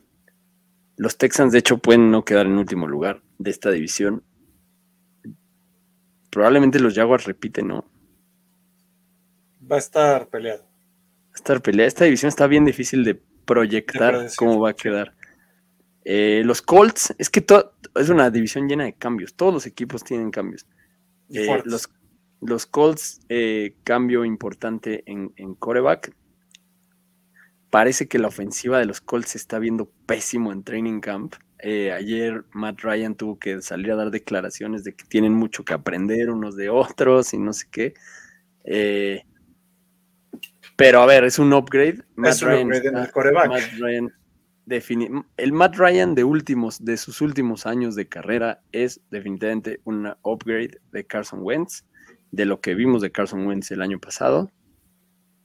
Los 0.96 1.16
Texans, 1.18 1.52
de 1.52 1.58
hecho, 1.58 1.78
pueden 1.78 2.10
no 2.10 2.24
quedar 2.24 2.46
en 2.46 2.58
último 2.58 2.86
lugar 2.86 3.22
de 3.38 3.50
esta 3.50 3.70
división. 3.70 4.22
probablemente 6.30 6.80
los 6.80 6.94
Jaguars 6.94 7.24
repiten, 7.24 7.68
¿no? 7.68 7.86
Va 9.70 9.76
a 9.76 9.78
estar 9.78 10.28
peleado. 10.28 10.64
Va 10.64 11.32
a 11.32 11.36
estar 11.36 11.62
peleada. 11.62 11.88
Esta 11.88 12.04
división 12.04 12.28
está 12.28 12.46
bien 12.46 12.64
difícil 12.64 13.04
de 13.04 13.14
proyectar 13.14 14.26
cómo 14.36 14.60
va 14.60 14.70
a 14.70 14.74
quedar. 14.74 15.14
Eh, 16.08 16.42
los 16.44 16.62
Colts, 16.62 17.12
es 17.18 17.30
que 17.30 17.44
es 17.96 18.08
una 18.10 18.30
división 18.30 18.68
llena 18.68 18.84
de 18.84 18.92
cambios. 18.92 19.34
Todos 19.34 19.52
los 19.52 19.66
equipos 19.66 20.04
tienen 20.04 20.30
cambios. 20.30 20.64
Eh, 21.30 21.60
los, 21.64 21.90
los, 22.40 22.66
Colts, 22.66 23.22
eh, 23.28 23.74
cambio 23.82 24.24
importante 24.24 25.02
en, 25.06 25.32
en 25.34 25.56
coreback. 25.56 26.14
Parece 27.70 28.06
que 28.06 28.20
la 28.20 28.28
ofensiva 28.28 28.78
de 28.78 28.84
los 28.84 29.00
Colts 29.00 29.30
se 29.30 29.38
está 29.38 29.58
viendo 29.58 29.90
pésimo 30.06 30.52
en 30.52 30.62
training 30.62 31.00
camp. 31.00 31.34
ayer 31.60 32.44
Matt 32.52 32.82
Ryan 32.82 33.16
tuvo 33.16 33.40
que 33.40 33.60
salir 33.60 33.90
a 33.90 33.96
dar 33.96 34.12
declaraciones 34.12 34.84
de 34.84 34.94
que 34.94 35.04
tienen 35.06 35.34
mucho 35.34 35.64
que 35.64 35.74
aprender 35.74 36.30
unos 36.30 36.54
de 36.54 36.68
otros 36.68 37.34
y 37.34 37.38
no 37.38 37.52
sé 37.52 37.66
qué. 37.68 37.94
pero 40.76 41.00
a 41.00 41.06
ver, 41.06 41.24
es 41.24 41.40
un 41.40 41.52
upgrade. 41.52 42.04
es 42.24 42.42
un 42.42 42.52
upgrade 42.52 42.88
en 42.90 42.96
el 42.96 43.10
coreback. 43.10 43.48
Matt 43.48 43.72
Ryan 43.80 44.12
el 44.68 45.52
Matt 45.52 45.76
Ryan 45.76 46.14
de 46.14 46.24
últimos, 46.24 46.84
de 46.84 46.96
sus 46.96 47.20
últimos 47.20 47.66
años 47.66 47.94
de 47.94 48.08
carrera 48.08 48.62
es 48.72 49.00
definitivamente 49.10 49.80
una 49.84 50.18
upgrade 50.22 50.80
de 50.90 51.06
Carson 51.06 51.40
Wentz, 51.42 51.84
de 52.32 52.46
lo 52.46 52.60
que 52.60 52.74
vimos 52.74 53.00
de 53.00 53.12
Carson 53.12 53.46
Wentz 53.46 53.70
el 53.70 53.80
año 53.80 54.00
pasado. 54.00 54.50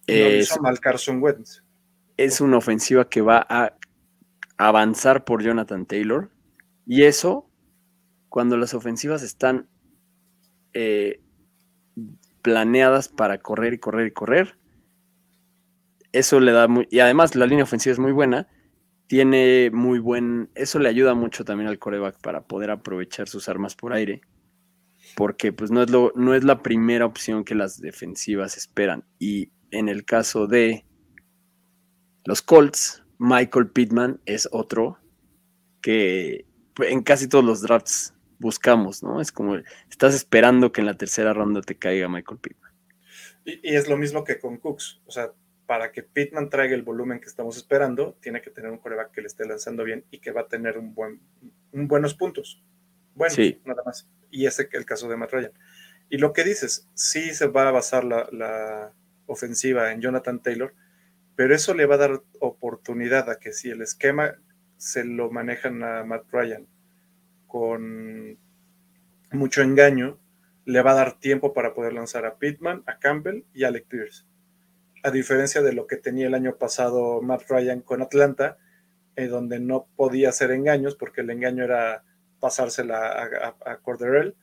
No 0.08 0.16
es, 0.16 0.60
mal 0.60 0.80
Carson 0.80 1.22
Wentz. 1.22 1.64
Es 2.18 2.42
una 2.42 2.58
ofensiva 2.58 3.08
que 3.10 3.22
va 3.22 3.46
a 3.48 3.76
avanzar 4.58 5.24
por 5.24 5.44
Jonathan 5.44 5.86
Taylor. 5.86 6.32
Y 6.88 7.04
eso, 7.04 7.48
cuando 8.28 8.58
las 8.58 8.74
ofensivas 8.74 9.22
están 9.22 9.70
eh, 10.74 11.22
planeadas 12.42 13.08
para 13.08 13.38
correr 13.38 13.74
y 13.74 13.78
correr 13.78 14.08
y 14.08 14.12
correr, 14.12 14.58
eso 16.12 16.40
le 16.40 16.52
da 16.52 16.68
muy. 16.68 16.88
Y 16.90 17.00
además 17.00 17.36
la 17.36 17.46
línea 17.46 17.64
ofensiva 17.64 17.94
es 17.94 18.00
muy 18.00 18.12
buena 18.12 18.48
tiene 19.12 19.70
muy 19.74 20.00
buen, 20.00 20.50
eso 20.56 20.80
le 20.80 20.88
ayuda 20.88 21.16
mucho 21.16 21.44
también 21.44 21.68
al 21.68 21.80
coreback 21.80 22.22
para 22.22 22.48
poder 22.48 22.72
aprovechar 22.72 23.28
sus 23.28 23.50
armas 23.50 23.76
por 23.76 23.92
aire, 23.92 24.22
porque 25.18 25.52
pues 25.52 25.70
no 25.70 25.84
es, 25.84 25.90
lo, 25.90 26.14
no 26.16 26.34
es 26.34 26.46
la 26.46 26.64
primera 26.64 27.06
opción 27.06 27.44
que 27.44 27.54
las 27.54 27.82
defensivas 27.82 28.56
esperan. 28.56 29.04
Y 29.20 29.52
en 29.72 29.90
el 29.90 30.06
caso 30.06 30.48
de 30.48 30.86
los 32.24 32.42
Colts, 32.42 33.04
Michael 33.20 33.72
Pittman 33.72 34.22
es 34.26 34.48
otro 34.50 34.98
que 35.82 36.46
en 36.78 37.04
casi 37.04 37.28
todos 37.28 37.44
los 37.44 37.62
drafts 37.62 38.14
buscamos, 38.40 39.04
¿no? 39.04 39.20
Es 39.20 39.34
como, 39.34 39.58
estás 39.90 40.16
esperando 40.16 40.72
que 40.72 40.80
en 40.80 40.88
la 40.88 40.96
tercera 40.96 41.34
ronda 41.34 41.60
te 41.60 41.78
caiga 41.78 42.08
Michael 42.08 42.40
Pittman. 42.40 42.72
Y, 43.44 43.72
y 43.72 43.76
es 43.76 43.90
lo 43.90 43.98
mismo 43.98 44.24
que 44.24 44.40
con 44.40 44.56
Cooks, 44.56 45.02
o 45.06 45.12
sea, 45.12 45.34
para 45.66 45.92
que 45.92 46.04
Pittman 46.04 46.50
traiga 46.50 46.76
el 46.76 46.84
volumen 46.84 47.20
que 47.20 47.28
estamos 47.28 47.58
esperando, 47.58 48.18
tiene 48.22 48.42
que 48.42 48.50
tener 48.50 48.72
un 48.72 48.78
coreback 48.78 49.12
que 49.12 49.22
le 49.22 49.28
esté 49.28 49.46
lanzando 49.46 49.84
bien 49.84 50.04
y 50.12 50.20
que 50.20 50.32
va 50.32 50.42
a 50.42 50.48
tener 50.48 50.78
un 50.78 50.94
buen, 50.94 51.22
buenos 51.72 52.14
puntos. 52.14 52.62
Bueno, 53.16 53.36
nada 53.66 53.84
más. 53.86 54.08
Y 54.30 54.46
ese 54.46 54.64
es 54.64 54.74
el 54.74 54.86
caso 54.86 55.08
de 55.08 55.18
Matt 55.18 55.32
Ryan. 55.32 55.54
Y 56.10 56.18
lo 56.18 56.34
que 56.34 56.44
dices, 56.44 56.90
sí 56.94 57.34
se 57.34 57.48
va 57.48 57.68
a 57.68 57.72
basar 57.72 58.04
la, 58.04 58.94
ofensiva 59.28 59.94
en 59.94 60.02
Jonathan 60.02 60.42
Taylor, 60.42 60.74
pero 61.38 61.56
eso 61.56 61.74
le 61.74 61.86
va 61.86 61.96
a 61.96 62.00
dar 62.00 62.22
oportunidad 62.42 63.30
a 63.30 63.40
que 63.40 63.54
si 63.54 63.70
el 63.70 63.82
esquema 63.82 64.36
se 64.76 65.06
lo 65.06 65.32
manejan 65.32 65.82
a 65.84 66.04
Matt 66.04 66.26
Ryan 66.34 66.68
con 67.48 68.38
mucho 69.32 69.62
engaño, 69.62 70.20
le 70.66 70.82
va 70.82 70.92
a 70.92 70.96
dar 70.96 71.18
tiempo 71.18 71.54
para 71.54 71.74
poder 71.74 71.94
lanzar 71.94 72.26
a 72.26 72.40
Pittman, 72.40 72.84
a 72.88 73.00
Campbell 73.00 73.46
y 73.54 73.64
a 73.64 73.70
Alec 73.70 73.88
Pierce 73.88 74.26
a 75.04 75.12
diferencia 75.12 75.62
de 75.62 75.74
lo 75.74 75.88
que 75.88 75.98
tenía 75.98 76.28
el 76.28 76.34
año 76.34 76.58
pasado 76.58 77.22
Matt 77.22 77.44
Ryan 77.50 77.82
con 77.82 78.02
Atlanta, 78.02 78.58
eh, 79.16 79.28
donde 79.28 79.60
no 79.60 79.88
podía 79.96 80.30
hacer 80.30 80.52
engaños 80.52 80.96
porque 80.96 81.22
el 81.22 81.30
engaño 81.30 81.64
era 81.64 82.04
pasársela 82.40 83.12
a, 83.12 83.56
a, 83.72 83.78
Corderell 83.78 84.36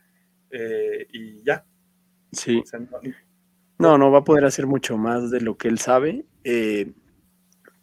eh, 0.50 1.06
y 1.12 1.42
ya. 1.42 1.64
Sí. 2.32 2.62
no, 3.78 3.98
no 3.98 4.10
va 4.10 4.18
a 4.18 4.24
poder 4.24 4.44
hacer 4.44 4.66
mucho 4.66 4.96
más 4.96 5.30
de 5.30 5.40
lo 5.40 5.56
que 5.56 5.68
él 5.68 5.78
sabe. 5.78 6.26
Eh, 6.44 6.92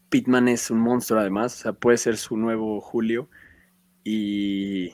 Pittman 0.09 0.47
es 0.47 0.69
un 0.69 0.79
monstruo 0.79 1.19
además, 1.19 1.55
o 1.55 1.63
sea, 1.63 1.73
puede 1.73 1.97
ser 1.97 2.17
su 2.17 2.37
nuevo 2.37 2.79
Julio 2.79 3.29
y, 4.03 4.93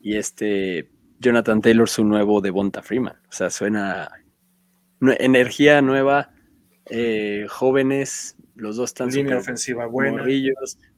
y 0.00 0.16
este 0.16 0.90
Jonathan 1.20 1.62
Taylor 1.62 1.88
su 1.88 2.04
nuevo 2.04 2.40
Devonta 2.40 2.82
Freeman. 2.82 3.16
O 3.28 3.32
sea, 3.32 3.48
suena 3.50 4.10
energía 5.00 5.80
nueva, 5.80 6.31
eh, 6.94 7.46
jóvenes, 7.48 8.36
los 8.54 8.76
dos 8.76 8.90
están 8.90 9.08
línea 9.08 9.38
ofensiva 9.38 9.86
buena, 9.86 10.24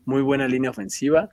muy 0.05 0.23
buena 0.23 0.49
línea 0.49 0.71
ofensiva 0.71 1.31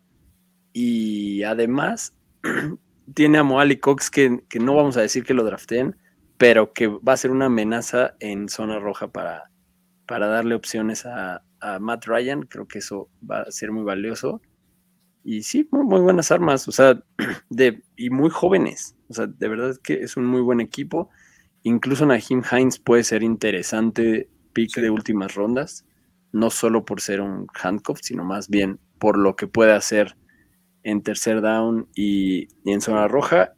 y 0.72 1.42
además 1.42 2.14
tiene 3.16 3.40
a 3.40 3.44
Moali 3.44 3.78
Cox 3.78 4.12
que, 4.12 4.44
no 4.60 4.76
vamos 4.76 4.98
a 4.98 5.02
decir 5.02 5.24
que 5.24 5.34
lo 5.34 5.44
drafteen, 5.44 5.98
pero 6.38 6.74
que 6.74 6.86
va 6.88 7.14
a 7.14 7.18
ser 7.18 7.32
una 7.32 7.46
amenaza 7.46 8.14
en 8.20 8.50
zona 8.50 8.78
roja 8.78 9.12
para, 9.12 9.50
para 10.06 10.28
darle 10.28 10.54
opciones 10.54 11.08
a, 11.08 11.44
Matt 11.80 12.06
Ryan. 12.06 12.44
Creo 12.44 12.68
que 12.68 12.80
eso 12.80 13.10
va 13.28 13.42
a 13.42 13.52
ser 13.52 13.72
muy 13.72 13.84
valioso. 13.84 14.44
Y 15.24 15.42
sí, 15.42 15.68
muy, 15.72 16.02
buenas 16.02 16.32
armas, 16.32 16.68
o 16.68 16.72
sea, 16.72 17.04
de, 17.50 17.82
y 17.96 18.12
muy 18.12 18.30
jóvenes. 18.30 18.96
O 19.10 19.14
sea, 19.16 19.26
de 19.26 19.48
verdad 19.48 19.76
que 19.84 20.02
es 20.02 20.18
un 20.18 20.26
muy 20.26 20.42
buen 20.42 20.60
equipo. 20.60 21.10
Incluso 21.64 22.06
Nahim 22.06 22.44
Hines 22.52 22.78
puede 22.78 23.04
ser 23.04 23.24
interesante 23.24 24.30
pick 24.54 24.76
de 24.76 24.90
últimas 24.90 25.36
rondas, 25.36 25.86
no 26.32 26.50
solo 26.50 26.86
por 26.86 27.02
ser 27.02 27.22
un 27.22 27.48
handcuff, 27.62 28.00
sino 28.02 28.24
más 28.24 28.50
bien 28.50 28.80
por 29.00 29.18
lo 29.18 29.36
que 29.36 29.48
puede 29.48 29.74
hacer 29.74 30.16
en 30.84 31.02
tercer 31.04 31.42
down 31.42 31.90
y, 31.96 32.48
en 32.66 32.82
zona 32.82 33.08
roja. 33.08 33.54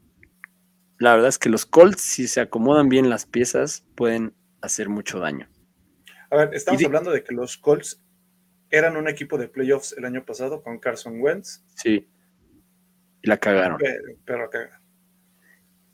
La 0.99 1.13
verdad 1.13 1.29
es 1.29 1.37
que 1.37 1.49
los 1.49 1.65
Colts, 1.65 2.01
si 2.01 2.27
se 2.27 2.41
acomodan 2.41 2.89
bien 2.89 3.09
las 3.09 3.25
piezas, 3.25 3.85
pueden 3.95 4.33
hacer 4.61 4.89
mucho 4.89 5.19
daño. 5.19 5.49
A 6.31 6.37
ver, 6.37 6.53
estamos 6.53 6.83
hablando 6.83 7.11
de 7.11 7.23
que 7.23 7.33
los 7.33 7.57
Colts 7.57 8.01
eran 8.69 8.97
un 8.97 9.07
equipo 9.07 9.37
de 9.37 9.47
playoffs 9.47 9.93
el 9.97 10.05
año 10.05 10.25
pasado 10.25 10.63
con 10.63 10.79
Carson 10.79 11.21
Wentz. 11.21 11.63
Sí. 11.75 12.07
Y 13.21 13.27
la 13.27 13.37
cagaron. 13.37 13.77
Pero, 14.25 14.49
cagaron. 14.49 14.81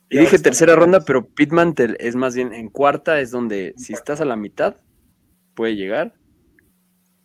Y, 0.09 0.17
dije 0.17 0.39
tercera 0.39 0.75
ronda, 0.75 1.01
pero 1.05 1.27
Pittman 1.27 1.75
es 1.99 2.15
más 2.15 2.35
bien 2.35 2.53
en 2.53 2.69
cuarta, 2.69 3.19
es 3.19 3.31
donde 3.31 3.73
si 3.77 3.93
estás 3.93 4.21
a 4.21 4.25
la 4.25 4.35
mitad, 4.35 4.77
puede 5.59 5.75
llegar. 5.75 6.13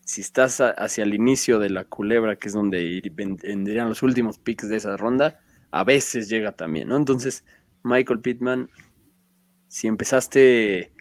Si 0.01 0.21
estás 0.21 0.61
hacia 0.61 1.05
el 1.05 1.15
inicio 1.15 1.61
de 1.61 1.71
la 1.71 1.85
culebra, 1.85 2.35
que 2.35 2.49
es 2.49 2.55
donde 2.55 3.01
vendrían 3.15 3.89
los 3.89 4.03
últimos 4.03 4.41
picks 4.41 4.69
de 4.69 4.75
esa 4.75 4.97
ronda, 4.97 5.39
a 5.71 5.85
veces 5.85 6.29
llega 6.29 6.51
también, 6.51 6.89
¿no? 6.89 6.97
Entonces, 6.97 7.45
Michael 7.85 8.19
Pittman, 8.19 8.71
si 9.69 9.87
empezaste 9.87 10.93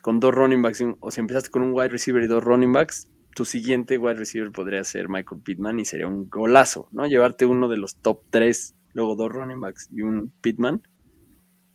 con 0.00 0.20
dos 0.20 0.32
running 0.32 0.62
backs 0.62 0.84
o 1.00 1.10
si 1.10 1.18
empezaste 1.18 1.50
con 1.50 1.62
un 1.62 1.72
wide 1.72 1.88
receiver 1.88 2.22
y 2.22 2.28
dos 2.28 2.44
running 2.44 2.72
backs, 2.72 3.08
tu 3.34 3.44
siguiente 3.44 3.98
wide 3.98 4.14
receiver 4.14 4.52
podría 4.52 4.84
ser 4.84 5.08
Michael 5.08 5.42
Pittman 5.42 5.80
y 5.80 5.84
sería 5.84 6.06
un 6.06 6.30
golazo, 6.30 6.88
¿no? 6.92 7.04
Llevarte 7.08 7.46
uno 7.46 7.66
de 7.66 7.78
los 7.78 7.96
top 7.96 8.22
tres, 8.30 8.76
luego 8.92 9.16
dos 9.16 9.32
running 9.32 9.58
backs 9.58 9.88
y 9.90 10.02
un 10.02 10.32
Pittman, 10.40 10.86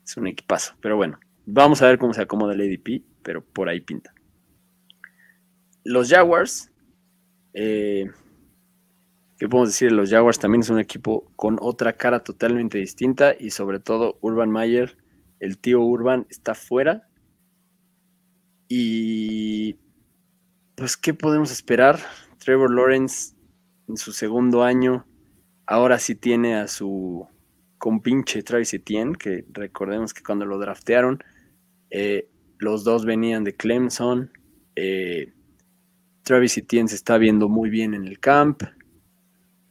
es 0.06 0.15
un 0.15 0.28
equipazo. 0.28 0.76
Pero 0.80 0.96
bueno, 0.96 1.20
vamos 1.46 1.82
a 1.82 1.88
ver 1.88 1.98
cómo 1.98 2.13
se 2.13 2.22
acomoda 2.22 2.54
el 2.54 2.62
ADP, 2.62 3.04
pero 3.22 3.44
por 3.44 3.68
ahí 3.68 3.82
pinta 3.82 4.13
los 5.84 6.10
Jaguars, 6.10 6.72
eh, 7.54 8.10
¿qué 9.38 9.48
podemos 9.48 9.70
decir? 9.70 9.92
Los 9.92 10.10
Jaguars 10.10 10.39
también 10.39 10.62
es 10.62 10.70
un 10.70 10.80
equipo 10.80 11.32
con 11.36 11.58
otra 11.62 11.94
cara 11.94 12.24
totalmente 12.24 12.78
distinta 12.78 13.36
y 13.38 13.52
sobre 13.52 13.80
todo 13.80 14.18
Urban 14.22 14.52
Mayer, 14.52 14.98
el 15.39 15.58
tío 15.58 15.82
Urban, 15.82 16.26
está 16.30 16.56
fuera. 16.56 17.08
Y 18.68 19.78
pues, 20.76 20.96
¿qué 20.96 21.13
podemos 21.13 21.52
esperar? 21.52 22.00
Trevor 22.38 22.72
Lawrence 22.72 23.36
en 23.88 23.98
su 23.98 24.13
segundo 24.13 24.63
año, 24.63 25.06
ahora 25.65 26.00
sí 26.00 26.15
tiene 26.15 26.56
a 26.56 26.68
su 26.68 27.28
compinche 27.80 28.44
Travis 28.44 28.74
Etienne, 28.74 29.18
que 29.18 29.46
recordemos 29.52 30.13
que 30.13 30.22
cuando 30.22 30.46
lo 30.46 30.60
draftearon, 30.60 31.24
eh, 31.89 32.30
los 32.60 32.84
dos 32.84 33.06
venían 33.06 33.44
de 33.44 33.56
Clemson. 33.56 34.32
Eh, 34.76 35.34
Travis 36.30 36.60
Etienne 36.60 36.88
se 36.88 36.94
está 36.94 37.18
viendo 37.18 37.50
muy 37.50 37.72
bien 37.72 37.96
en 37.96 38.06
el 38.06 38.20
camp. 38.20 38.62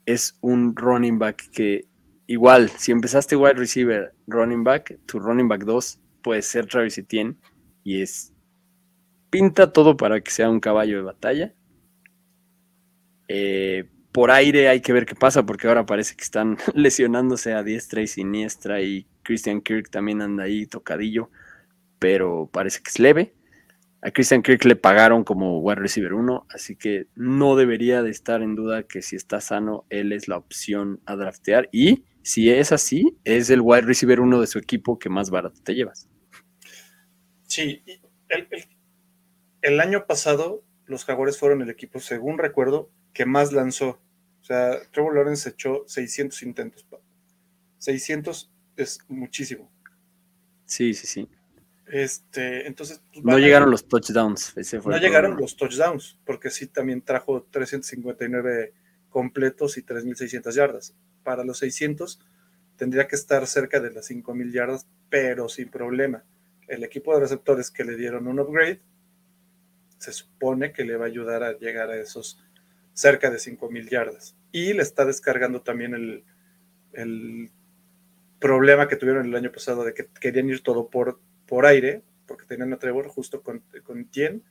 Es 0.06 0.36
un 0.40 0.74
running 0.74 1.16
back 1.16 1.50
que 1.52 1.86
igual, 2.26 2.68
si 2.70 2.90
empezaste 2.90 3.36
wide 3.36 3.54
receiver, 3.54 4.12
running 4.26 4.64
back, 4.64 4.98
tu 5.06 5.20
running 5.20 5.46
back 5.46 5.62
2 5.62 6.00
puede 6.20 6.42
ser 6.42 6.66
Travis 6.66 6.98
Etienne 6.98 7.36
y 7.84 8.02
es 8.02 8.34
pinta 9.30 9.72
todo 9.72 9.96
para 9.96 10.20
que 10.20 10.32
sea 10.32 10.50
un 10.50 10.58
caballo 10.58 10.96
de 10.96 11.02
batalla. 11.04 11.54
Eh, 13.28 13.88
por 14.10 14.32
aire 14.32 14.68
hay 14.68 14.80
que 14.80 14.92
ver 14.92 15.06
qué 15.06 15.14
pasa, 15.14 15.46
porque 15.46 15.68
ahora 15.68 15.86
parece 15.86 16.16
que 16.16 16.24
están 16.24 16.58
lesionándose 16.74 17.52
a 17.52 17.62
diestra 17.62 18.02
y 18.02 18.08
siniestra 18.08 18.82
y 18.82 19.06
Christian 19.22 19.60
Kirk 19.60 19.90
también 19.90 20.22
anda 20.22 20.42
ahí 20.42 20.66
tocadillo, 20.66 21.30
pero 22.00 22.50
parece 22.52 22.82
que 22.82 22.90
es 22.90 22.98
leve. 22.98 23.37
A 24.00 24.10
Christian 24.12 24.42
Kirk 24.42 24.64
le 24.64 24.76
pagaron 24.76 25.24
como 25.24 25.58
wide 25.58 25.80
receiver 25.80 26.14
1, 26.14 26.46
así 26.50 26.76
que 26.76 27.06
no 27.16 27.56
debería 27.56 28.02
de 28.02 28.10
estar 28.10 28.42
en 28.42 28.54
duda 28.54 28.84
que 28.84 29.02
si 29.02 29.16
está 29.16 29.40
sano, 29.40 29.84
él 29.90 30.12
es 30.12 30.28
la 30.28 30.36
opción 30.36 31.00
a 31.04 31.16
draftear. 31.16 31.68
Y 31.72 32.04
si 32.22 32.50
es 32.50 32.70
así, 32.70 33.16
es 33.24 33.50
el 33.50 33.60
wide 33.60 33.82
receiver 33.82 34.20
1 34.20 34.40
de 34.40 34.46
su 34.46 34.58
equipo 34.58 34.98
que 34.98 35.08
más 35.08 35.30
barato 35.30 35.60
te 35.62 35.74
llevas. 35.74 36.08
Sí, 37.42 37.82
el, 38.28 38.48
el 39.62 39.80
año 39.80 40.06
pasado 40.06 40.64
los 40.88 41.04
Jaguares 41.04 41.38
fueron 41.38 41.62
el 41.62 41.70
equipo, 41.70 42.00
según 42.00 42.38
recuerdo, 42.38 42.90
que 43.12 43.26
más 43.26 43.52
lanzó. 43.52 44.00
O 44.40 44.44
sea, 44.44 44.80
Trevor 44.90 45.14
Lawrence 45.14 45.50
echó 45.50 45.84
600 45.86 46.42
intentos. 46.42 46.86
600 47.78 48.50
es 48.76 48.98
muchísimo. 49.08 49.70
Sí, 50.64 50.94
sí, 50.94 51.06
sí. 51.06 51.28
Este, 51.90 52.66
entonces. 52.66 53.02
Pues, 53.12 53.24
no 53.24 53.38
llegaron 53.38 53.70
los 53.70 53.88
touchdowns. 53.88 54.54
no 54.84 54.98
llegaron 54.98 55.36
los 55.36 55.56
touchdowns, 55.56 56.18
porque 56.24 56.50
sí 56.50 56.66
también 56.66 57.02
trajo 57.02 57.46
359 57.50 58.74
completos 59.08 59.78
y 59.78 59.82
3.600 59.82 60.52
yardas. 60.52 60.94
Para 61.22 61.44
los 61.44 61.58
600 61.58 62.20
tendría 62.76 63.08
que 63.08 63.16
estar 63.16 63.46
cerca 63.46 63.80
de 63.80 63.90
las 63.90 64.10
5.000 64.10 64.52
yardas, 64.52 64.86
pero 65.08 65.48
sin 65.48 65.68
problema. 65.68 66.24
El 66.68 66.84
equipo 66.84 67.14
de 67.14 67.20
receptores 67.20 67.70
que 67.70 67.84
le 67.84 67.96
dieron 67.96 68.28
un 68.28 68.38
upgrade 68.38 68.80
se 69.98 70.12
supone 70.12 70.72
que 70.72 70.84
le 70.84 70.96
va 70.96 71.06
a 71.06 71.08
ayudar 71.08 71.42
a 71.42 71.58
llegar 71.58 71.90
a 71.90 71.96
esos 71.96 72.40
cerca 72.92 73.30
de 73.30 73.38
5.000 73.38 73.88
yardas. 73.88 74.36
Y 74.52 74.74
le 74.74 74.82
está 74.82 75.04
descargando 75.04 75.62
también 75.62 75.94
el, 75.94 76.24
el 76.92 77.50
problema 78.38 78.88
que 78.88 78.96
tuvieron 78.96 79.26
el 79.26 79.34
año 79.34 79.50
pasado 79.50 79.84
de 79.84 79.94
que 79.94 80.06
querían 80.20 80.48
ir 80.48 80.62
todo 80.62 80.88
por 80.88 81.20
por 81.48 81.66
aire, 81.66 82.02
porque 82.26 82.44
tenían 82.46 82.72
a 82.72 82.78
Trevor 82.78 83.08
justo 83.08 83.42
con, 83.42 83.64
con 83.82 84.04
Tien, 84.04 84.44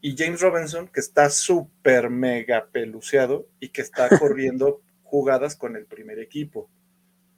y 0.00 0.16
James 0.16 0.40
Robinson, 0.40 0.88
que 0.88 0.98
está 0.98 1.30
súper 1.30 2.10
mega 2.10 2.66
peluceado 2.72 3.46
y 3.60 3.68
que 3.68 3.82
está 3.82 4.08
corriendo 4.18 4.82
jugadas 5.04 5.54
con 5.54 5.76
el 5.76 5.86
primer 5.86 6.18
equipo. 6.18 6.68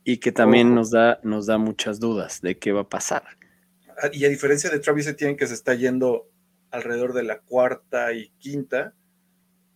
Y 0.03 0.19
que 0.19 0.33
también 0.33 0.75
nos 0.75 0.91
da, 0.91 1.21
nos 1.23 1.47
da 1.47 1.59
muchas 1.59 2.01
dudas 2.01 2.41
de 2.41 2.59
qué 2.59 2.73
va 2.73 2.83
a 2.83 2.89
pasar. 2.89 3.25
Ah, 4.03 4.09
y 4.13 4.25
a 4.25 4.29
diferencia 4.29 4.71
de 4.71 4.79
Travis 4.79 5.07
Etienne, 5.07 5.37
que 5.37 5.47
se 5.47 5.55
está 5.55 5.75
yendo 5.75 6.29
alrededor 6.71 7.13
de 7.13 7.23
la 7.23 7.41
cuarta 7.41 8.13
y 8.13 8.31
quinta, 8.39 8.95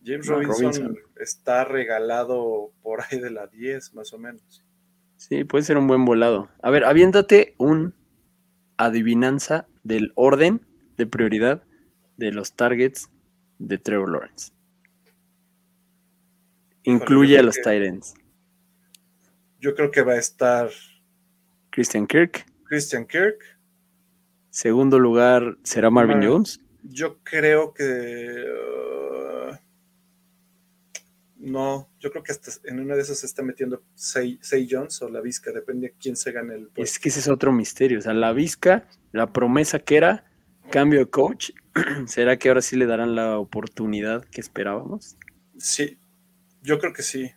James 0.03 0.27
Robinson, 0.27 0.97
está 1.19 1.65
regalado 1.65 2.71
por 2.81 3.01
ahí 3.01 3.19
de 3.19 3.31
la 3.31 3.47
10, 3.47 3.93
más 3.93 4.13
o 4.13 4.17
menos. 4.17 4.63
Sí, 5.17 5.43
puede 5.43 5.63
ser 5.63 5.77
un 5.77 5.87
buen 5.87 6.05
volado. 6.05 6.49
A 6.61 6.69
ver, 6.69 6.85
aviéntate 6.85 7.55
un 7.57 7.93
adivinanza 8.79 9.67
del 9.83 10.13
orden 10.15 10.65
de 10.97 11.05
prioridad 11.05 11.61
de 12.15 12.31
los 12.31 12.53
targets 12.53 13.09
de 13.59 13.77
Trevor 13.77 14.09
Lawrence. 14.09 14.53
Incluye 16.83 17.37
a 17.37 17.43
los 17.43 17.55
Titans. 17.55 18.15
Yo 19.59 19.75
creo 19.75 19.91
que 19.91 20.01
va 20.01 20.13
a 20.13 20.17
estar 20.17 20.69
Christian 21.71 22.07
Kirk. 22.07 22.45
Christian 22.63 23.05
Kirk. 23.05 23.43
Segundo 24.49 24.97
lugar 24.97 25.57
será 25.63 25.89
Marvin 25.89 26.21
Jones. 26.23 26.61
Yo 26.83 27.19
creo 27.23 27.73
que 27.73 28.45
no, 31.39 31.89
yo 31.99 32.11
creo 32.11 32.21
que 32.21 32.33
hasta 32.33 32.51
en 32.65 32.81
una 32.81 32.95
de 32.95 33.01
esas 33.01 33.19
se 33.19 33.25
está 33.25 33.41
metiendo 33.41 33.81
Say, 33.95 34.39
Jones 34.69 35.01
o 35.01 35.09
la 35.09 35.21
Vizca, 35.21 35.53
depende 35.53 35.87
de 35.87 35.93
quién 35.97 36.17
se 36.17 36.33
gane 36.33 36.53
el 36.53 36.69
Es 36.75 36.99
que 36.99 37.07
ese 37.07 37.21
es 37.21 37.29
otro 37.29 37.53
misterio. 37.53 37.99
O 37.99 38.01
sea, 38.01 38.13
la 38.13 38.33
Vizca, 38.33 38.87
la 39.13 39.31
promesa 39.31 39.79
que 39.79 39.95
era 39.95 40.25
cambio 40.69 40.99
de 40.99 41.09
coach, 41.09 41.51
¿será 42.07 42.37
que 42.37 42.49
ahora 42.49 42.61
sí 42.61 42.75
le 42.75 42.85
darán 42.85 43.15
la 43.15 43.39
oportunidad 43.39 44.25
que 44.25 44.41
esperábamos? 44.41 45.15
Sí, 45.57 45.97
yo 46.61 46.77
creo 46.77 46.91
que 46.91 47.03
sí. 47.03 47.31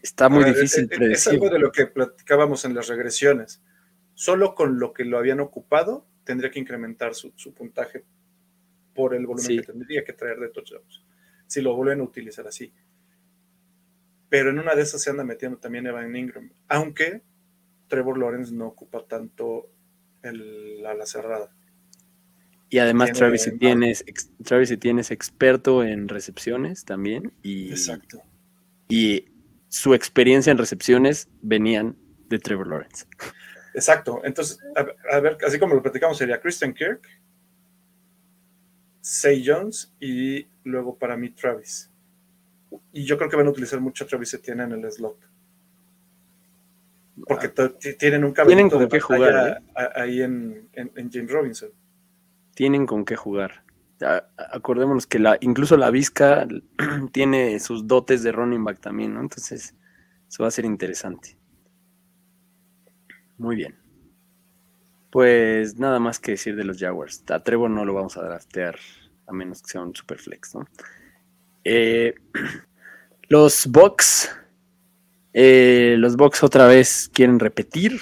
Está 0.00 0.30
muy 0.30 0.42
difícil 0.44 0.88
predecir. 0.88 1.12
Es 1.12 1.28
algo 1.28 1.50
de 1.50 1.58
lo 1.58 1.70
que 1.72 1.86
platicábamos 1.86 2.64
en 2.64 2.74
las 2.74 2.88
regresiones. 2.88 3.62
Solo 4.14 4.54
con 4.54 4.78
lo 4.78 4.94
que 4.94 5.04
lo 5.04 5.18
habían 5.18 5.40
ocupado, 5.40 6.06
tendría 6.24 6.50
que 6.50 6.58
incrementar 6.58 7.14
su, 7.14 7.32
puntaje 7.54 8.02
por 8.94 9.14
el 9.14 9.26
volumen 9.26 9.58
que 9.58 9.62
tendría 9.62 10.04
que 10.04 10.14
traer 10.14 10.38
de 10.38 10.48
touchdowns 10.48 11.04
si 11.52 11.60
lo 11.60 11.76
vuelven 11.76 12.00
a 12.00 12.04
utilizar 12.04 12.46
así. 12.46 12.72
Pero 14.30 14.48
en 14.48 14.58
una 14.58 14.74
de 14.74 14.80
esas 14.80 15.02
se 15.02 15.10
anda 15.10 15.22
metiendo 15.22 15.58
también 15.58 15.86
Evan 15.86 16.16
Ingram, 16.16 16.50
aunque 16.66 17.20
Trevor 17.88 18.16
Lawrence 18.16 18.54
no 18.54 18.68
ocupa 18.68 19.04
tanto 19.06 19.68
el 20.22 20.82
ala 20.86 21.04
cerrada. 21.04 21.54
Y 22.70 22.78
además 22.78 23.12
Travis 23.12 23.46
Etienne, 23.46 23.90
es, 23.90 24.02
Travis 24.42 24.70
experto 25.10 25.84
en 25.84 26.08
recepciones 26.08 26.86
también. 26.86 27.34
Y, 27.42 27.68
Exacto. 27.68 28.22
Y 28.88 29.26
su 29.68 29.92
experiencia 29.92 30.52
en 30.52 30.56
recepciones 30.56 31.28
venían 31.42 31.98
de 32.28 32.38
Trevor 32.38 32.68
Lawrence. 32.68 33.04
Exacto. 33.74 34.22
Entonces, 34.24 34.58
a, 34.74 35.20
ver, 35.20 35.36
así 35.46 35.58
como 35.58 35.74
lo 35.74 35.82
platicamos, 35.82 36.16
sería 36.16 36.40
Christian 36.40 36.72
Kirk, 36.72 37.06
Say 39.02 39.44
Jones 39.44 39.92
y 40.00 40.46
luego 40.62 40.96
para 40.96 41.16
mí 41.16 41.30
Travis. 41.30 41.90
Y 42.92 43.04
yo 43.04 43.18
creo 43.18 43.28
que 43.28 43.36
van 43.36 43.48
a 43.48 43.50
utilizar 43.50 43.80
mucho 43.80 44.04
a 44.04 44.06
Travis 44.06 44.32
Etienne 44.32 44.62
en 44.62 44.72
el 44.72 44.90
slot. 44.90 45.18
Porque 47.26 47.52
ah. 47.58 47.70
tienen 47.98 48.24
un 48.24 48.32
caballito 48.32 48.70
con 48.70 48.78
de 48.80 48.88
qué 48.88 49.00
jugar, 49.00 49.62
¿eh? 49.76 49.88
ahí 49.96 50.22
en, 50.22 50.68
James 51.12 51.30
Robinson. 51.30 51.70
Tienen 52.54 52.86
con 52.86 53.04
qué 53.04 53.16
jugar. 53.16 53.64
Acordémonos 54.36 55.06
que 55.06 55.18
la, 55.18 55.36
incluso 55.40 55.76
la 55.76 55.90
Vizca 55.90 56.46
tiene 57.12 57.58
sus 57.58 57.86
dotes 57.86 58.22
de 58.22 58.32
running 58.32 58.64
back 58.64 58.80
también, 58.80 59.14
¿no? 59.14 59.20
Entonces, 59.20 59.74
eso 60.28 60.42
va 60.44 60.48
a 60.48 60.52
ser 60.52 60.64
interesante. 60.64 61.36
Muy 63.36 63.56
bien. 63.56 63.81
Pues 65.12 65.78
nada 65.78 66.00
más 66.00 66.18
que 66.18 66.30
decir 66.30 66.56
de 66.56 66.64
los 66.64 66.78
Jaguars. 66.78 67.22
A 67.28 67.40
Trevor 67.40 67.68
no 67.68 67.84
lo 67.84 67.92
vamos 67.92 68.16
a 68.16 68.22
draftear 68.22 68.78
a 69.26 69.32
menos 69.34 69.60
que 69.60 69.68
sea 69.68 69.82
un 69.82 69.94
super 69.94 70.18
flex, 70.18 70.54
¿no? 70.54 70.66
Eh, 71.64 72.14
los 73.28 73.66
Bucks, 73.66 74.34
eh, 75.34 75.96
los 75.98 76.16
Bucks 76.16 76.42
otra 76.42 76.66
vez 76.66 77.10
quieren 77.12 77.40
repetir. 77.40 78.00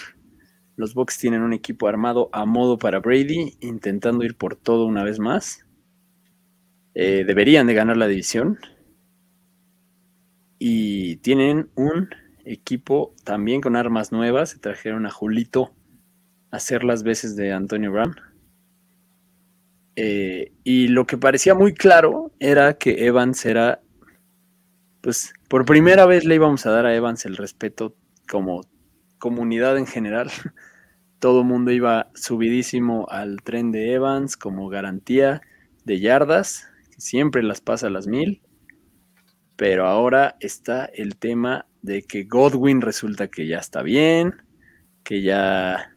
Los 0.77 0.94
Bucks 0.94 1.18
tienen 1.18 1.42
un 1.42 1.53
equipo 1.53 1.88
armado 1.88 2.31
a 2.33 2.44
modo 2.44 2.79
para 2.79 3.01
Brady, 3.01 3.57
intentando 3.59 4.25
ir 4.25 4.37
por 4.37 4.55
todo 4.55 4.87
una 4.87 5.03
vez 5.03 5.18
más. 5.18 5.66
Eh, 6.94 7.25
deberían 7.27 7.66
de 7.66 7.75
ganar 7.75 7.96
la 7.96 8.07
división. 8.07 8.61
Y 10.61 11.16
tienen 11.16 11.70
un 11.75 12.09
equipo 12.44 13.16
también 13.25 13.61
con 13.61 13.75
armas 13.75 14.12
nuevas. 14.12 14.51
Se 14.51 14.61
trajeron 14.61 15.07
a 15.07 15.11
Julito 15.11 15.75
hacer 16.51 16.85
las 16.85 17.03
veces 17.03 17.37
de 17.37 17.53
Antonio 17.53 17.93
Brown. 17.93 18.17
Eh, 19.97 20.53
y 20.65 20.89
lo 20.89 21.07
que 21.07 21.19
parecía 21.19 21.55
muy 21.55 21.75
claro 21.75 22.33
era 22.39 22.75
que 22.75 23.07
Evans 23.07 23.45
era, 23.45 23.81
pues 25.01 25.33
por 25.49 25.65
primera 25.65 26.07
vez 26.07 26.25
le 26.25 26.37
íbamos 26.37 26.65
a 26.67 26.71
dar 26.71 26.87
a 26.87 26.95
Evans 26.95 27.27
el 27.27 27.37
respeto 27.37 27.95
como 28.29 28.63
comunidad 29.19 29.77
en 29.79 29.87
general. 29.87 30.31
Todo 31.19 31.41
el 31.41 31.47
mundo 31.47 31.71
iba 31.71 32.11
subidísimo 32.15 33.07
al 33.11 33.43
tren 33.43 33.73
de 33.73 33.93
Evans 33.93 34.37
como 34.37 34.69
garantía 34.69 35.43
de 35.85 36.01
yardas, 36.01 36.67
siempre 36.97 37.43
las 37.43 37.61
pasa 37.61 37.89
a 37.89 37.91
las 37.91 38.07
mil. 38.07 38.43
Pero 39.57 39.87
ahora 39.87 40.37
está 40.41 40.87
el 40.87 41.17
tema 41.17 41.67
de 41.83 42.03
que 42.03 42.25
Godwin 42.25 42.81
resulta 42.81 43.29
que 43.29 43.47
ya 43.47 43.59
está 43.59 43.83
bien, 43.83 44.43
que 45.05 45.21
ya 45.21 45.95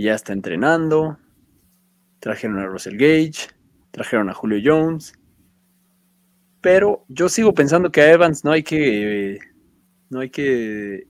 ya 0.00 0.14
está 0.14 0.32
entrenando. 0.32 1.18
Trajeron 2.20 2.58
a 2.58 2.66
Russell 2.66 2.96
Gage, 2.96 3.48
trajeron 3.90 4.30
a 4.30 4.34
Julio 4.34 4.60
Jones. 4.64 5.14
Pero 6.60 7.04
yo 7.08 7.28
sigo 7.28 7.52
pensando 7.52 7.92
que 7.92 8.00
a 8.00 8.12
Evans 8.12 8.44
no 8.44 8.52
hay 8.52 8.62
que 8.62 9.38
no 10.10 10.20
hay 10.20 10.30
que 10.30 11.06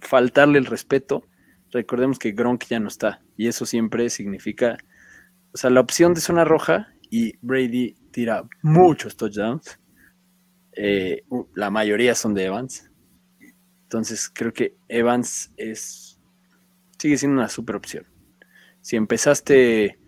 faltarle 0.00 0.58
el 0.58 0.66
respeto. 0.66 1.24
Recordemos 1.72 2.18
que 2.18 2.32
Gronk 2.32 2.64
ya 2.66 2.78
no 2.78 2.88
está 2.88 3.20
y 3.36 3.48
eso 3.48 3.66
siempre 3.66 4.08
significa, 4.10 4.76
o 5.52 5.56
sea, 5.56 5.70
la 5.70 5.80
opción 5.80 6.14
de 6.14 6.20
zona 6.20 6.44
roja 6.44 6.94
y 7.10 7.36
Brady 7.42 7.96
tira 8.12 8.44
muchos 8.62 9.16
touchdowns. 9.16 9.80
Eh, 10.76 11.24
la 11.54 11.70
mayoría 11.70 12.14
son 12.14 12.34
de 12.34 12.44
Evans. 12.44 12.90
Entonces 13.82 14.30
creo 14.32 14.52
que 14.52 14.76
Evans 14.88 15.52
es 15.56 16.13
sigue 17.04 17.18
siendo 17.18 17.38
una 17.38 17.50
super 17.50 17.76
opción. 17.76 18.06
Si 18.80 18.96
empezaste, 18.96 19.98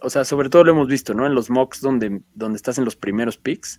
o 0.00 0.08
sea, 0.08 0.24
sobre 0.24 0.48
todo 0.48 0.64
lo 0.64 0.72
hemos 0.72 0.88
visto, 0.88 1.12
¿no? 1.12 1.26
En 1.26 1.34
los 1.34 1.50
mocks 1.50 1.82
donde, 1.82 2.22
donde 2.32 2.56
estás 2.56 2.78
en 2.78 2.86
los 2.86 2.96
primeros 2.96 3.36
picks, 3.36 3.78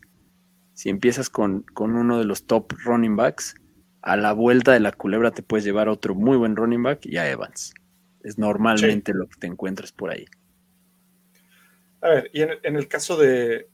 si 0.73 0.89
empiezas 0.89 1.32
con, 1.32 1.63
con 1.63 1.95
uno 1.95 2.19
de 2.19 2.25
los 2.25 2.45
top 2.45 2.71
running 2.86 3.15
backs, 3.15 3.55
a 4.03 4.15
la 4.15 4.34
vuelta 4.34 4.73
de 4.73 4.80
la 4.80 4.91
culebra 4.91 5.32
te 5.32 5.41
puedes 5.41 5.65
llevar 5.65 5.89
otro 5.89 6.13
muy 6.13 6.38
buen 6.38 6.55
running 6.55 6.84
back 6.84 7.03
y 7.07 7.17
a 7.17 7.27
Evans. 7.27 7.73
Es 8.21 8.38
normalmente 8.38 9.11
lo 9.15 9.27
que 9.27 9.39
te 9.39 9.47
encuentras 9.47 9.91
por 9.91 10.11
ahí. 10.11 10.25
A 12.01 12.09
ver, 12.09 12.30
y 12.32 12.43
en, 12.43 12.75
el 12.75 12.88
caso 12.88 13.17
de, 13.17 13.69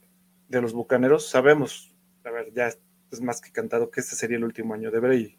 los 0.48 0.72
bucaneros, 0.72 1.28
sabemos, 1.28 1.94
a 2.24 2.30
ver, 2.30 2.54
ya 2.54 2.68
es 2.68 3.20
más 3.20 3.42
que 3.42 3.52
cantado 3.52 3.90
que 3.90 4.00
este 4.00 4.16
sería 4.16 4.38
el 4.38 4.44
último 4.44 4.72
año 4.72 4.90
de 4.90 4.98
Brady. 4.98 5.38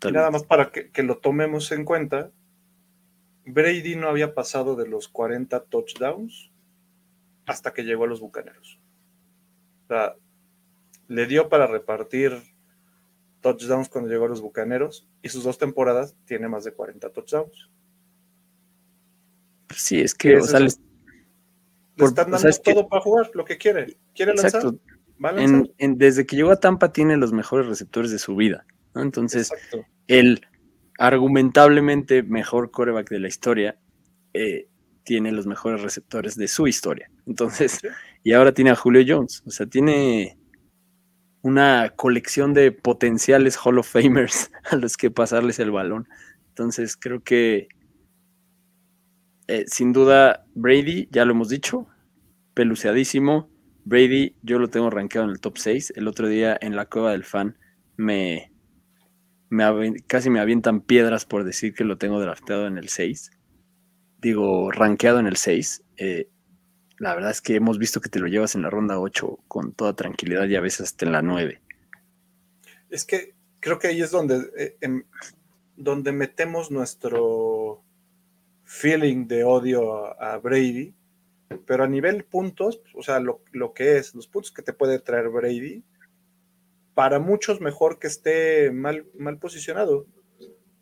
Y 0.00 0.12
nada 0.12 0.30
más 0.30 0.44
para 0.44 0.70
que, 0.70 0.90
que, 0.90 1.02
lo 1.02 1.18
tomemos 1.18 1.70
en 1.72 1.84
cuenta, 1.84 2.30
Brady 3.44 3.96
no 3.96 4.08
había 4.08 4.34
pasado 4.34 4.74
de 4.74 4.88
los 4.88 5.08
40 5.08 5.64
touchdowns 5.64 6.50
hasta 7.46 7.72
que 7.74 7.84
llegó 7.84 8.04
a 8.04 8.06
los 8.06 8.20
bucaneros. 8.20 8.80
O 9.84 9.88
sea, 9.88 10.16
le 11.08 11.26
dio 11.26 11.48
para 11.48 11.66
repartir 11.66 12.42
touchdowns 13.42 13.90
cuando 13.90 14.08
llegó 14.08 14.24
a 14.24 14.28
los 14.28 14.40
Bucaneros 14.40 15.06
y 15.20 15.28
sus 15.28 15.44
dos 15.44 15.58
temporadas 15.58 16.16
tiene 16.24 16.48
más 16.48 16.64
de 16.64 16.72
40 16.72 17.10
touchdowns. 17.10 17.70
Sí, 19.74 20.00
es 20.00 20.14
que 20.14 20.36
o 20.36 20.42
sea, 20.42 20.60
le, 20.60 20.66
están 20.66 22.30
dando 22.30 22.50
todo 22.64 22.88
para 22.88 23.02
jugar, 23.02 23.30
lo 23.34 23.44
que 23.44 23.58
quiere. 23.58 23.98
¿Quiere 24.14 24.34
lanzar? 24.34 24.62
desde 25.78 26.26
que 26.26 26.36
llegó 26.36 26.50
a 26.50 26.56
Tampa 26.56 26.92
tiene 26.92 27.16
los 27.16 27.32
mejores 27.32 27.66
receptores 27.66 28.10
de 28.10 28.18
su 28.18 28.34
vida. 28.34 28.64
Entonces, 28.94 29.50
el 30.06 30.46
argumentablemente 30.98 32.22
mejor 32.22 32.70
coreback 32.70 33.10
de 33.10 33.20
la 33.20 33.28
historia 33.28 33.78
eh, 34.34 34.68
tiene 35.04 35.32
los 35.32 35.46
mejores 35.46 35.82
receptores 35.82 36.36
de 36.36 36.48
su 36.48 36.66
historia. 36.66 37.10
Entonces, 37.26 37.80
y 38.22 38.32
ahora 38.32 38.52
tiene 38.52 38.70
a 38.70 38.76
Julio 38.76 39.02
Jones. 39.06 39.42
O 39.46 39.50
sea, 39.50 39.66
tiene 39.66 40.38
una 41.42 41.92
colección 41.96 42.54
de 42.54 42.70
potenciales 42.70 43.56
Hall 43.56 43.78
of 43.78 43.90
Famers 43.90 44.50
a 44.70 44.76
los 44.76 44.96
que 44.96 45.10
pasarles 45.10 45.58
el 45.58 45.70
balón. 45.70 46.08
Entonces 46.48 46.96
creo 46.96 47.22
que 47.22 47.68
eh, 49.48 49.64
sin 49.66 49.92
duda 49.92 50.46
Brady, 50.54 51.08
ya 51.10 51.24
lo 51.24 51.32
hemos 51.32 51.48
dicho, 51.48 51.86
peluceadísimo. 52.54 53.50
Brady, 53.84 54.36
yo 54.42 54.58
lo 54.58 54.68
tengo 54.68 54.88
rankeado 54.88 55.26
en 55.26 55.32
el 55.32 55.40
top 55.40 55.58
6. 55.58 55.94
El 55.96 56.06
otro 56.06 56.28
día 56.28 56.56
en 56.60 56.76
la 56.76 56.86
cueva 56.86 57.10
del 57.10 57.24
fan 57.24 57.58
me, 57.96 58.51
casi 60.06 60.30
me 60.30 60.40
avientan 60.40 60.80
piedras 60.80 61.24
por 61.24 61.44
decir 61.44 61.74
que 61.74 61.84
lo 61.84 61.98
tengo 61.98 62.20
drafteado 62.20 62.66
en 62.66 62.78
el 62.78 62.88
6. 62.88 63.30
Digo, 64.18 64.70
rankeado 64.70 65.18
en 65.18 65.26
el 65.26 65.36
6 65.36 65.82
la 67.02 67.16
verdad 67.16 67.32
es 67.32 67.40
que 67.40 67.56
hemos 67.56 67.78
visto 67.78 68.00
que 68.00 68.08
te 68.08 68.20
lo 68.20 68.28
llevas 68.28 68.54
en 68.54 68.62
la 68.62 68.70
ronda 68.70 69.00
8 69.00 69.40
con 69.48 69.72
toda 69.72 69.96
tranquilidad 69.96 70.46
y 70.46 70.54
a 70.54 70.60
veces 70.60 70.82
hasta 70.82 71.04
en 71.04 71.10
la 71.10 71.20
9. 71.20 71.60
Es 72.90 73.04
que 73.04 73.34
creo 73.58 73.80
que 73.80 73.88
ahí 73.88 74.00
es 74.00 74.12
donde, 74.12 74.48
eh, 74.56 74.76
em, 74.80 75.02
donde 75.76 76.12
metemos 76.12 76.70
nuestro 76.70 77.82
feeling 78.62 79.26
de 79.26 79.42
odio 79.42 80.20
a, 80.22 80.38
Brady, 80.38 80.94
pero 81.66 81.82
a 81.82 81.88
nivel 81.88 82.22
puntos, 82.22 82.80
o 82.94 83.02
sea, 83.02 83.18
lo, 83.18 83.42
que 83.74 83.96
es, 83.96 84.14
los 84.14 84.28
puntos 84.28 84.52
que 84.52 84.62
te 84.62 84.72
puede 84.72 85.00
traer 85.00 85.28
Brady, 85.28 85.82
para 86.94 87.18
muchos 87.18 87.60
mejor 87.60 87.98
que 87.98 88.06
esté 88.06 88.70
mal, 88.70 89.06
mal 89.18 89.38
posicionado, 89.38 90.06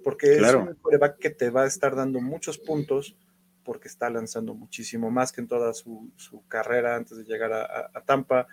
porque 0.02 0.36
es 0.36 0.54
un 0.54 0.74
coreback 0.74 1.18
que 1.18 1.30
te 1.30 1.50
va 1.50 1.62
a 1.62 1.66
estar 1.66 1.94
dando 1.94 2.20
muchos 2.20 2.58
puntos 2.58 3.16
porque 3.64 3.88
está 3.88 4.10
lanzando 4.10 4.54
muchísimo 4.54 5.10
más 5.10 5.32
que 5.32 5.40
en 5.40 5.48
toda 5.48 5.72
su, 5.74 6.10
carrera 6.48 6.96
antes 6.96 7.18
de 7.18 7.24
llegar 7.24 7.52
a, 7.52 8.02
Tampa, 8.04 8.48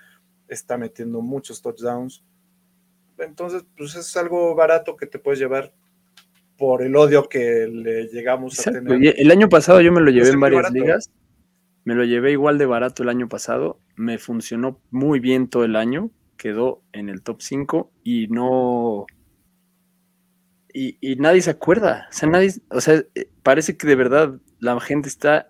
está 0.47 0.77
metiendo 0.77 1.21
muchos 1.21 1.61
touchdowns. 1.61 2.23
Entonces, 3.17 3.65
pues 3.75 3.95
es 3.95 4.15
algo 4.17 4.53
barato 4.53 4.95
que 4.95 5.07
te 5.07 5.17
puedes 5.17 5.39
llevar 5.39 5.73
por 6.57 6.81
el 6.83 6.95
odio 6.95 7.27
que 7.29 7.67
le 7.67 8.07
llegamos 8.07 8.59
a 8.67 8.71
tener. 8.71 9.15
El 9.17 9.31
año 9.31 9.49
pasado 9.49 9.81
yo 9.81 9.91
me 9.91 10.01
lo 10.01 10.11
llevé 10.11 10.29
en 10.29 10.39
varias 10.39 10.71
ligas. 10.71 11.11
Me 11.83 11.95
lo 11.95 12.03
llevé 12.03 12.33
igual 12.33 12.57
de 12.57 12.65
barato 12.65 13.03
el 13.03 13.09
año 13.09 13.29
pasado. 13.29 13.79
Me 13.95 14.17
funcionó 14.17 14.81
muy 14.91 15.19
bien 15.19 15.47
todo 15.47 15.63
el 15.63 15.75
año. 15.75 16.11
Quedó 16.37 16.83
en 16.93 17.09
el 17.09 17.21
top 17.21 17.41
5 17.41 17.91
y 18.03 18.27
no. 18.27 19.05
Y, 20.73 21.15
nadie 21.17 21.41
se 21.41 21.49
acuerda. 21.49 22.07
O 22.09 22.13
sea, 22.13 22.29
nadie. 22.29 22.53
O 22.69 22.81
sea, 22.81 23.03
eh, 23.15 23.29
parece 23.43 23.77
que 23.77 23.87
de 23.87 23.95
verdad 23.95 24.39
la 24.59 24.79
gente 24.79 25.09
está 25.09 25.49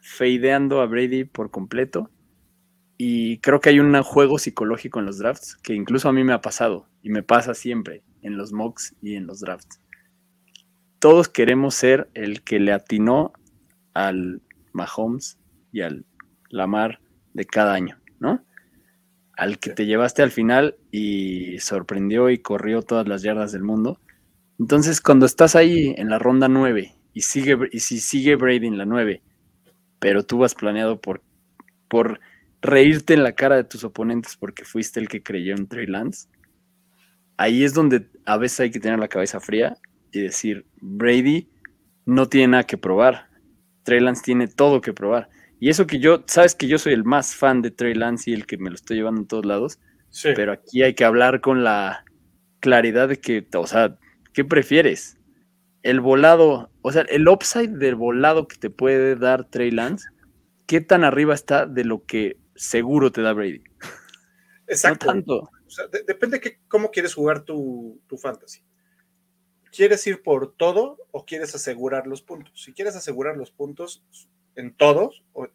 fadeando 0.00 0.80
a 0.80 0.86
Brady 0.86 1.24
por 1.24 1.50
completo. 1.50 2.10
Y 2.98 3.38
creo 3.38 3.60
que 3.60 3.70
hay 3.70 3.80
un 3.80 4.00
juego 4.02 4.38
psicológico 4.38 5.00
en 5.00 5.06
los 5.06 5.18
drafts 5.18 5.56
que 5.56 5.74
incluso 5.74 6.08
a 6.08 6.12
mí 6.12 6.22
me 6.22 6.32
ha 6.32 6.40
pasado 6.40 6.86
y 7.02 7.10
me 7.10 7.24
pasa 7.24 7.54
siempre 7.54 8.04
en 8.20 8.36
los 8.36 8.52
mocks 8.52 8.94
y 9.02 9.16
en 9.16 9.26
los 9.26 9.40
drafts. 9.40 9.80
Todos 11.00 11.28
queremos 11.28 11.74
ser 11.74 12.08
el 12.14 12.42
que 12.42 12.60
le 12.60 12.72
atinó 12.72 13.32
al 13.92 14.40
Mahomes 14.72 15.38
y 15.72 15.80
al 15.80 16.04
Lamar 16.48 17.00
de 17.32 17.44
cada 17.44 17.74
año, 17.74 17.98
¿no? 18.20 18.44
Al 19.36 19.58
que 19.58 19.70
te 19.70 19.86
llevaste 19.86 20.22
al 20.22 20.30
final 20.30 20.76
y 20.90 21.58
sorprendió 21.58 22.30
y 22.30 22.38
corrió 22.38 22.82
todas 22.82 23.08
las 23.08 23.22
yardas 23.22 23.52
del 23.52 23.62
mundo. 23.62 23.98
Entonces, 24.58 25.00
cuando 25.00 25.26
estás 25.26 25.56
ahí 25.56 25.94
en 25.96 26.10
la 26.10 26.18
ronda 26.18 26.48
9 26.48 26.94
y, 27.14 27.20
sigue, 27.22 27.56
y 27.72 27.80
si 27.80 27.98
sigue 27.98 28.36
Brady 28.36 28.66
en 28.66 28.78
la 28.78 28.84
9, 28.84 29.22
pero 29.98 30.24
tú 30.24 30.38
vas 30.38 30.54
planeado 30.54 31.00
por, 31.00 31.22
por 31.88 32.20
reírte 32.60 33.14
en 33.14 33.22
la 33.22 33.32
cara 33.32 33.56
de 33.56 33.64
tus 33.64 33.84
oponentes 33.84 34.36
porque 34.36 34.64
fuiste 34.64 35.00
el 35.00 35.08
que 35.08 35.22
creyó 35.22 35.54
en 35.54 35.66
Trey 35.66 35.86
Lance, 35.86 36.28
ahí 37.36 37.64
es 37.64 37.74
donde 37.74 38.08
a 38.24 38.36
veces 38.36 38.60
hay 38.60 38.70
que 38.70 38.80
tener 38.80 38.98
la 38.98 39.08
cabeza 39.08 39.40
fría 39.40 39.76
y 40.12 40.20
decir, 40.20 40.66
Brady 40.80 41.48
no 42.04 42.28
tiene 42.28 42.48
nada 42.48 42.64
que 42.64 42.78
probar, 42.78 43.28
Trey 43.82 44.00
Lance 44.00 44.22
tiene 44.22 44.46
todo 44.46 44.80
que 44.80 44.92
probar. 44.92 45.28
Y 45.62 45.70
eso 45.70 45.86
que 45.86 46.00
yo, 46.00 46.24
sabes 46.26 46.56
que 46.56 46.66
yo 46.66 46.76
soy 46.76 46.92
el 46.92 47.04
más 47.04 47.36
fan 47.36 47.62
de 47.62 47.70
Trey 47.70 47.94
Lance 47.94 48.30
y 48.30 48.34
el 48.34 48.46
que 48.46 48.58
me 48.58 48.68
lo 48.68 48.74
estoy 48.74 48.96
llevando 48.96 49.20
en 49.20 49.28
todos 49.28 49.46
lados, 49.46 49.78
pero 50.34 50.50
aquí 50.50 50.82
hay 50.82 50.94
que 50.94 51.04
hablar 51.04 51.40
con 51.40 51.62
la 51.62 52.04
claridad 52.58 53.08
de 53.08 53.20
que, 53.20 53.46
o 53.54 53.66
sea, 53.66 53.96
¿qué 54.32 54.44
prefieres? 54.44 55.18
el 55.82 56.00
volado, 56.00 56.70
o 56.82 56.92
sea, 56.92 57.02
el 57.02 57.28
upside 57.28 57.70
del 57.70 57.96
volado 57.96 58.46
que 58.46 58.56
te 58.56 58.70
puede 58.70 59.16
dar 59.16 59.48
Trey 59.50 59.70
Lance, 59.70 60.08
¿qué 60.66 60.80
tan 60.80 61.04
arriba 61.04 61.34
está 61.34 61.66
de 61.66 61.84
lo 61.84 62.04
que 62.04 62.38
seguro 62.54 63.10
te 63.10 63.22
da 63.22 63.32
Brady? 63.32 63.62
Exacto. 64.66 65.06
tanto. 65.06 65.50
depende 66.06 66.38
de 66.38 66.60
cómo 66.68 66.90
quieres 66.90 67.14
jugar 67.14 67.44
tu, 67.44 68.00
fantasy. 68.20 68.62
¿Quieres 69.72 70.06
ir 70.06 70.22
por 70.22 70.54
todo 70.54 70.98
o 71.10 71.24
quieres 71.24 71.54
asegurar 71.54 72.06
los 72.06 72.22
puntos? 72.22 72.62
Si 72.62 72.72
quieres 72.72 72.94
asegurar 72.94 73.36
los 73.36 73.50
puntos 73.50 74.04
en 74.56 74.74
todos, 74.74 75.22
o 75.32 75.48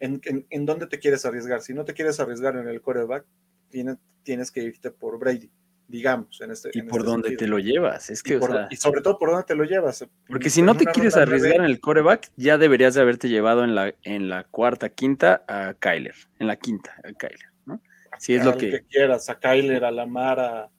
en, 0.00 0.20
en, 0.50 0.66
dónde 0.66 0.86
te 0.86 0.98
quieres 0.98 1.24
arriesgar. 1.24 1.62
Si 1.62 1.74
no 1.74 1.84
te 1.84 1.94
quieres 1.94 2.20
arriesgar 2.20 2.56
en 2.56 2.68
el 2.68 2.80
quarterback, 2.80 3.24
tienes, 3.70 3.98
tienes 4.22 4.50
que 4.50 4.62
irte 4.62 4.90
por 4.90 5.18
Brady 5.18 5.50
digamos, 5.88 6.40
en 6.40 6.50
este. 6.50 6.70
Y 6.72 6.82
por 6.82 7.00
este 7.00 7.10
dónde 7.10 7.36
te 7.36 7.46
lo 7.46 7.58
llevas, 7.58 8.10
es 8.10 8.22
que. 8.22 8.40
Y, 8.70 8.76
sobre 8.76 9.00
todo 9.00 9.18
por 9.18 9.30
dónde 9.30 9.44
te 9.44 9.54
lo 9.54 9.64
llevas. 9.64 10.06
Porque 10.26 10.50
si 10.50 10.62
no 10.62 10.76
te 10.76 10.86
quieres 10.86 11.16
arriesgar 11.16 11.56
en 11.56 11.64
el 11.64 11.80
coreback, 11.80 12.30
ya 12.36 12.58
deberías 12.58 12.94
de 12.94 13.02
haberte 13.02 13.28
llevado 13.28 13.64
en 13.64 13.74
la, 13.74 13.94
en 14.02 14.28
la 14.28 14.44
cuarta, 14.44 14.88
quinta 14.88 15.44
a 15.46 15.74
Kyler, 15.74 16.14
en 16.38 16.46
la 16.46 16.56
quinta 16.56 16.94
a 17.04 17.12
Kyler, 17.12 17.52
¿no? 17.66 17.80
Si 18.18 18.34
es 18.34 18.44
lo 18.44 18.56
que... 18.56 18.84
quieras, 18.88 19.28
a 19.28 19.38
Kyler, 19.38 19.84
a 19.84 19.90
Lamar, 19.90 20.40
a. 20.40 20.70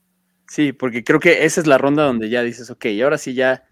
Sí, 0.48 0.74
porque 0.74 1.04
creo 1.04 1.20
que 1.20 1.46
esa 1.46 1.62
es 1.62 1.68
la 1.68 1.78
ronda 1.78 2.04
donde 2.04 2.30
ya 2.30 2.44
dices, 2.44 2.70
ok, 2.70 2.86
y 2.86 3.02
ahora 3.02 3.18
sí 3.18 3.34
ya, 3.34 3.64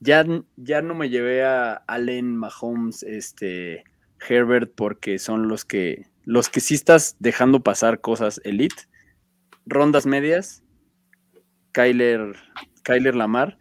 ya, 0.00 0.24
ya 0.56 0.82
no 0.82 0.94
me 0.94 1.08
llevé 1.08 1.44
a 1.44 1.74
Allen, 1.86 2.36
Mahomes, 2.36 3.02
este, 3.02 3.84
Herbert, 4.28 4.72
porque 4.74 5.18
son 5.18 5.48
los 5.48 5.64
que, 5.64 6.06
los 6.24 6.48
que 6.48 6.60
sí 6.60 6.74
estás 6.74 7.16
dejando 7.18 7.62
pasar 7.62 8.00
cosas 8.00 8.40
elite. 8.44 8.84
Rondas 9.66 10.06
medias, 10.06 10.62
Kyler, 11.72 12.36
Kyler 12.82 13.14
Lamar, 13.14 13.58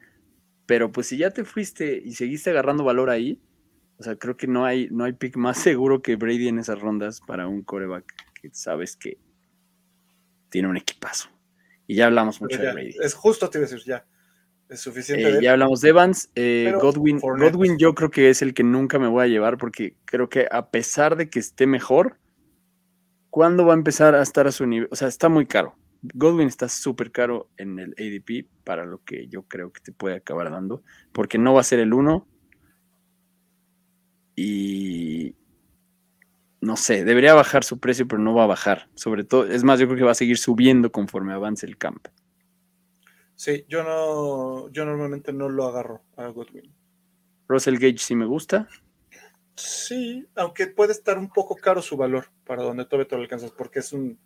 pero 0.66 0.92
pues 0.92 1.08
si 1.08 1.18
ya 1.18 1.32
te 1.32 1.46
fuiste 1.46 2.02
y 2.04 2.14
seguiste 2.14 2.50
agarrando 2.50 2.84
valor 2.84 3.10
ahí, 3.10 3.42
o 3.98 4.04
sea, 4.04 4.16
creo 4.16 4.36
que 4.36 4.48
no 4.48 4.66
hay, 4.66 4.88
no 4.92 5.04
hay 5.04 5.14
pick 5.14 5.38
más 5.38 5.58
seguro 5.60 6.02
que 6.02 6.16
Brady 6.16 6.48
en 6.48 6.60
esas 6.60 6.80
rondas 6.80 7.22
para 7.22 7.48
un 7.48 7.64
coreback 7.64 8.14
que 8.42 8.50
sabes 8.54 8.96
que 8.96 9.18
tiene 10.50 10.68
un 10.68 10.78
equipazo. 10.78 11.30
Y 11.88 11.96
ya 11.96 12.06
hablamos 12.06 12.42
mucho 12.42 12.58
de 12.62 12.72
Brady. 12.72 12.96
Es 13.02 13.14
justo, 13.14 13.50
te 13.50 13.58
iba 13.58 13.68
a 13.68 13.70
decir, 13.70 13.86
ya. 13.86 14.06
Es 14.74 14.82
suficiente. 14.82 15.38
Eh, 15.38 15.40
ya 15.40 15.52
hablamos 15.52 15.82
de 15.82 15.90
Evans. 15.90 16.32
Eh, 16.34 16.74
Godwin, 16.82 17.20
Godwin 17.20 17.78
yo 17.78 17.94
creo 17.94 18.10
que 18.10 18.32
es 18.32 18.42
el 18.42 18.56
que 18.56 18.64
nunca 18.64 18.98
me 18.98 19.08
voy 19.08 19.24
a 19.24 19.28
llevar 19.28 19.60
porque 19.60 19.96
creo 20.06 20.30
que 20.30 20.48
a 20.50 20.72
pesar 20.72 21.16
de 21.16 21.30
que 21.30 21.38
esté 21.38 21.68
mejor, 21.68 22.18
¿cuándo 23.30 23.68
va 23.68 23.74
a 23.74 23.78
empezar 23.78 24.16
a 24.16 24.24
estar 24.24 24.48
a 24.48 24.52
su 24.52 24.66
nivel? 24.66 24.90
O 24.92 24.96
sea, 24.96 25.08
está 25.08 25.30
muy 25.30 25.46
caro. 25.46 25.76
Godwin 26.02 26.48
está 26.48 26.70
súper 26.70 27.12
caro 27.12 27.52
en 27.58 27.78
el 27.78 27.94
ADP 28.00 28.48
para 28.64 28.84
lo 28.84 29.04
que 29.04 29.28
yo 29.28 29.44
creo 29.44 29.72
que 29.72 29.80
te 29.80 29.92
puede 29.92 30.16
acabar 30.16 30.50
dando, 30.50 30.82
porque 31.12 31.38
no 31.38 31.54
va 31.54 31.62
a 31.62 31.66
ser 31.66 31.78
el 31.78 31.94
uno. 31.94 32.28
Y 34.36 35.36
no 36.62 36.78
sé, 36.78 37.06
debería 37.06 37.36
bajar 37.36 37.64
su 37.64 37.80
precio, 37.80 38.08
pero 38.08 38.24
no 38.24 38.34
va 38.34 38.46
a 38.46 38.48
bajar. 38.48 38.90
Sobre 38.96 39.24
todo, 39.24 39.46
es 39.46 39.64
más, 39.64 39.80
yo 39.80 39.86
creo 39.86 40.00
que 40.00 40.04
va 40.04 40.14
a 40.14 40.16
seguir 40.16 40.40
subiendo 40.40 40.92
conforme 40.92 41.32
avance 41.32 41.68
el 41.68 41.78
camp. 41.78 42.08
Sí, 43.44 43.66
yo 43.68 43.84
no, 43.84 44.70
yo 44.70 44.86
normalmente 44.86 45.34
no 45.34 45.50
lo 45.50 45.66
agarro 45.68 46.02
a 46.16 46.28
Godwin. 46.28 46.74
Russell 47.50 47.74
Gage 47.76 47.98
sí 47.98 48.16
me 48.16 48.26
gusta. 48.26 48.70
Sí, 49.58 50.26
aunque 50.36 50.68
puede 50.68 50.94
estar 50.94 51.18
un 51.18 51.28
poco 51.30 51.58
caro 51.58 51.82
su 51.82 51.98
valor 51.98 52.28
para 52.46 52.64
donde 52.64 52.86
todavía 52.86 53.10
te 53.10 53.18
lo 53.18 53.22
alcanzas, 53.22 53.52
porque 53.52 53.80
es 53.80 53.92
un, 53.92 54.18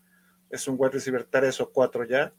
es 0.51 0.67
un 0.67 0.75
wide 0.77 0.91
receiver 0.91 1.23
3 1.23 1.59
o 1.61 1.71
4 1.71 2.05
ya, 2.05 2.31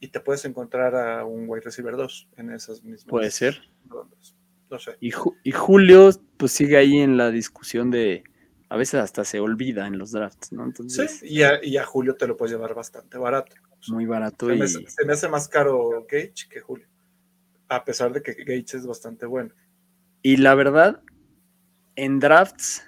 y 0.00 0.08
te 0.08 0.18
puedes 0.18 0.44
encontrar 0.44 0.96
a 0.96 1.24
un 1.24 1.48
wide 1.48 1.62
receiver 1.62 1.96
2 1.96 2.28
en 2.36 2.50
esas 2.50 2.82
mismas. 2.82 3.06
Puede 3.08 3.30
ser. 3.30 3.62
rondas. 3.86 4.34
No 4.70 4.78
sé. 4.80 4.96
Y, 4.98 5.12
Ju- 5.12 5.36
y 5.44 5.52
Julio, 5.52 6.10
pues 6.36 6.50
sigue 6.50 6.78
ahí 6.78 6.98
en 6.98 7.16
la 7.16 7.30
discusión 7.30 7.92
de. 7.92 8.24
A 8.70 8.76
veces 8.76 9.00
hasta 9.00 9.24
se 9.24 9.38
olvida 9.38 9.86
en 9.86 9.98
los 9.98 10.10
drafts, 10.10 10.50
¿no? 10.52 10.70
Sí, 10.88 11.06
y 11.22 11.42
a, 11.42 11.64
y 11.64 11.76
a 11.76 11.84
Julio 11.84 12.16
te 12.16 12.26
lo 12.26 12.36
puedes 12.36 12.52
llevar 12.52 12.74
bastante 12.74 13.16
barato. 13.18 13.54
Muy 13.86 14.06
barato 14.06 14.46
Se 14.48 14.54
y. 14.54 14.58
me, 14.58 14.64
hace, 14.64 14.90
se 14.90 15.04
me 15.04 15.12
hace 15.12 15.28
más 15.28 15.48
caro 15.48 16.06
Gage 16.10 16.48
que 16.50 16.60
Julio, 16.60 16.86
a 17.68 17.84
pesar 17.84 18.12
de 18.12 18.22
que 18.22 18.34
Gage 18.34 18.76
es 18.76 18.86
bastante 18.86 19.26
bueno. 19.26 19.52
Y 20.22 20.36
la 20.38 20.54
verdad, 20.54 21.02
en 21.96 22.18
drafts, 22.18 22.84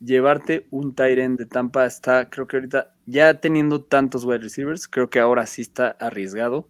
llevarte 0.00 0.66
un 0.70 0.94
end 0.96 1.38
de 1.38 1.46
Tampa 1.46 1.86
está, 1.86 2.30
creo 2.30 2.46
que 2.46 2.56
ahorita, 2.56 2.94
ya 3.06 3.40
teniendo 3.40 3.82
tantos 3.84 4.24
wide 4.24 4.38
receivers, 4.38 4.88
creo 4.88 5.10
que 5.10 5.20
ahora 5.20 5.46
sí 5.46 5.62
está 5.62 5.88
arriesgado 5.88 6.68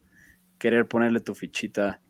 querer 0.59 0.87
ponerle 0.87 1.21
tu 1.21 1.35
fichita 1.35 2.01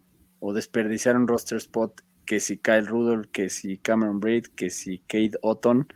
o 0.40 0.52
desperdiciar 0.52 1.16
un 1.16 1.28
roster 1.28 1.58
spot 1.58 2.02
que 2.26 2.40
si 2.40 2.58
Kyle 2.58 2.86
Rudolph, 2.86 3.28
que 3.32 3.48
si 3.48 3.78
Cameron 3.78 4.20
Braid, 4.20 4.46
que 4.54 4.70
si 4.70 4.98
Kate 5.00 5.32
Otton. 5.42 5.88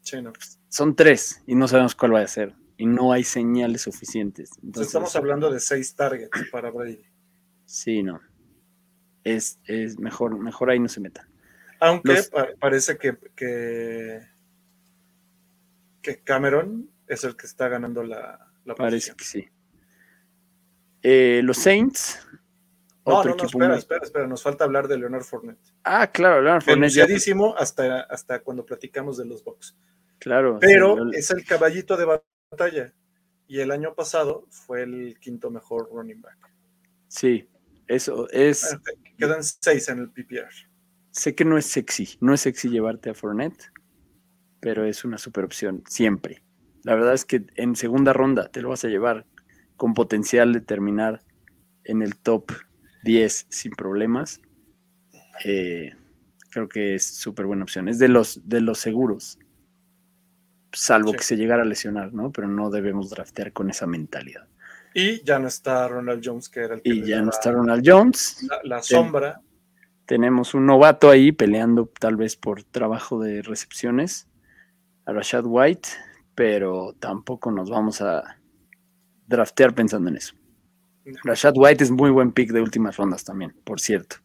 Sí, 0.00 0.20
no. 0.22 0.32
Son 0.68 0.94
tres 0.94 1.42
y 1.46 1.54
no 1.54 1.68
sabemos 1.68 1.94
cuál 1.94 2.14
va 2.14 2.20
a 2.20 2.26
ser. 2.26 2.54
Y 2.76 2.86
no 2.86 3.12
hay 3.12 3.22
señales 3.24 3.82
suficientes. 3.82 4.50
Entonces, 4.62 4.88
Estamos 4.88 5.14
hablando 5.16 5.50
de 5.50 5.60
seis 5.60 5.94
targets 5.94 6.30
para 6.50 6.70
Brady. 6.70 7.04
Sí, 7.66 8.02
no. 8.02 8.20
Es, 9.22 9.58
es 9.64 9.98
mejor, 9.98 10.38
mejor 10.38 10.70
ahí 10.70 10.78
no 10.80 10.88
se 10.88 11.00
meta. 11.00 11.28
Aunque 11.80 12.14
Los- 12.14 12.28
pa- 12.28 12.48
parece 12.58 12.98
que, 12.98 13.16
que, 13.36 14.20
que 16.02 16.22
Cameron 16.22 16.90
es 17.06 17.24
el 17.24 17.36
que 17.36 17.46
está 17.46 17.68
ganando 17.68 18.02
la, 18.02 18.50
la 18.64 18.74
Parece 18.74 19.12
posición. 19.12 19.16
que 19.16 19.24
sí. 19.48 19.48
Eh, 21.02 21.40
los 21.44 21.58
Saints. 21.58 22.18
No, 23.06 23.18
otro 23.18 23.32
no, 23.32 23.36
no, 23.36 23.44
espera, 23.44 23.68
muy- 23.68 23.78
espera, 23.78 24.00
espera. 24.02 24.26
Nos 24.26 24.42
falta 24.42 24.64
hablar 24.64 24.88
de 24.88 24.98
Leonard 24.98 25.22
Fournette. 25.24 25.60
Ah, 25.84 26.06
claro, 26.10 26.40
Leonard 26.42 26.62
Fournette 26.62 26.92
Denunciadísimo 26.94 27.54
hasta, 27.56 28.00
hasta 28.02 28.40
cuando 28.42 28.64
platicamos 28.64 29.16
de 29.18 29.26
los 29.26 29.44
Bucks. 29.44 29.76
Claro. 30.18 30.58
Pero 30.60 30.94
sí, 30.94 31.00
yo- 31.12 31.18
es 31.18 31.30
el 31.30 31.44
caballito 31.44 31.96
de 31.98 32.06
batalla. 32.54 32.92
Y 33.46 33.60
el 33.60 33.70
año 33.70 33.94
pasado 33.94 34.46
fue 34.50 34.82
el 34.82 35.18
quinto 35.20 35.50
mejor 35.50 35.88
running 35.92 36.20
back. 36.20 36.38
sí, 37.08 37.48
eso 37.86 38.28
es. 38.30 38.76
Quedan 39.18 39.42
seis 39.42 39.88
en 39.88 39.98
el 39.98 40.10
PPR. 40.10 40.50
Sé 41.10 41.34
que 41.34 41.44
no 41.44 41.58
es 41.58 41.66
sexy, 41.66 42.16
no 42.20 42.34
es 42.34 42.40
sexy 42.40 42.68
llevarte 42.68 43.10
a 43.10 43.14
Fournette, 43.14 43.70
pero 44.60 44.84
es 44.84 45.04
una 45.04 45.18
super 45.18 45.44
opción, 45.44 45.82
siempre. 45.86 46.42
La 46.82 46.94
verdad 46.94 47.14
es 47.14 47.24
que 47.24 47.44
en 47.56 47.76
segunda 47.76 48.12
ronda 48.12 48.48
te 48.48 48.62
lo 48.62 48.70
vas 48.70 48.84
a 48.84 48.88
llevar 48.88 49.26
con 49.76 49.94
potencial 49.94 50.52
de 50.52 50.60
terminar 50.60 51.22
en 51.84 52.02
el 52.02 52.16
top 52.16 52.50
10 53.04 53.46
sin 53.48 53.72
problemas. 53.72 54.40
Eh, 55.44 55.92
creo 56.50 56.68
que 56.68 56.94
es 56.94 57.04
súper 57.04 57.46
buena 57.46 57.64
opción. 57.64 57.88
Es 57.88 57.98
de 57.98 58.08
los, 58.08 58.48
de 58.48 58.60
los 58.60 58.78
seguros, 58.78 59.38
salvo 60.74 61.10
Sí. 61.12 61.16
que 61.18 61.24
se 61.24 61.36
llegara 61.36 61.62
a 61.62 61.66
lesionar, 61.66 62.12
¿no? 62.12 62.30
Pero 62.32 62.48
no 62.48 62.70
debemos 62.70 63.10
draftear 63.10 63.52
con 63.52 63.70
esa 63.70 63.86
mentalidad. 63.86 64.46
Y 64.94 65.22
ya 65.24 65.38
no 65.38 65.48
está 65.48 65.88
Ronald 65.88 66.22
Jones, 66.24 66.48
que 66.48 66.60
era 66.60 66.74
el 66.76 66.82
que 66.82 66.88
Y 66.90 67.02
ya 67.02 67.20
no 67.20 67.30
está 67.30 67.50
Ronald 67.50 67.82
Jones. 67.84 68.46
la, 68.62 68.82
sombra. 68.82 69.40
Tenemos 70.06 70.54
un 70.54 70.66
novato 70.66 71.10
ahí 71.10 71.32
peleando 71.32 71.90
tal 71.98 72.16
vez 72.16 72.36
por 72.36 72.62
trabajo 72.62 73.18
de 73.20 73.42
recepciones, 73.42 74.28
a 75.06 75.12
Rashad 75.12 75.44
White, 75.46 75.88
pero 76.34 76.94
tampoco 76.98 77.50
nos 77.50 77.70
vamos 77.70 78.00
a 78.02 78.38
draftear 79.26 79.74
pensando 79.74 80.10
en 80.10 80.16
eso. 80.16 80.34
Rashad 81.24 81.54
White 81.56 81.84
es 81.84 81.90
muy 81.90 82.10
buen 82.10 82.32
pick 82.32 82.52
de 82.52 82.60
últimas 82.62 82.96
rondas 82.96 83.24
también, 83.24 83.54
por 83.64 83.80
cierto, 83.80 84.16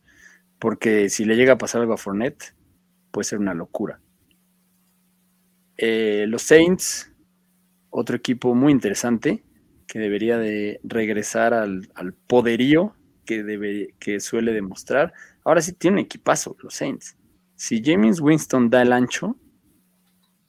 porque 0.59 1.09
si 1.09 1.25
le 1.25 1.35
llega 1.35 1.53
a 1.53 1.57
pasar 1.57 1.81
algo 1.81 1.93
a 1.93 1.97
Fournette, 1.97 2.53
puede 3.11 3.25
ser 3.25 3.39
una 3.39 3.53
locura. 3.53 3.99
Eh, 5.81 6.25
los 6.27 6.41
Saints, 6.41 7.09
otro 7.89 8.17
equipo 8.17 8.53
muy 8.53 8.73
interesante 8.73 9.45
que 9.87 9.97
debería 9.97 10.37
de 10.37 10.81
regresar 10.83 11.53
al, 11.53 11.87
poderío 12.27 12.95
que, 13.25 13.93
que 13.97 14.19
suele 14.19 14.51
demostrar. 14.51 15.13
Ahora 15.45 15.61
sí 15.61 15.71
tiene 15.71 15.95
un 15.95 16.05
equipazo 16.05 16.57
los 16.61 16.73
Saints. 16.73 17.15
Si 17.55 17.81
James 17.81 18.19
Winston 18.19 18.69
da 18.69 18.81
el 18.81 18.91
ancho, 18.91 19.37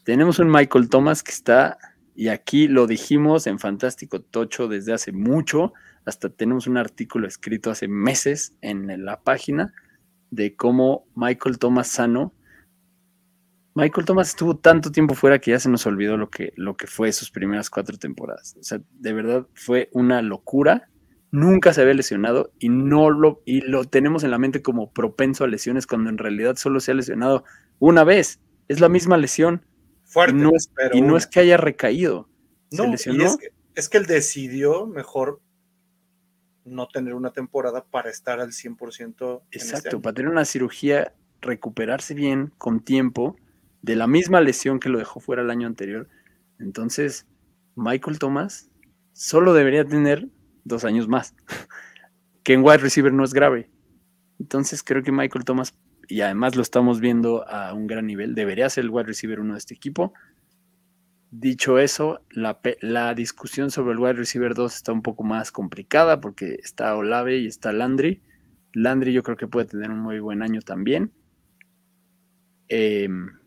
tenemos 0.05 0.41
un 0.41 0.51
Michael 0.51 0.89
Thomas 0.89 1.22
que 1.22 1.31
está, 1.31 1.78
y 2.16 2.26
aquí 2.26 2.66
lo 2.66 2.89
dijimos 2.89 3.47
en 3.47 3.61
Fantástico 3.61 4.20
Tocho 4.20 4.66
desde 4.66 4.95
hace 4.95 5.12
mucho, 5.12 5.72
hasta 6.07 6.28
tenemos 6.28 6.66
un 6.66 6.76
artículo 6.76 7.28
escrito 7.28 7.70
hace 7.70 7.87
meses 7.87 8.57
en 8.62 9.05
la 9.05 9.20
página 9.20 9.72
de 10.31 10.57
cómo 10.57 11.07
Michael 11.14 11.61
Thomas 11.61 11.87
sano. 11.87 12.35
Michael 13.81 14.05
Thomas 14.05 14.28
estuvo 14.28 14.57
tanto 14.57 14.93
tiempo 14.93 15.14
fuera 15.14 15.39
que 15.39 15.53
ya 15.53 15.59
se 15.59 15.70
nos 15.70 15.87
olvidó 15.87 16.16
lo 16.18 16.28
que, 16.28 16.53
lo 16.57 16.76
que 16.76 16.87
fue 16.87 17.12
sus 17.12 17.31
primeras 17.31 17.70
cuatro 17.70 17.97
temporadas. 17.97 18.57
O 18.61 18.62
sea, 18.62 18.81
de 18.93 19.12
verdad 19.12 19.47
fue 19.55 19.89
una 19.93 20.20
locura. 20.20 20.89
Nunca 21.31 21.72
se 21.72 21.81
había 21.81 21.95
lesionado 21.95 22.53
y 22.59 22.68
no 22.68 23.09
lo, 23.09 23.41
y 23.47 23.62
lo 23.62 23.85
tenemos 23.85 24.22
en 24.22 24.33
la 24.33 24.39
mente 24.39 24.62
como 24.62 24.93
propenso 24.93 25.45
a 25.45 25.49
lesiones 25.49 25.87
cuando 25.87 26.11
en 26.11 26.18
realidad 26.18 26.57
solo 26.57 26.81
se 26.81 26.91
ha 26.91 26.95
lesionado 26.95 27.45
una 27.78 28.05
vez. 28.05 28.41
Es 28.68 28.81
la 28.81 28.89
misma 28.89 29.16
lesión 29.16 29.64
Fuerte. 30.05 30.37
y 30.37 30.43
no 30.43 30.51
es, 30.55 30.70
pero 30.74 30.97
y 30.97 31.01
no 31.01 31.16
es 31.16 31.26
que 31.26 31.41
haya 31.41 31.57
recaído. 31.57 32.28
Se 32.70 32.76
No, 32.76 32.91
y 32.91 32.95
es 32.95 33.37
que, 33.37 33.49
es 33.74 33.89
que 33.89 33.99
él 33.99 34.07
decidió 34.07 34.87
mejor 34.87 35.41
no 36.64 36.87
tener 36.89 37.14
una 37.14 37.33
temporada 37.33 37.85
para 37.85 38.11
estar 38.11 38.41
al 38.41 38.51
100% 38.51 39.41
en 39.41 39.47
este 39.51 39.59
Exacto, 39.59 39.97
año. 39.97 40.03
para 40.03 40.14
tener 40.14 40.31
una 40.31 40.45
cirugía, 40.45 41.14
recuperarse 41.41 42.12
bien 42.12 42.53
con 42.59 42.81
tiempo 42.81 43.37
de 43.83 43.97
la 43.97 44.07
misma 44.07 44.41
lesión 44.41 44.81
que 44.81 44.89
lo 44.89 44.99
dejó 44.99 45.20
fuera 45.20 45.43
el 45.43 45.51
año 45.51 45.66
anterior. 45.66 46.09
Entonces, 46.59 47.26
Michael 47.76 48.18
Thomas 48.18 48.70
solo 49.12 49.55
debería 49.55 49.85
tener 49.85 50.28
dos 50.64 50.85
años 50.85 51.09
más, 51.09 51.35
que 52.43 52.53
en 52.53 52.62
wide 52.62 52.78
receiver 52.78 53.12
no 53.12 53.24
es 53.24 53.33
grave. 53.33 53.70
Entonces, 54.39 54.83
creo 54.83 55.03
que 55.03 55.12
Michael 55.12 55.45
Thomas, 55.45 55.74
y 56.09 56.20
además 56.22 56.57
lo 56.57 56.62
estamos 56.62 57.01
viendo 57.01 57.47
a 57.49 57.72
un 57.74 57.87
gran 57.87 58.07
nivel, 58.07 58.35
debería 58.35 58.70
ser 58.70 58.85
el 58.85 58.91
wide 58.91 59.07
receiver 59.07 59.41
uno 59.41 59.55
de 59.55 59.59
este 59.59 59.74
equipo. 59.74 60.12
Dicho 61.31 61.78
eso, 61.78 62.22
la, 62.31 62.61
la 62.81 63.14
discusión 63.14 63.70
sobre 63.70 63.93
el 63.93 63.99
wide 63.99 64.14
receiver 64.14 64.55
2 64.55 64.74
está 64.74 64.93
un 64.93 65.03
poco 65.03 65.22
más 65.22 65.53
complicada 65.53 66.20
porque 66.20 66.59
está 66.61 66.97
Olave 66.97 67.39
y 67.39 67.47
está 67.47 67.72
Landry. 67.72 68.20
Landry 68.72 69.12
yo 69.12 69.22
creo 69.22 69.37
que 69.37 69.47
puede 69.47 69.66
tener 69.66 69.91
un 69.91 70.01
muy 70.01 70.18
buen 70.18 70.43
año 70.43 70.61
también. 70.61 71.12
Em, 72.68 73.39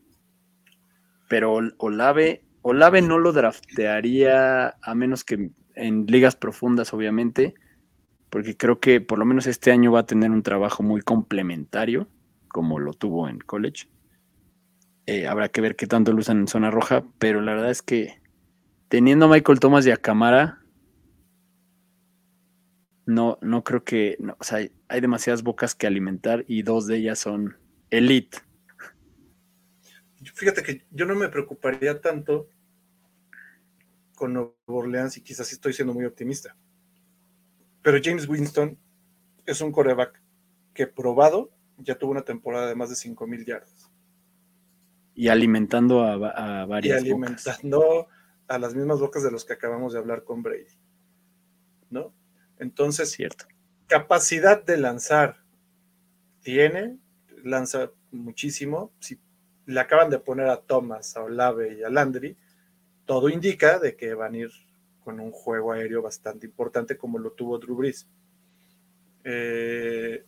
pero 1.30 1.54
Ol- 1.54 1.76
Olave, 1.78 2.44
Olave 2.62 3.02
no 3.02 3.20
lo 3.20 3.32
draftearía 3.34 4.76
a 4.82 4.96
menos 4.96 5.24
que 5.24 5.50
en 5.76 6.06
ligas 6.06 6.36
profundas, 6.36 6.94
obviamente, 6.94 7.54
porque 8.30 8.58
creo 8.58 8.80
que 8.80 9.02
por 9.02 9.20
lo 9.20 9.26
menos 9.26 9.48
este 9.48 9.72
año 9.72 9.92
va 9.92 10.02
a 10.02 10.06
tener 10.06 10.32
un 10.32 10.44
trabajo 10.44 10.84
muy 10.84 11.02
complementario, 11.02 12.08
como 12.48 12.80
lo 12.80 12.94
tuvo 12.94 13.28
en 13.30 13.40
college. 13.40 13.88
Eh, 15.06 15.28
habrá 15.28 15.50
que 15.50 15.62
ver 15.62 15.76
qué 15.76 15.86
tanto 15.88 16.14
lo 16.14 16.20
usan 16.20 16.40
en 16.40 16.48
zona 16.48 16.72
roja, 16.72 17.04
pero 17.20 17.42
la 17.42 17.54
verdad 17.54 17.72
es 17.72 17.82
que 17.82 18.22
teniendo 18.90 19.26
a 19.26 19.30
Michael 19.30 19.60
Thomas 19.60 19.86
y 19.86 19.92
a 19.92 19.98
Camara, 19.98 20.60
no, 23.06 23.38
no 23.42 23.64
creo 23.64 23.84
que, 23.84 24.18
o 24.40 24.44
sea, 24.44 24.60
hay 24.88 25.02
demasiadas 25.02 25.44
bocas 25.44 25.76
que 25.76 25.88
alimentar 25.88 26.46
y 26.48 26.62
dos 26.64 26.88
de 26.88 26.98
ellas 26.98 27.20
son 27.20 27.58
elite. 27.90 28.40
Fíjate 30.34 30.64
que 30.64 30.86
yo 30.92 31.06
no 31.06 31.16
me 31.16 31.30
preocuparía 31.30 32.00
tanto 32.02 32.50
con 34.16 34.34
Nueva 34.34 34.54
Orleans 34.68 35.18
y 35.18 35.22
quizás 35.22 35.48
sí 35.48 35.56
estoy 35.56 35.74
siendo 35.74 35.94
muy 35.94 36.06
optimista. 36.06 36.56
Pero 37.82 37.98
James 38.02 38.28
Winston 38.28 38.78
es 39.46 39.62
un 39.62 39.72
coreback 39.72 40.22
que 40.74 40.88
probado 40.88 41.52
ya 41.78 41.98
tuvo 41.98 42.12
una 42.12 42.22
temporada 42.24 42.68
de 42.68 42.76
más 42.76 42.90
de 42.90 42.96
5 42.96 43.28
mil 43.28 43.46
yardas. 43.46 43.90
Y 45.16 45.28
alimentando 45.28 46.02
a, 46.04 46.14
a 46.62 46.66
Y 46.66 46.68
varias 46.68 47.08
bocas. 47.08 47.48
alimentando 47.48 48.08
a 48.48 48.60
las 48.60 48.76
mismas 48.76 49.00
bocas 49.00 49.24
de 49.24 49.32
los 49.32 49.46
que 49.46 49.54
acabamos 49.54 49.94
de 49.94 50.00
hablar 50.00 50.24
con 50.24 50.42
Brady. 50.44 50.68
¿No? 51.90 52.14
Entonces, 52.60 53.12
Cierto. 53.12 53.46
capacidad 53.88 54.64
de 54.64 54.78
lanzar 54.78 55.44
tiene, 56.42 56.98
lanza 57.44 57.92
muchísimo. 58.12 58.92
Si 59.00 59.20
le 59.66 59.80
acaban 59.80 60.10
de 60.10 60.20
poner 60.20 60.48
a 60.48 60.58
Thomas, 60.58 61.16
a 61.16 61.24
Olave 61.24 61.78
y 61.80 61.84
a 61.84 61.90
Landry, 61.90 62.36
todo 63.06 63.30
indica 63.30 63.80
de 63.80 63.96
que 63.96 64.14
van 64.14 64.34
a 64.34 64.38
ir 64.38 64.52
con 65.04 65.20
un 65.20 65.32
juego 65.32 65.74
aéreo 65.74 66.02
bastante 66.02 66.46
importante 66.46 66.98
como 66.98 67.20
lo 67.20 67.32
tuvo 67.32 67.58
Drew 67.58 67.76
Brees. 67.76 68.08
Eh, 69.24 70.24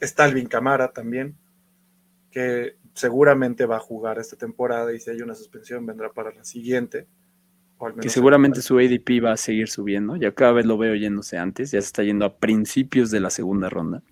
está 0.00 0.24
Alvin 0.24 0.46
Camara 0.46 0.92
también, 0.92 1.36
que 2.30 2.76
seguramente 2.94 3.66
va 3.66 3.76
a 3.76 3.80
jugar 3.80 4.18
esta 4.18 4.36
temporada 4.36 4.92
y 4.92 5.00
si 5.00 5.10
hay 5.10 5.22
una 5.22 5.34
suspensión 5.34 5.86
vendrá 5.86 6.12
para 6.12 6.32
la 6.32 6.44
siguiente. 6.44 7.06
que 8.00 8.08
seguramente 8.08 8.62
su 8.62 8.78
ADP 8.78 9.24
va 9.24 9.32
a 9.32 9.36
seguir 9.36 9.68
subiendo. 9.68 10.16
Ya 10.16 10.32
cada 10.32 10.52
vez 10.52 10.66
lo 10.66 10.76
veo 10.76 10.94
yéndose 10.94 11.38
antes, 11.38 11.70
ya 11.70 11.80
se 11.80 11.86
está 11.86 12.02
yendo 12.02 12.24
a 12.24 12.36
principios 12.36 13.10
de 13.10 13.20
la 13.20 13.30
segunda 13.30 13.68
ronda. 13.68 14.02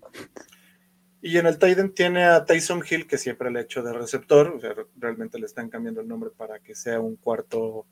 Y 1.21 1.37
en 1.37 1.47
el 1.47 1.57
Titan 1.59 1.91
tiene 1.93 2.23
a 2.23 2.45
Tyson 2.45 2.83
Hill, 2.89 3.07
que 3.07 3.17
siempre 3.17 3.51
le 3.51 3.59
ha 3.59 3.61
hecho 3.63 3.83
de 3.83 3.91
receptor, 3.91 4.53
o 4.55 4.59
sea, 4.59 4.73
realmente 4.97 5.37
le 5.37 5.45
están 5.45 5.69
cambiando 5.69 5.99
el 6.01 6.07
nombre 6.07 6.29
para 6.29 6.59
que 6.59 6.75
sea 6.75 6.99
un 6.99 7.17
cuarto 7.17 7.85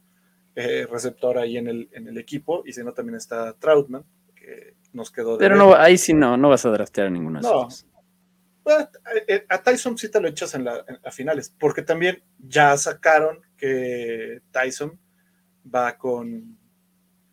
eh, 0.55 0.87
receptor 0.89 1.37
ahí 1.37 1.57
en 1.57 1.67
el, 1.67 1.89
en 1.91 2.07
el 2.07 2.17
equipo, 2.17 2.63
y 2.65 2.71
si 2.71 2.83
no, 2.83 2.93
también 2.93 3.15
está 3.17 3.53
Troutman, 3.53 4.05
que 4.33 4.75
nos 4.93 5.11
quedó 5.11 5.33
de 5.33 5.39
Pero 5.39 5.57
no, 5.57 5.75
ahí 5.75 5.97
sí 5.97 6.13
no, 6.13 6.37
no 6.37 6.49
vas 6.49 6.65
a 6.65 6.69
draftear 6.69 7.07
a 7.07 7.09
ninguna 7.09 7.41
de 7.41 7.47
no. 7.47 7.67
Pues, 8.63 8.89
eh, 9.27 9.45
a, 9.47 9.61
Tyson 9.61 9.97
sí 9.97 10.09
te 10.09 10.19
lo 10.19 10.27
echas 10.27 10.53
en, 10.55 10.65
la, 10.65 10.83
a 11.03 11.11
finales, 11.11 11.53
porque 11.57 11.81
también 11.81 12.23
ya 12.39 12.75
sacaron 12.77 13.41
que 13.57 14.41
Tyson 14.51 14.99
va 15.73 15.97
con, 15.97 16.57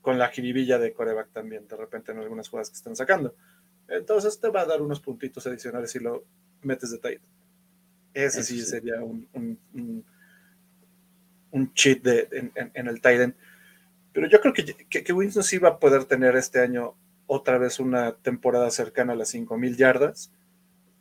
con 0.01 0.18
la 0.18 0.28
jiribilla 0.28 0.78
de 0.78 0.92
coreback 0.92 1.32
también, 1.32 1.66
de 1.66 1.76
repente 1.76 2.12
en 2.12 2.18
algunas 2.18 2.49
jugadas 2.49 2.70
que 2.70 2.76
están 2.76 2.95
sacando. 2.95 3.34
Entonces 3.89 4.39
te 4.41 4.49
va 4.49 4.62
a 4.62 4.66
dar 4.66 4.82
unos 4.82 5.01
puntitos 5.01 5.47
adicionales 5.47 5.91
si 5.91 5.99
lo 5.99 6.24
metes 6.62 6.91
de 6.91 6.99
tight. 6.99 7.20
Ese 8.14 8.43
sí, 8.43 8.61
sería 8.62 9.03
un, 9.03 9.28
un, 11.51 11.74
cheat 11.74 12.01
de, 12.03 12.51
en, 12.55 12.87
el 12.87 13.01
tight 13.01 13.35
Pero 14.12 14.28
yo 14.28 14.41
creo 14.41 14.53
que, 14.53 14.64
que, 14.89 15.12
Winston 15.12 15.43
sí 15.43 15.59
va 15.59 15.70
a 15.70 15.78
poder 15.78 16.05
tener 16.05 16.37
este 16.37 16.61
año 16.61 16.95
otra 17.26 17.59
vez 17.59 17.80
una 17.80 18.14
temporada 18.16 18.70
cercana 18.70 19.14
a 19.14 19.16
las 19.16 19.35
5.000 19.35 19.76
yardas. 19.76 20.30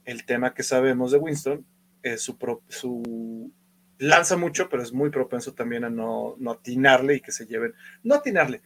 El 0.06 0.26
tema 0.26 0.54
que 0.54 0.64
sabemos 0.64 1.12
de 1.12 1.20
Winston 1.20 1.66
es 2.02 2.22
su, 2.22 2.36
su 2.68 3.52
lanza 4.00 4.36
mucho, 4.36 4.70
pero 4.70 4.84
es 4.84 4.92
muy 4.92 5.10
propenso 5.10 5.54
también 5.54 5.84
a 5.84 5.90
no, 5.90 6.36
no 6.40 6.52
atinarle 6.52 7.16
y 7.16 7.22
que 7.22 7.32
se 7.32 7.46
lleven, 7.46 7.74
no 8.04 8.16
atinarle, 8.16 8.62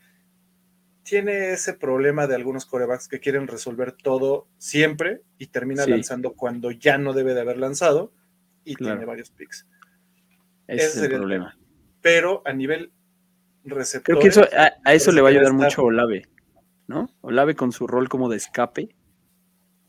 tiene 1.07 1.51
ese 1.53 1.73
problema 1.73 2.27
de 2.27 2.35
algunos 2.35 2.65
corebacks 2.65 3.07
que 3.07 3.21
quieren 3.21 3.47
resolver 3.47 3.93
todo 3.93 4.49
siempre 4.57 5.21
y 5.37 5.47
termina 5.47 5.85
lanzando 5.85 6.33
cuando 6.33 6.69
ya 6.71 6.97
no 6.97 7.13
debe 7.13 7.33
de 7.33 7.41
haber 7.41 7.57
lanzado 7.57 8.11
y 8.65 8.75
tiene 8.75 9.05
varios 9.05 9.31
picks. 9.31 9.65
Ese, 10.67 10.85
es 10.85 10.97
el 10.97 11.11
problema. 11.11 11.57
Pero 12.01 12.41
a 12.45 12.51
nivel 12.51 12.91
receptor. 13.63 14.15
Creo 14.15 14.21
que 14.21 14.27
eso, 14.27 14.45
a, 14.83 14.93
eso 14.93 15.13
le 15.13 15.21
va 15.21 15.29
a 15.29 15.31
ayudar 15.31 15.53
mucho 15.53 15.83
Olave, 15.83 16.27
¿no? 16.87 17.09
Olave 17.21 17.55
con 17.55 17.71
su 17.71 17.87
rol 17.87 18.09
como 18.09 18.27
de 18.27 18.35
escape 18.35 18.89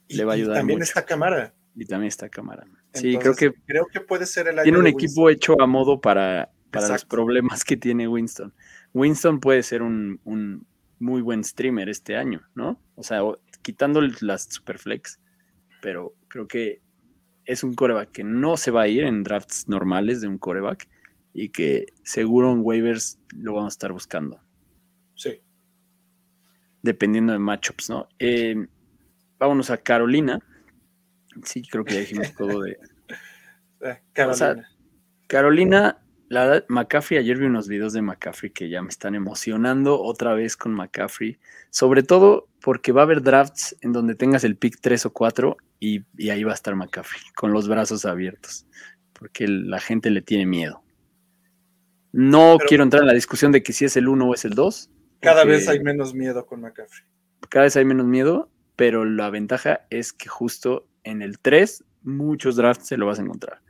le 0.09 0.25
va 0.25 0.33
a 0.33 0.37
ayudar. 0.37 0.55
Y 0.55 0.59
también 0.61 0.83
está 0.83 1.05
cámara. 1.05 1.53
Y 1.75 1.85
también 1.85 2.09
está 2.09 2.29
cámara. 2.29 2.65
Sí, 2.93 3.19
creo 3.19 3.35
que, 3.35 3.53
creo 3.67 3.87
que 3.87 4.01
puede 4.01 4.25
ser 4.25 4.47
el 4.47 4.63
Tiene 4.63 4.79
un 4.79 4.87
equipo 4.87 5.31
hecho 5.31 5.61
a 5.61 5.67
modo 5.67 6.01
para, 6.01 6.51
para 6.71 6.89
los 6.89 7.05
problemas 7.05 7.65
que 7.65 7.77
tiene 7.77 8.07
Winston. 8.07 8.55
Winston 8.95 9.41
puede 9.41 9.65
ser 9.65 9.83
un 9.83 10.21
muy 11.01 11.23
buen 11.23 11.45
streamer 11.45 11.89
este 11.89 12.17
año, 12.17 12.43
¿no? 12.55 12.81
O 12.95 13.03
sea, 13.03 13.23
quitando 13.63 14.01
las 14.21 14.45
Superflex, 14.45 15.21
pero 15.81 16.15
creo 16.29 16.49
que 16.49 16.81
es 17.45 17.65
un 17.65 17.75
coreback 17.75 18.11
que 18.13 18.25
no 18.25 18.57
se 18.57 18.71
va 18.71 18.83
a 18.83 18.89
ir 18.89 19.05
en 19.05 19.23
drafts 19.23 19.69
normales 19.69 20.21
de 20.21 20.29
un 20.29 20.39
coreback 20.39 20.89
y 21.33 21.51
que 21.51 21.87
seguro 22.03 22.53
en 22.53 22.61
waivers 22.63 23.19
lo 23.35 23.55
vamos 23.55 23.73
a 23.73 23.75
estar 23.75 23.93
buscando. 23.93 24.41
Sí. 25.15 25.41
Dependiendo 26.83 27.33
de 27.33 27.39
matchups, 27.39 27.91
¿no? 27.91 28.09
Eh, 28.19 28.67
vámonos 29.39 29.71
a 29.71 29.79
Carolina. 29.79 30.41
Sí, 31.45 31.63
creo 31.63 31.85
que 31.85 31.95
ya 31.95 32.01
dijimos 32.01 32.35
todo 32.35 32.63
de. 32.63 32.79
Eh, 33.81 33.97
Carolina. 34.13 34.69
Carolina 35.29 36.03
la 36.29 36.45
verdad, 36.45 36.65
McCaffrey, 36.69 37.19
ayer 37.19 37.39
vi 37.39 37.47
unos 37.47 37.69
videos 37.69 37.95
de 37.95 38.03
McCaffrey 38.03 38.51
que 38.51 38.69
ya 38.69 38.83
me 38.83 38.91
están 38.91 39.15
emocionando 39.15 40.01
otra 40.01 40.35
vez 40.35 40.57
con 40.57 40.75
McCaffrey. 40.75 41.39
Sobre 41.71 42.03
todo 42.03 42.49
porque 42.61 42.93
va 42.93 43.03
a 43.03 43.05
haber 43.05 43.23
drafts 43.23 43.77
en 43.81 43.93
donde 43.93 44.15
tengas 44.15 44.45
el 44.45 44.57
pick 44.57 44.79
3 44.81 45.07
o 45.07 45.13
4 45.13 45.57
y, 45.81 46.05
ahí 46.31 46.45
va 46.45 46.53
a 46.53 46.55
estar 46.55 46.75
McCaffrey 46.75 47.23
con 47.35 47.53
los 47.53 47.67
brazos 47.67 48.05
abiertos. 48.05 48.67
Porque 49.15 49.49
la 49.49 49.81
gente 49.81 50.11
le 50.11 50.21
tiene 50.21 50.45
miedo. 50.45 50.83
No 52.13 52.59
quiero 52.67 52.83
entrar 52.83 53.03
en 53.03 53.09
la 53.09 53.15
discusión 53.15 53.53
de 53.53 53.63
que 53.63 53.73
si 53.73 53.87
es 53.87 53.97
el 53.97 54.09
1 54.09 54.29
o 54.29 54.35
es 54.35 54.45
el 54.45 54.53
2. 54.53 54.91
Cada 55.21 55.45
vez 55.45 55.67
hay 55.69 55.81
menos 55.81 56.15
miedo 56.15 56.45
con 56.47 56.61
McCaffrey. 56.61 57.09
Cada 57.49 57.65
vez 57.65 57.77
hay 57.77 57.87
menos 57.87 58.07
miedo, 58.07 58.51
pero 58.77 59.07
la 59.07 59.31
ventaja 59.31 59.87
es 59.89 60.13
que 60.13 60.29
justo 60.29 60.87
en 61.05 61.23
el 61.23 61.39
3 61.39 61.85
muchos 62.03 62.57
drafts 62.57 62.87
se 62.87 62.99
lo 62.99 63.07
vas 63.07 63.19
a 63.19 63.23
encontrar. 63.23 63.63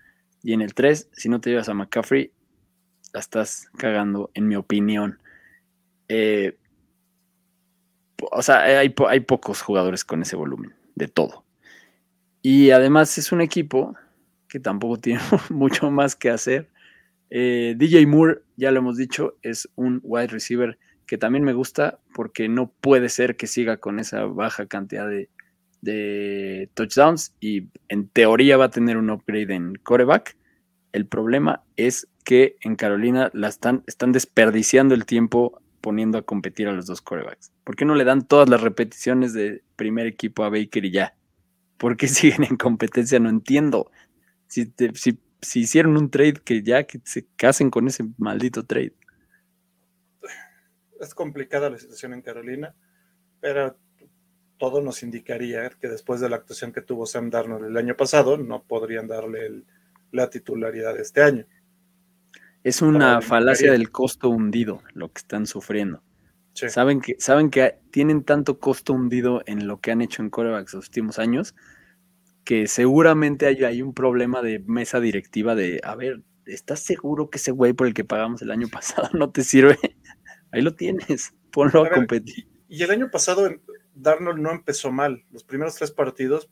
Y 0.43 0.53
en 0.53 0.61
el 0.61 0.75
3, 0.75 1.11
si 1.13 1.29
no 1.29 1.41
te 1.41 1.51
llevas 1.51 1.69
a 1.69 1.75
McCaffrey, 1.75 2.33
estás 3.19 3.71
cagando, 3.77 4.31
en 4.35 4.49
mi 4.49 4.57
opinión. 4.57 5.19
Eh, 6.09 6.57
o 8.31 8.43
sea, 8.43 8.63
hay, 8.63 8.95
hay, 9.09 9.21
pocos 9.21 9.63
jugadores 9.63 10.05
con 10.05 10.23
ese 10.23 10.37
volumen, 10.37 10.75
de 10.95 11.09
todo. 11.09 11.45
Y 12.43 12.71
además 12.71 13.17
es 13.19 13.33
un 13.33 13.41
equipo 13.41 13.97
que 14.49 14.61
tampoco 14.61 14.97
tiene 15.01 15.21
mucho 15.51 15.91
más 15.91 16.17
que 16.17 16.31
hacer. 16.31 16.69
Eh, 17.31 17.75
DJ 17.77 18.07
Moore, 18.07 18.41
ya 18.57 18.71
lo 18.71 18.79
hemos 18.79 18.97
dicho, 18.97 19.37
es 19.43 19.69
un 19.77 20.01
wide 20.03 20.29
receiver 20.29 20.79
que 21.07 21.19
también 21.19 21.45
me 21.45 21.53
gusta 21.53 22.01
porque 22.15 22.49
no 22.49 22.71
puede 22.71 23.09
ser 23.09 23.37
que 23.37 23.47
siga 23.47 23.79
con 23.79 23.99
esa 23.99 24.25
baja 24.25 24.67
cantidad 24.67 25.09
de, 25.09 25.31
de 25.81 26.71
touchdowns 26.75 27.35
y 27.41 27.69
en 27.89 28.09
teoría 28.09 28.57
va 28.57 28.67
a 28.67 28.71
tener 28.71 28.97
un 28.97 29.11
upgrade 29.11 29.55
en 29.55 29.75
coreback. 29.77 30.37
El 30.93 31.07
problema 31.07 31.63
es 31.77 32.09
que 32.29 32.59
en 32.61 32.77
Carolina 32.77 33.31
la 33.33 33.49
están, 33.49 33.85
están 33.87 34.13
desperdiciando 34.13 34.95
el 34.95 35.07
tiempo 35.07 35.63
poniendo 35.81 36.19
a 36.19 36.23
competir 36.27 36.69
a 36.69 36.73
los 36.73 36.85
dos 36.85 37.01
corebacks. 37.01 37.53
¿Por 37.65 37.75
qué 37.75 37.87
no 37.87 37.95
le 37.95 38.05
dan 38.05 38.29
todas 38.29 38.51
las 38.51 38.61
repeticiones 38.61 39.33
de 39.33 39.63
primer 39.77 40.07
equipo 40.07 40.45
a 40.45 40.51
Baker 40.51 40.85
y 40.85 40.91
ya? 40.91 41.17
¿Por 41.79 41.97
qué 41.97 42.07
siguen 42.09 42.45
en 42.45 42.59
competencia? 42.59 43.19
No 43.19 43.31
entiendo. 43.31 43.91
Si, 44.47 44.71
si, 44.93 45.19
hicieron 45.59 45.97
un 45.97 46.11
trade, 46.11 46.35
que 46.45 46.63
ya 46.63 46.85
que 46.85 47.01
se 47.03 47.27
casen 47.37 47.71
con 47.71 47.89
ese 47.89 48.05
maldito 48.19 48.63
trade. 48.63 48.93
Es 51.01 51.15
complicada 51.15 51.71
la 51.71 51.79
situación 51.79 52.13
en 52.13 52.21
Carolina, 52.21 52.75
pero 53.41 53.79
todo 54.59 54.83
nos 54.83 55.03
indicaría 55.03 55.71
que 55.71 55.89
después 55.89 56.21
de 56.21 56.29
la 56.29 56.37
actuación 56.37 56.75
que 56.75 56.83
tuvo 56.83 57.07
Sam 57.07 57.31
Darnold 57.31 57.65
el 57.65 57.77
año 57.79 57.97
pasado, 57.97 58.37
no 58.37 58.65
podrían 58.65 59.07
darle 59.07 59.63
la 60.11 60.29
titularidad 60.29 60.95
este 61.01 61.23
año. 61.23 61.47
Es 62.65 62.83
una 62.83 63.21
falacia 63.21 63.73
del 63.73 63.91
costo 63.91 64.29
hundido 64.29 64.83
lo 64.95 65.13
que 65.13 65.19
están 65.19 65.47
sufriendo. 65.47 66.03
Saben, 66.53 67.01
que, 67.01 67.15
saben 67.21 67.51
que 67.51 67.79
tienen 67.93 68.25
tanto 68.25 68.59
costo 68.59 68.93
hundido 68.93 69.43
en 69.47 69.69
lo 69.69 69.81
que 69.81 69.93
han 69.93 70.03
hecho 70.03 70.23
en 70.23 70.31
corebacks 70.31 70.75
los 70.75 70.87
últimos 70.87 71.21
años 71.21 71.55
que 72.49 72.67
seguramente 72.67 73.45
hay, 73.45 73.63
hay, 73.63 73.83
un 73.83 73.93
problema 73.93 74.41
de 74.41 74.59
mesa 74.61 75.01
directiva 75.01 75.55
de, 75.55 75.83
a 75.85 75.95
ver, 75.95 76.23
¿estás 76.47 76.81
seguro 76.81 77.29
que 77.29 77.37
ese 77.37 77.51
güey 77.51 77.75
por 77.75 77.87
el 77.87 77.93
que 77.93 78.05
pagamos 78.05 78.41
el 78.41 78.51
año 78.51 78.69
pasado 78.73 79.11
no 79.13 79.31
te 79.31 79.45
sirve? 79.45 79.77
Ahí 80.51 80.63
lo 80.63 80.75
tienes, 80.75 81.35
ponlo 81.53 81.85
a, 81.85 81.91
competir. 81.91 82.49
Y 82.67 82.83
el 82.83 82.91
año 82.91 83.11
pasado 83.11 83.51
Darnold 83.95 84.41
no 84.41 84.51
empezó 84.51 84.91
mal. 84.91 85.27
Los 85.31 85.45
primeros 85.45 85.75
tres 85.75 85.91
partidos 85.91 86.49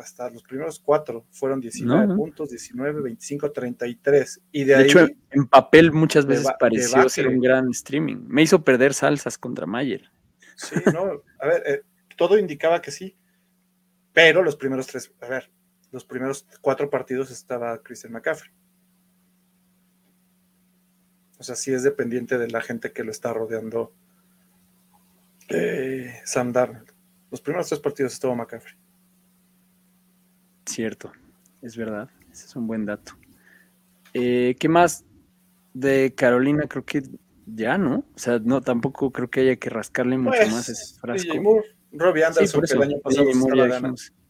hasta 0.00 0.30
los 0.30 0.42
primeros 0.42 0.80
cuatro 0.80 1.26
fueron 1.30 1.60
19 1.60 2.14
puntos, 2.14 2.50
19, 2.50 3.02
25, 3.02 3.52
33. 3.52 4.40
Y 4.52 4.64
de, 4.64 4.76
de 4.76 4.82
hecho, 4.82 5.06
en 5.30 5.46
papel 5.46 5.92
muchas 5.92 6.26
veces 6.26 6.48
pareció 6.58 7.08
ser 7.08 7.28
un 7.28 7.40
gran 7.40 7.70
streaming. 7.70 8.24
Me 8.26 8.42
hizo 8.42 8.64
perder 8.64 8.94
salsas 8.94 9.38
contra 9.38 9.66
Mayer. 9.66 10.10
Sí, 10.56 10.76
no, 10.92 11.22
a 11.38 11.46
ver, 11.46 11.62
eh, 11.66 11.82
todo 12.16 12.38
indicaba 12.38 12.82
que 12.82 12.90
sí, 12.90 13.16
pero 14.12 14.42
los 14.42 14.56
primeros 14.56 14.86
tres, 14.86 15.12
a 15.20 15.28
ver, 15.28 15.50
los 15.90 16.04
primeros 16.04 16.46
cuatro 16.60 16.90
partidos 16.90 17.30
estaba 17.30 17.82
Christian 17.82 18.12
McCaffrey. 18.12 18.52
O 21.38 21.42
sea, 21.42 21.56
sí 21.56 21.72
es 21.72 21.82
dependiente 21.82 22.36
de 22.36 22.48
la 22.48 22.60
gente 22.60 22.92
que 22.92 23.02
lo 23.02 23.10
está 23.10 23.32
rodeando 23.32 23.94
eh, 25.48 26.20
Sam 26.24 26.52
Darnold. 26.52 26.92
Los 27.30 27.40
primeros 27.40 27.68
tres 27.68 27.80
partidos 27.80 28.12
estuvo 28.12 28.34
McCaffrey. 28.34 28.74
Cierto, 30.70 31.10
es 31.62 31.76
verdad. 31.76 32.08
Ese 32.30 32.46
es 32.46 32.54
un 32.54 32.68
buen 32.68 32.86
dato. 32.86 33.14
Eh, 34.14 34.54
¿Qué 34.58 34.68
más 34.68 35.04
de 35.74 36.14
Carolina? 36.16 36.66
Creo 36.68 36.84
que 36.84 37.02
ya, 37.46 37.76
¿no? 37.76 38.04
O 38.14 38.18
sea, 38.18 38.38
no, 38.38 38.60
tampoco 38.60 39.10
creo 39.10 39.28
que 39.28 39.40
haya 39.40 39.56
que 39.56 39.68
rascarle 39.68 40.16
mucho 40.16 40.36
pues, 40.36 40.52
más 40.52 40.68
ese 40.68 40.98
frasco. 41.00 41.62
Robbie 41.92 42.24
Anderson, 42.24 42.62
que 42.62 42.74
el 42.74 42.82
año 42.82 42.98
pasado 43.00 43.26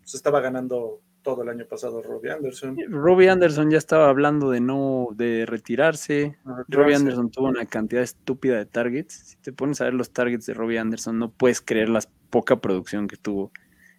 se 0.03 0.17
estaba, 0.17 0.41
ganando, 0.41 1.03
todo 1.21 1.43
el 1.43 1.51
año 1.51 1.67
pasado 1.67 2.03
Robbie 2.03 2.31
Anderson. 2.31 2.77
Robbie 2.89 3.29
Anderson 3.29 3.71
ya 3.71 3.77
estaba 3.77 4.09
hablando 4.09 4.51
de 4.51 4.61
no, 4.61 5.09
de 5.13 5.45
retirarse. 5.45 6.39
No 6.47 6.57
Robbie 6.57 6.65
retirarse. 6.69 6.97
Anderson 6.97 7.31
tuvo 7.31 7.49
una 7.49 7.67
cantidad 7.67 8.03
estúpida 8.03 8.57
de 8.57 8.65
targets. 8.65 9.13
Si 9.13 9.37
te 9.37 9.53
pones 9.53 9.83
a 9.83 9.85
ver 9.85 9.95
los 9.95 10.11
targets 10.11 10.47
de 10.47 10.55
Robbie 10.55 10.79
Anderson, 10.79 11.19
no 11.19 11.31
puedes 11.31 11.61
creer 11.61 11.91
la 11.91 12.01
poca 12.31 12.61
producción 12.63 13.09
que 13.09 13.19
tuvo 13.19 13.53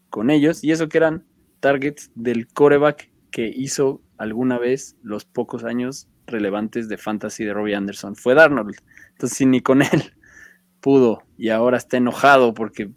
con 0.09 0.31
ellos. 0.31 0.63
Y 0.63 0.71
eso 0.71 0.89
que 0.89 0.97
eran 0.97 1.23
targets 1.61 2.11
del 2.15 2.47
coreback 2.49 3.09
que 3.31 3.47
hizo 3.47 4.01
alguna 4.17 4.59
vez 4.59 4.97
los 5.01 5.23
pocos 5.23 5.63
años 5.63 6.09
relevantes 6.27 6.89
de 6.89 6.97
fantasy 6.97 7.45
de 7.45 7.53
Robbie 7.53 7.75
Anderson. 7.75 8.15
Fue 8.17 8.35
Darnold. 8.35 8.75
Entonces, 9.11 9.37
si 9.37 9.45
ni 9.45 9.61
con 9.61 9.81
él 9.93 10.13
pudo 10.81 11.23
y 11.37 11.49
ahora 11.49 11.77
está 11.77 11.95
enojado 11.97 12.53
porque 12.53 12.89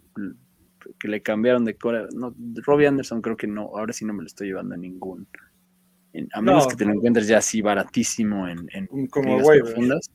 que 0.99 1.07
le 1.07 1.21
cambiaron 1.21 1.65
de 1.65 1.75
core. 1.77 2.07
No, 2.15 2.35
Robbie 2.65 2.87
Anderson 2.87 3.21
creo 3.21 3.37
que 3.37 3.47
no, 3.47 3.63
ahora 3.75 3.93
sí 3.93 4.05
no 4.05 4.13
me 4.13 4.21
lo 4.21 4.27
estoy 4.27 4.47
llevando 4.47 4.75
a 4.75 4.77
ningún. 4.77 5.27
en- 6.13 6.27
a 6.33 6.41
menos 6.41 6.63
No. 6.65 6.69
que 6.69 6.75
te 6.75 6.85
lo 6.85 6.93
encuentres 6.93 7.27
ya 7.27 7.37
así 7.39 7.61
baratísimo 7.61 8.47
en, 8.47 8.67
en 8.71 9.07
Como 9.07 9.37
profundas. 9.37 10.09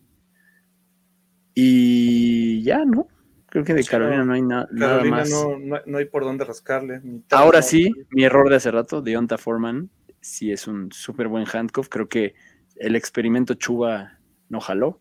Y 1.55 2.62
ya, 2.62 2.84
¿no? 2.84 3.09
Creo 3.51 3.64
que 3.64 3.74
de 3.74 3.84
Carolina 3.84 4.24
no. 4.24 4.32
hay 4.32 4.42
na- 4.42 4.68
nada 4.70 4.92
Carolina 4.94 5.16
más. 5.16 5.30
no, 5.30 5.59
no, 5.59 5.76
no 5.84 5.98
hay 5.98 6.05
por 6.05 6.24
dónde 6.24 6.44
rascarle. 6.44 7.01
Ahora 7.30 7.62
sí, 7.62 7.92
mi 8.11 8.24
error 8.24 8.48
de 8.48 8.57
hace 8.57 8.70
rato, 8.70 9.03
Deonta 9.03 9.38
Foreman, 9.38 9.90
sí 10.20 10.53
es 10.53 10.66
un 10.68 10.92
súper 10.92 11.28
buen 11.28 11.44
handcuff. 11.53 11.88
Creo 11.88 12.09
que 12.09 12.34
el 12.76 12.94
experimento 12.96 13.55
Chuba 13.55 14.18
no 14.48 14.61
jaló. 14.61 15.01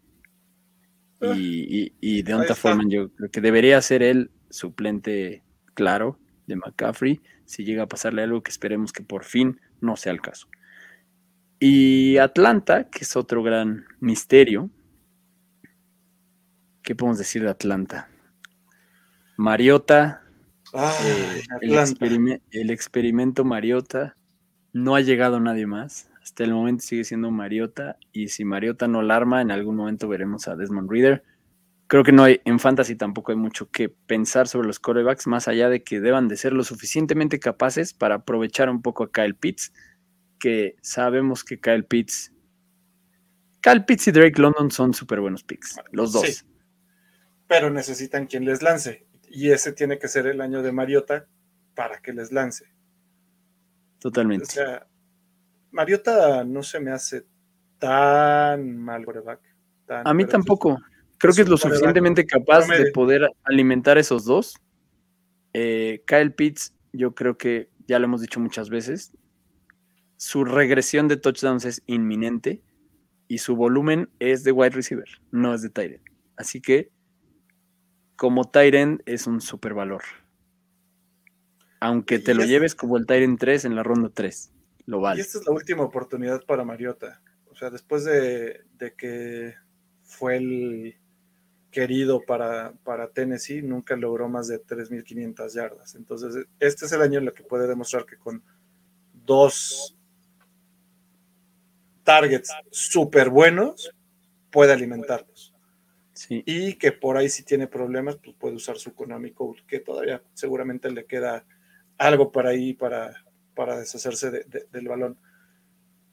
Y, 1.22 1.26
Ah. 1.28 1.34
y, 1.38 1.94
y 2.02 2.22
Deonta. 2.24 2.56
Foreman, 2.56 2.90
yo 2.90 3.10
creo 3.14 3.30
que 3.30 3.42
debería 3.42 3.82
ser 3.82 4.02
el 4.04 4.32
suplente 4.50 5.44
claro 5.76 6.18
de 6.48 6.56
McCaffrey. 6.56 7.22
Si 7.46 7.64
llega 7.64 7.84
a 7.84 7.88
pasarle 7.88 8.24
algo 8.24 8.42
que 8.42 8.52
esperemos 8.52 8.92
que 8.94 9.04
por 9.04 9.24
fin 9.24 9.60
no 9.82 9.96
sea 9.96 10.12
el 10.12 10.22
caso. 10.22 10.48
Y 11.60 12.18
Atlanta, 12.18 12.90
que 12.90 13.00
es 13.04 13.16
otro 13.16 13.44
gran 13.44 13.86
misterio. 14.00 14.70
¿Qué 16.82 16.96
podemos 16.96 17.18
decir 17.18 17.44
de 17.44 17.50
Atlanta? 17.50 18.08
Mariota, 19.40 20.22
Ay, 20.74 20.94
eh, 21.06 21.42
el, 21.62 21.78
Atlanta. 21.78 21.82
experime- 21.94 22.42
el 22.52 22.70
experimento 22.72 23.46
Mariota 23.46 24.18
no 24.74 24.96
ha 24.96 25.02
llegado 25.02 25.40
nadie 25.40 25.66
más. 25.66 26.10
Hasta 26.22 26.44
el 26.44 26.54
momento 26.54 26.84
sigue 26.84 27.06
siendo 27.06 27.32
Mariota. 27.32 27.96
Y 28.12 28.28
si 28.28 28.44
Mariota 28.44 28.90
no 28.90 29.02
la 29.02 29.16
arma, 29.16 29.42
en 29.42 29.50
algún 29.52 29.78
momento 29.78 30.10
veremos 30.10 30.50
a 30.50 30.58
Desmond 30.58 30.92
Reader. 30.92 31.24
Creo 31.88 32.04
que 32.04 32.12
no 32.12 32.24
hay, 32.24 32.42
en 32.44 32.60
fantasy 32.60 32.96
tampoco 32.98 33.32
hay 33.32 33.38
mucho 33.38 33.72
que 33.72 33.88
pensar 33.88 34.50
sobre 34.50 34.68
los 34.68 34.78
corebacks, 34.80 35.26
más 35.26 35.48
allá 35.48 35.70
de 35.70 35.84
que 35.84 36.02
deban 36.02 36.28
de 36.28 36.36
ser 36.36 36.52
lo 36.52 36.64
suficientemente 36.66 37.40
capaces 37.40 37.94
para 37.94 38.16
aprovechar 38.16 38.70
un 38.70 38.82
poco 38.82 39.06
a 39.06 39.12
Kyle 39.12 39.36
Pitts, 39.36 39.72
que 40.38 40.76
sabemos 40.82 41.46
que 41.46 41.62
Kyle 41.62 41.86
Pitts. 41.86 42.34
Kyle 43.62 43.86
Pitts 43.86 44.10
y 44.10 44.12
Drake 44.12 44.40
London 44.40 44.70
son 44.70 44.94
súper 44.94 45.22
buenos 45.22 45.44
picks, 45.44 45.78
los 45.92 46.12
dos. 46.12 46.28
Sí. 46.28 46.46
Pero 47.48 47.70
necesitan 47.72 48.28
quien 48.28 48.46
les 48.46 48.62
lance. 48.62 49.08
Y 49.30 49.52
ese 49.52 49.74
tiene 49.74 50.00
que 50.00 50.08
ser 50.08 50.28
el 50.28 50.42
año 50.42 50.62
de 50.62 50.72
Mariota 50.72 51.28
para 51.76 52.02
que 52.02 52.14
les 52.14 52.32
lance. 52.32 52.66
Totalmente. 54.00 54.44
O 54.44 54.48
sea, 54.48 54.88
Mariota 55.72 56.44
no 56.44 56.64
se 56.64 56.80
me 56.80 56.92
hace 56.92 57.26
tan 57.78 58.78
mal 58.78 59.06
tan- 59.86 60.08
A 60.08 60.14
mí 60.14 60.26
tampoco. 60.26 60.78
Creo 61.18 61.32
es 61.32 61.36
que 61.36 61.42
es 61.44 61.50
lo 61.50 61.58
suficientemente 61.58 62.26
capaz 62.26 62.68
de 62.68 62.92
poder 62.92 63.30
alimentar 63.44 63.98
esos 63.98 64.26
dos. 64.26 64.56
Eh, 65.54 66.04
Kyle 66.08 66.34
Pitts, 66.34 66.74
yo 66.94 67.14
creo 67.14 67.38
que 67.38 67.70
ya 67.88 68.00
lo 68.00 68.06
hemos 68.06 68.22
dicho 68.22 68.40
muchas 68.40 68.70
veces. 68.70 69.12
Su 70.16 70.46
regresión 70.46 71.08
de 71.08 71.18
touchdowns 71.18 71.66
es 71.66 71.82
inminente 71.88 72.62
y 73.28 73.40
su 73.40 73.56
volumen 73.56 74.10
es 74.20 74.44
de 74.44 74.52
wide 74.52 74.72
receiver, 74.72 75.08
no 75.32 75.54
es 75.54 75.62
de 75.62 75.70
tight 75.70 75.94
end. 75.94 76.04
Así 76.38 76.62
que, 76.62 76.90
como 78.20 78.52
end, 78.54 79.02
es 79.06 79.28
un 79.28 79.40
super 79.40 79.74
valor. 79.74 80.04
Aunque 81.80 82.20
te 82.20 82.32
Y 82.34 82.36
lo 82.36 82.44
es- 82.44 82.50
lleves 82.50 82.76
como 82.76 82.98
el 82.98 83.06
end 83.10 83.40
3 83.40 83.64
en 83.64 83.76
la 83.76 83.82
ronda 83.84 84.10
3, 84.14 84.52
lo 84.86 84.98
Y 85.00 85.02
vale. 85.02 85.22
esta 85.22 85.40
es 85.40 85.46
la 85.48 85.54
última 85.54 85.84
oportunidad 85.84 86.44
para 86.46 86.66
Mariota. 86.66 87.22
O 87.50 87.56
sea, 87.56 87.70
después 87.70 88.04
de, 88.04 88.66
de 88.78 88.94
que 88.94 89.56
fue 90.04 90.36
el 90.36 90.98
querido 91.72 92.22
para, 92.26 92.74
para 92.84 93.10
Tennessee, 93.12 93.62
nunca 93.62 93.96
logró 93.96 94.28
más 94.28 94.50
de 94.50 94.60
3.500 94.60 95.54
yardas. 95.54 95.96
Entonces, 95.96 96.46
este 96.60 96.86
es 96.88 96.92
el 96.92 97.02
año 97.02 97.20
en 97.20 97.28
el 97.28 97.34
que 97.34 97.44
puede 97.44 97.68
demostrar 97.70 98.06
que 98.06 98.18
con 98.18 98.44
dos 99.14 99.96
targets 102.04 102.52
súper 102.72 103.30
buenos, 103.30 103.92
puede 104.52 104.74
alimentarlos. 104.74 105.29
Sí. 106.20 106.44
Y 106.46 106.74
que 106.74 106.92
por 106.92 107.16
ahí 107.16 107.30
si 107.30 107.44
tiene 107.44 107.66
problemas, 107.68 108.18
pues 108.18 108.36
puede 108.38 108.56
usar 108.56 108.78
su 108.78 108.94
Konami 108.94 109.32
Code, 109.32 109.62
que 109.66 109.80
todavía 109.80 110.22
seguramente 110.34 110.92
le 110.92 111.06
queda 111.06 111.46
algo 111.98 112.34
por 112.34 112.46
ahí 112.46 112.74
para, 112.74 113.24
para 113.56 113.80
deshacerse 113.80 114.30
de- 114.30 114.44
de- 114.44 114.66
del 114.70 114.88
balón. 114.90 115.18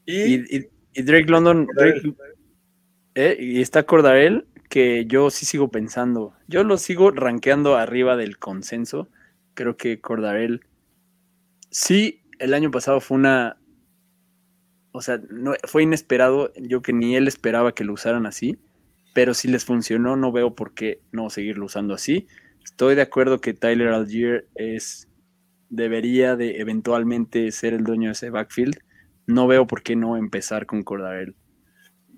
Y, 0.05 0.35
Y, 0.35 0.35
y- 0.59 0.69
y 0.93 1.03
Drake 1.03 1.27
London, 1.29 1.67
Drake, 1.75 2.15
eh, 3.17 3.37
y 3.41 3.61
está 3.61 3.83
Cordarel, 3.83 4.47
que 4.69 5.07
yo 5.07 5.29
sí 5.31 5.45
sigo 5.45 5.73
pensando. 5.73 6.35
Yo 6.47 6.63
lo 6.63 6.77
sigo 6.79 7.11
rankeando 7.11 7.75
arriba 7.75 8.17
del 8.17 8.39
consenso. 8.39 9.09
Creo 9.55 9.77
que 9.77 10.01
Cordarel 10.01 10.61
sí, 11.71 12.23
el 12.39 12.55
año 12.55 12.71
pasado 12.71 13.01
fue 13.01 13.17
una. 13.17 13.59
O 14.93 15.01
sea, 15.03 15.21
no, 15.31 15.55
fue 15.65 15.83
inesperado. 15.83 16.53
Yo 16.55 16.81
que 16.81 16.93
ni 16.93 17.17
él 17.17 17.27
esperaba 17.27 17.75
que 17.75 17.83
lo 17.85 17.93
usaran 17.95 18.25
así. 18.27 18.57
Pero 19.17 19.33
si 19.33 19.49
les 19.49 19.65
funcionó, 19.65 20.15
no 20.15 20.31
veo 20.31 20.55
por 20.55 20.75
qué 20.75 21.01
no 21.11 21.31
seguirlo 21.31 21.65
usando 21.65 21.95
así. 21.95 22.27
Estoy 22.63 22.95
de 22.97 23.01
acuerdo 23.01 23.41
que 23.41 23.55
Tyler 23.55 23.89
Algier 23.89 24.47
es. 24.57 25.09
Debería 25.71 26.37
de 26.37 26.61
eventualmente 26.61 27.51
ser 27.51 27.73
el 27.73 27.83
dueño 27.83 28.09
de 28.09 28.13
ese 28.13 28.29
backfield. 28.29 28.77
No 29.27 29.47
veo 29.47 29.67
por 29.67 29.83
qué 29.83 29.97
no 29.97 30.19
empezar 30.19 30.67
con 30.67 30.83
Cordarel. 30.83 31.35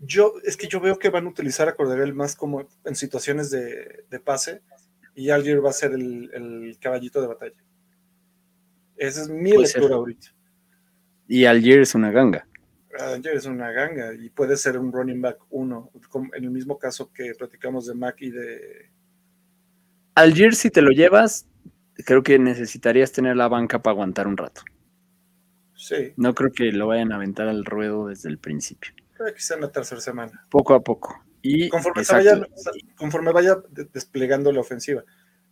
yo, 0.01 0.33
es 0.45 0.57
que 0.57 0.67
yo 0.67 0.81
veo 0.81 0.99
que 0.99 1.11
van 1.11 1.27
a 1.27 1.31
utilizar 1.31 1.69
a 1.69 1.77
Cordarel 1.77 2.15
más 2.15 2.35
como 2.35 2.67
en 2.85 2.97
situaciones 2.97 3.51
de, 3.53 4.05
de 4.11 4.21
pase 4.21 4.63
y 5.15 5.31
Algier 5.31 5.65
va 5.65 5.71
a 5.71 5.73
ser 5.73 5.93
el, 5.93 6.31
el 6.35 6.79
caballito 6.81 7.21
de 7.23 7.29
batalla. 7.29 7.65
Esa 8.97 9.23
es 9.23 9.29
mi 9.29 9.53
Puede 9.53 9.69
ser. 9.69 9.83
lectura 9.83 9.97
ahorita. 9.99 10.29
Y 11.29 11.45
Algier 11.45 11.81
es 11.81 11.95
una 11.95 12.11
ganga. 12.11 12.49
Algier 12.99 13.37
es 13.37 13.47
una 13.47 13.71
ganga 13.73 14.15
y 14.15 14.31
puede 14.31 14.57
ser 14.57 14.79
un 14.79 14.93
running 14.93 15.21
back 15.21 15.39
uno, 15.51 15.91
en 16.35 16.45
el 16.45 16.51
mismo 16.51 16.79
caso 16.79 17.13
que 17.13 17.33
platicamos 17.39 17.87
de 17.87 17.95
Mac 17.95 18.17
y 18.21 18.31
de... 18.31 18.91
Algier, 20.15 20.55
si 20.55 20.71
te 20.71 20.83
lo 20.83 20.91
llevas, 20.91 21.47
creo 22.07 22.23
que 22.23 22.39
necesitarías 22.39 23.13
tener 23.13 23.37
la 23.37 23.49
banca 23.49 23.81
para 23.83 23.93
aguantar 23.93 24.27
un 24.27 24.37
rato. 24.37 24.63
Sí, 25.75 26.13
No 26.17 26.35
creo 26.35 26.51
que 26.51 26.73
lo 26.73 26.89
vayan 26.89 27.13
a 27.13 27.17
aventar 27.17 27.47
al 27.47 27.65
ruedo 27.65 28.09
desde 28.09 28.29
el 28.29 28.39
principio. 28.39 28.93
pero 29.17 29.33
quizá 29.35 29.55
en 29.55 29.61
la 29.61 29.71
tercera 29.71 30.01
semana. 30.01 30.45
Poco 30.51 30.75
a 30.75 30.81
poco. 30.83 31.25
Y, 31.41 31.69
Conforme, 31.69 32.03
vaya, 32.11 32.47
conforme 32.97 33.33
vaya 33.33 33.57
de- 33.71 33.85
desplegando 33.85 34.51
la 34.51 34.61
ofensiva. 34.61 35.05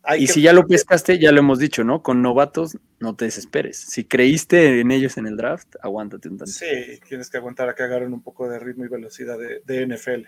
Hay 0.09 0.23
y 0.23 0.27
que- 0.27 0.33
si 0.33 0.41
ya 0.41 0.53
lo 0.53 0.65
pescaste, 0.65 1.19
ya 1.19 1.33
lo 1.33 1.39
hemos 1.39 1.59
dicho, 1.59 1.83
¿no? 1.83 2.01
Con 2.01 2.21
novatos, 2.21 2.77
no 3.01 3.15
te 3.15 3.25
desesperes. 3.25 3.77
Si 3.77 4.05
creíste 4.05 4.79
en 4.79 4.91
ellos 4.91 5.17
en 5.17 5.27
el 5.27 5.35
draft, 5.35 5.75
aguántate 5.81 6.29
un 6.29 6.37
tanto. 6.37 6.51
Sí, 6.53 6.65
tienes 7.07 7.29
que 7.29 7.35
aguantar 7.37 7.67
a 7.67 7.75
que 7.75 7.83
agarren 7.83 8.13
un 8.13 8.21
poco 8.23 8.49
de 8.49 8.57
ritmo 8.57 8.85
y 8.85 8.87
velocidad 8.87 9.37
de, 9.37 9.61
de 9.65 9.81
NFL. 9.85 10.27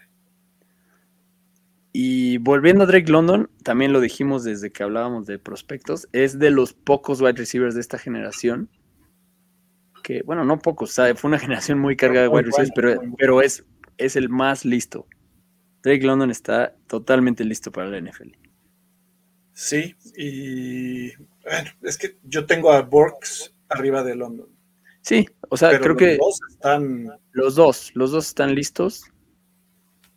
Y 1.91 2.37
volviendo 2.39 2.83
a 2.83 2.87
Drake 2.87 3.09
London, 3.11 3.49
también 3.63 3.93
lo 3.93 3.99
dijimos 4.01 4.43
desde 4.43 4.71
que 4.71 4.83
hablábamos 4.83 5.25
de 5.25 5.39
prospectos, 5.39 6.07
es 6.11 6.37
de 6.37 6.51
los 6.51 6.73
pocos 6.73 7.21
wide 7.21 7.33
receivers 7.33 7.73
de 7.73 7.81
esta 7.81 7.97
generación. 7.97 8.69
Que, 10.03 10.21
bueno, 10.23 10.43
no 10.43 10.59
pocos, 10.59 10.91
¿sabe? 10.91 11.15
fue 11.15 11.29
una 11.29 11.39
generación 11.39 11.79
muy 11.79 11.95
cargada 11.95 12.23
de 12.23 12.29
wide 12.29 12.43
receivers, 12.47 12.71
pero, 12.75 13.01
pero 13.17 13.41
es, 13.41 13.65
es 13.97 14.15
el 14.15 14.29
más 14.29 14.65
listo. 14.65 15.07
Drake 15.81 16.05
London 16.05 16.29
está 16.29 16.75
totalmente 16.87 17.43
listo 17.45 17.71
para 17.71 17.89
la 17.89 17.97
NFL. 18.01 18.31
Sí, 19.61 19.93
y 20.15 21.13
bueno, 21.43 21.69
es 21.81 21.97
que 21.97 22.17
yo 22.23 22.45
tengo 22.45 22.71
a 22.71 22.81
Borks 22.81 23.53
arriba 23.67 24.03
de 24.03 24.15
London. 24.15 24.47
Sí, 25.01 25.27
o 25.49 25.57
sea, 25.57 25.71
pero 25.71 25.81
creo 25.83 25.93
los 25.95 25.99
que 25.99 26.17
dos 26.17 26.39
están. 26.49 27.09
los 27.33 27.55
dos, 27.55 27.91
los 27.93 28.11
dos 28.11 28.27
están 28.29 28.55
listos. 28.55 29.03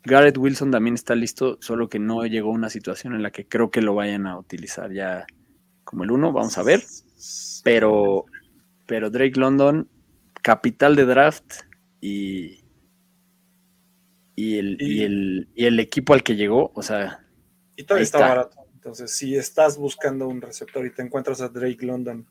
Garrett 0.05 0.38
Wilson 0.38 0.70
también 0.70 0.95
está 0.95 1.16
listo, 1.16 1.59
solo 1.61 1.88
que 1.88 1.99
no 1.99 2.24
llegó 2.24 2.51
a 2.51 2.55
una 2.55 2.70
situación 2.70 3.16
en 3.16 3.22
la 3.24 3.32
que 3.32 3.49
creo 3.49 3.72
que 3.72 3.82
lo 3.82 3.97
vayan 3.97 4.28
a 4.28 4.38
utilizar 4.38 4.93
ya 4.93 5.26
como 5.82 6.05
el 6.05 6.12
uno, 6.12 6.32
vamos 6.32 6.57
a 6.57 6.62
ver. 6.62 6.84
pero, 7.64 8.26
pero 8.86 9.11
Drake 9.11 9.40
London, 9.40 9.88
capital 10.40 10.95
de 10.95 11.05
draft 11.05 11.53
y, 12.01 12.62
y, 14.36 14.59
el, 14.59 14.76
y, 14.80 15.01
Y- 15.01 15.03
el, 15.03 15.49
y 15.57 15.64
el 15.66 15.80
equipo 15.80 16.14
al 16.14 16.22
que 16.22 16.36
llegó, 16.36 16.70
o 16.76 16.82
sea, 16.82 17.26
Y 17.76 17.82
todavía 17.82 18.05
está, 18.05 18.18
está. 18.18 18.28
barato. 18.28 18.61
Entonces, 18.82 19.12
si 19.12 19.36
estás 19.36 19.78
buscando 19.78 20.26
un 20.26 20.40
receptor 20.40 20.84
y 20.84 20.90
te 20.90 21.02
encuentras 21.02 21.40
a 21.40 21.48
Drake 21.48 21.86
London 21.86 22.26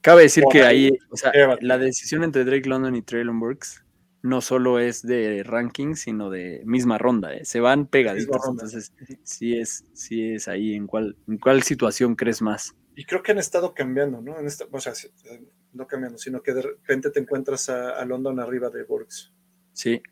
Cabe 0.00 0.22
decir 0.22 0.44
que 0.50 0.62
ahí, 0.62 0.86
ahí, 0.86 0.98
o 1.10 1.16
sea, 1.16 1.32
la 1.60 1.78
decisión 1.78 2.24
entre 2.24 2.44
Drake 2.44 2.68
London 2.68 2.96
y 2.96 3.02
Traylon 3.02 3.38
Burks 3.38 3.84
no 4.22 4.40
solo 4.40 4.78
es 4.78 5.02
de 5.02 5.42
ranking, 5.44 5.94
sino 5.94 6.30
de 6.30 6.62
misma 6.64 6.98
ronda. 6.98 7.34
¿eh? 7.34 7.44
Se 7.44 7.60
van 7.60 7.86
pegaditos. 7.86 8.40
Entonces, 8.48 8.92
sí 9.24 9.58
es, 9.58 9.84
sí 9.92 10.32
es 10.32 10.48
ahí 10.48 10.74
en 10.74 10.86
cuál, 10.86 11.16
en 11.26 11.38
cuál 11.38 11.62
situación 11.62 12.16
crees 12.16 12.40
más. 12.42 12.74
Y 12.96 13.04
creo 13.04 13.22
que 13.22 13.32
han 13.32 13.38
estado 13.38 13.72
cambiando, 13.72 14.20
¿no? 14.20 14.38
En 14.38 14.46
esta, 14.46 14.66
o 14.70 14.80
sea, 14.80 14.92
eh, 14.92 15.42
no 15.72 15.86
cambiando, 15.86 16.18
sino 16.18 16.42
que 16.42 16.52
de 16.52 16.62
repente 16.62 17.10
te 17.10 17.20
encuentras 17.20 17.68
a, 17.68 17.90
a 17.90 18.04
London 18.04 18.40
arriba 18.40 18.68
de 18.68 18.84
Burks. 18.84 19.32
Sí, 19.72 20.02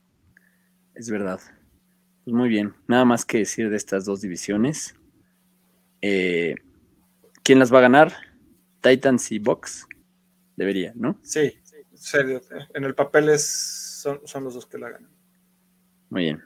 es 0.94 1.10
verdad. 1.10 1.40
Pues 2.24 2.34
muy 2.34 2.48
bien. 2.48 2.74
Nada 2.86 3.04
más 3.04 3.24
que 3.24 3.38
decir 3.38 3.68
de 3.68 3.76
estas 3.76 4.04
dos 4.04 4.20
divisiones. 4.20 4.97
Eh, 6.02 6.54
¿Quién 7.42 7.58
las 7.58 7.72
va 7.72 7.78
a 7.78 7.82
ganar? 7.82 8.12
Titans 8.80 9.32
y 9.32 9.38
Bucks. 9.38 9.86
Debería, 10.56 10.92
¿no? 10.94 11.18
Sí, 11.22 11.58
en 11.90 11.98
serio. 11.98 12.40
En 12.74 12.84
el 12.84 12.94
papel 12.94 13.28
es, 13.28 13.46
son, 13.46 14.20
son 14.24 14.44
los 14.44 14.54
dos 14.54 14.66
que 14.66 14.78
la 14.78 14.90
ganan. 14.90 15.10
Muy 16.10 16.22
bien. 16.22 16.42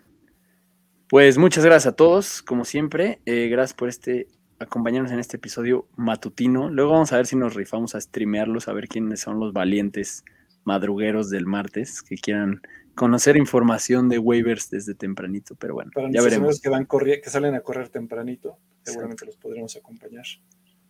Pues 1.08 1.38
muchas 1.38 1.64
gracias 1.64 1.92
a 1.92 1.96
todos, 1.96 2.42
como 2.42 2.64
siempre. 2.64 3.20
Eh, 3.26 3.48
gracias 3.48 3.74
por 3.74 3.88
este 3.88 4.28
acompañarnos 4.58 5.12
en 5.12 5.18
este 5.18 5.36
episodio 5.36 5.86
matutino. 5.96 6.70
Luego 6.70 6.92
vamos 6.92 7.12
a 7.12 7.16
ver 7.16 7.26
si 7.26 7.36
nos 7.36 7.54
rifamos 7.54 7.94
a 7.94 8.00
streamearlos, 8.00 8.68
a 8.68 8.72
ver 8.72 8.88
quiénes 8.88 9.20
son 9.20 9.38
los 9.38 9.52
valientes 9.52 10.24
madrugueros 10.64 11.28
del 11.30 11.46
martes 11.46 12.02
que 12.02 12.16
quieran 12.16 12.62
conocer 12.94 13.36
información 13.36 14.08
de 14.08 14.18
waivers 14.18 14.70
desde 14.70 14.94
tempranito. 14.94 15.54
Pero 15.56 15.74
bueno, 15.74 15.90
Para 15.94 16.10
ya 16.10 16.22
veremos. 16.22 16.60
que, 16.60 16.68
van 16.68 16.86
corri- 16.86 17.20
que 17.22 17.30
salen 17.30 17.54
a 17.54 17.60
correr 17.60 17.88
tempranito, 17.88 18.58
seguramente 18.82 19.26
los 19.26 19.36
podremos 19.36 19.76
acompañar. 19.76 20.24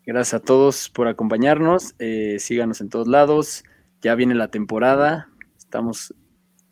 Gracias 0.05 0.34
a 0.34 0.40
todos 0.44 0.88
por 0.90 1.07
acompañarnos. 1.09 1.94
eh, 1.98 2.36
síganos 2.40 2.80
en 2.80 2.88
todos 2.88 3.07
lados. 3.09 3.62
Ya 4.00 4.14
viene 4.14 4.34
la 4.34 4.48
temporada. 4.48 5.28
Estamos. 5.57 6.14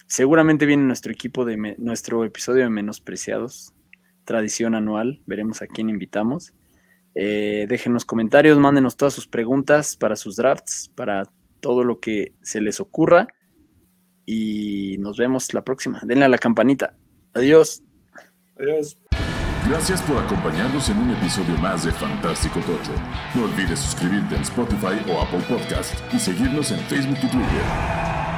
Seguramente 0.06 0.66
viene 0.66 0.82
nuestro 0.82 1.12
equipo 1.12 1.44
de 1.44 1.56
me- 1.56 1.76
nuestro 1.78 2.24
episodio 2.24 2.64
de 2.64 2.70
Menospreciados. 2.70 3.72
Tradición 4.24 4.74
anual. 4.74 5.20
Veremos 5.26 5.62
a 5.62 5.66
quién 5.68 5.88
invitamos. 5.90 6.52
Eh, 7.14 7.66
déjenos 7.68 8.04
comentarios, 8.04 8.58
mándenos 8.58 8.96
todas 8.96 9.14
sus 9.14 9.26
preguntas 9.28 9.96
para 9.96 10.16
sus 10.16 10.36
drafts, 10.36 10.90
para 10.94 11.24
todo 11.60 11.84
lo 11.84 12.00
que 12.00 12.34
se 12.42 12.60
les 12.60 12.80
ocurra. 12.80 13.28
Y 14.32 14.96
nos 14.98 15.16
vemos 15.16 15.52
la 15.54 15.64
próxima. 15.64 16.00
Denle 16.04 16.24
a 16.24 16.28
la 16.28 16.38
campanita. 16.38 16.94
Adiós. 17.34 17.82
Adiós. 18.56 18.96
Gracias 19.68 20.00
por 20.02 20.18
acompañarnos 20.18 20.88
en 20.88 20.98
un 20.98 21.10
episodio 21.10 21.56
más 21.58 21.84
de 21.84 21.90
Fantástico 21.90 22.60
Tocho. 22.60 22.92
No 23.34 23.46
olvides 23.46 23.80
suscribirte 23.80 24.36
en 24.36 24.42
Spotify 24.42 25.02
o 25.08 25.20
Apple 25.20 25.42
Podcast 25.48 25.94
y 26.14 26.20
seguirnos 26.20 26.70
en 26.70 26.78
Facebook 26.78 27.18
y 27.24 27.26
Twitter. 27.26 28.29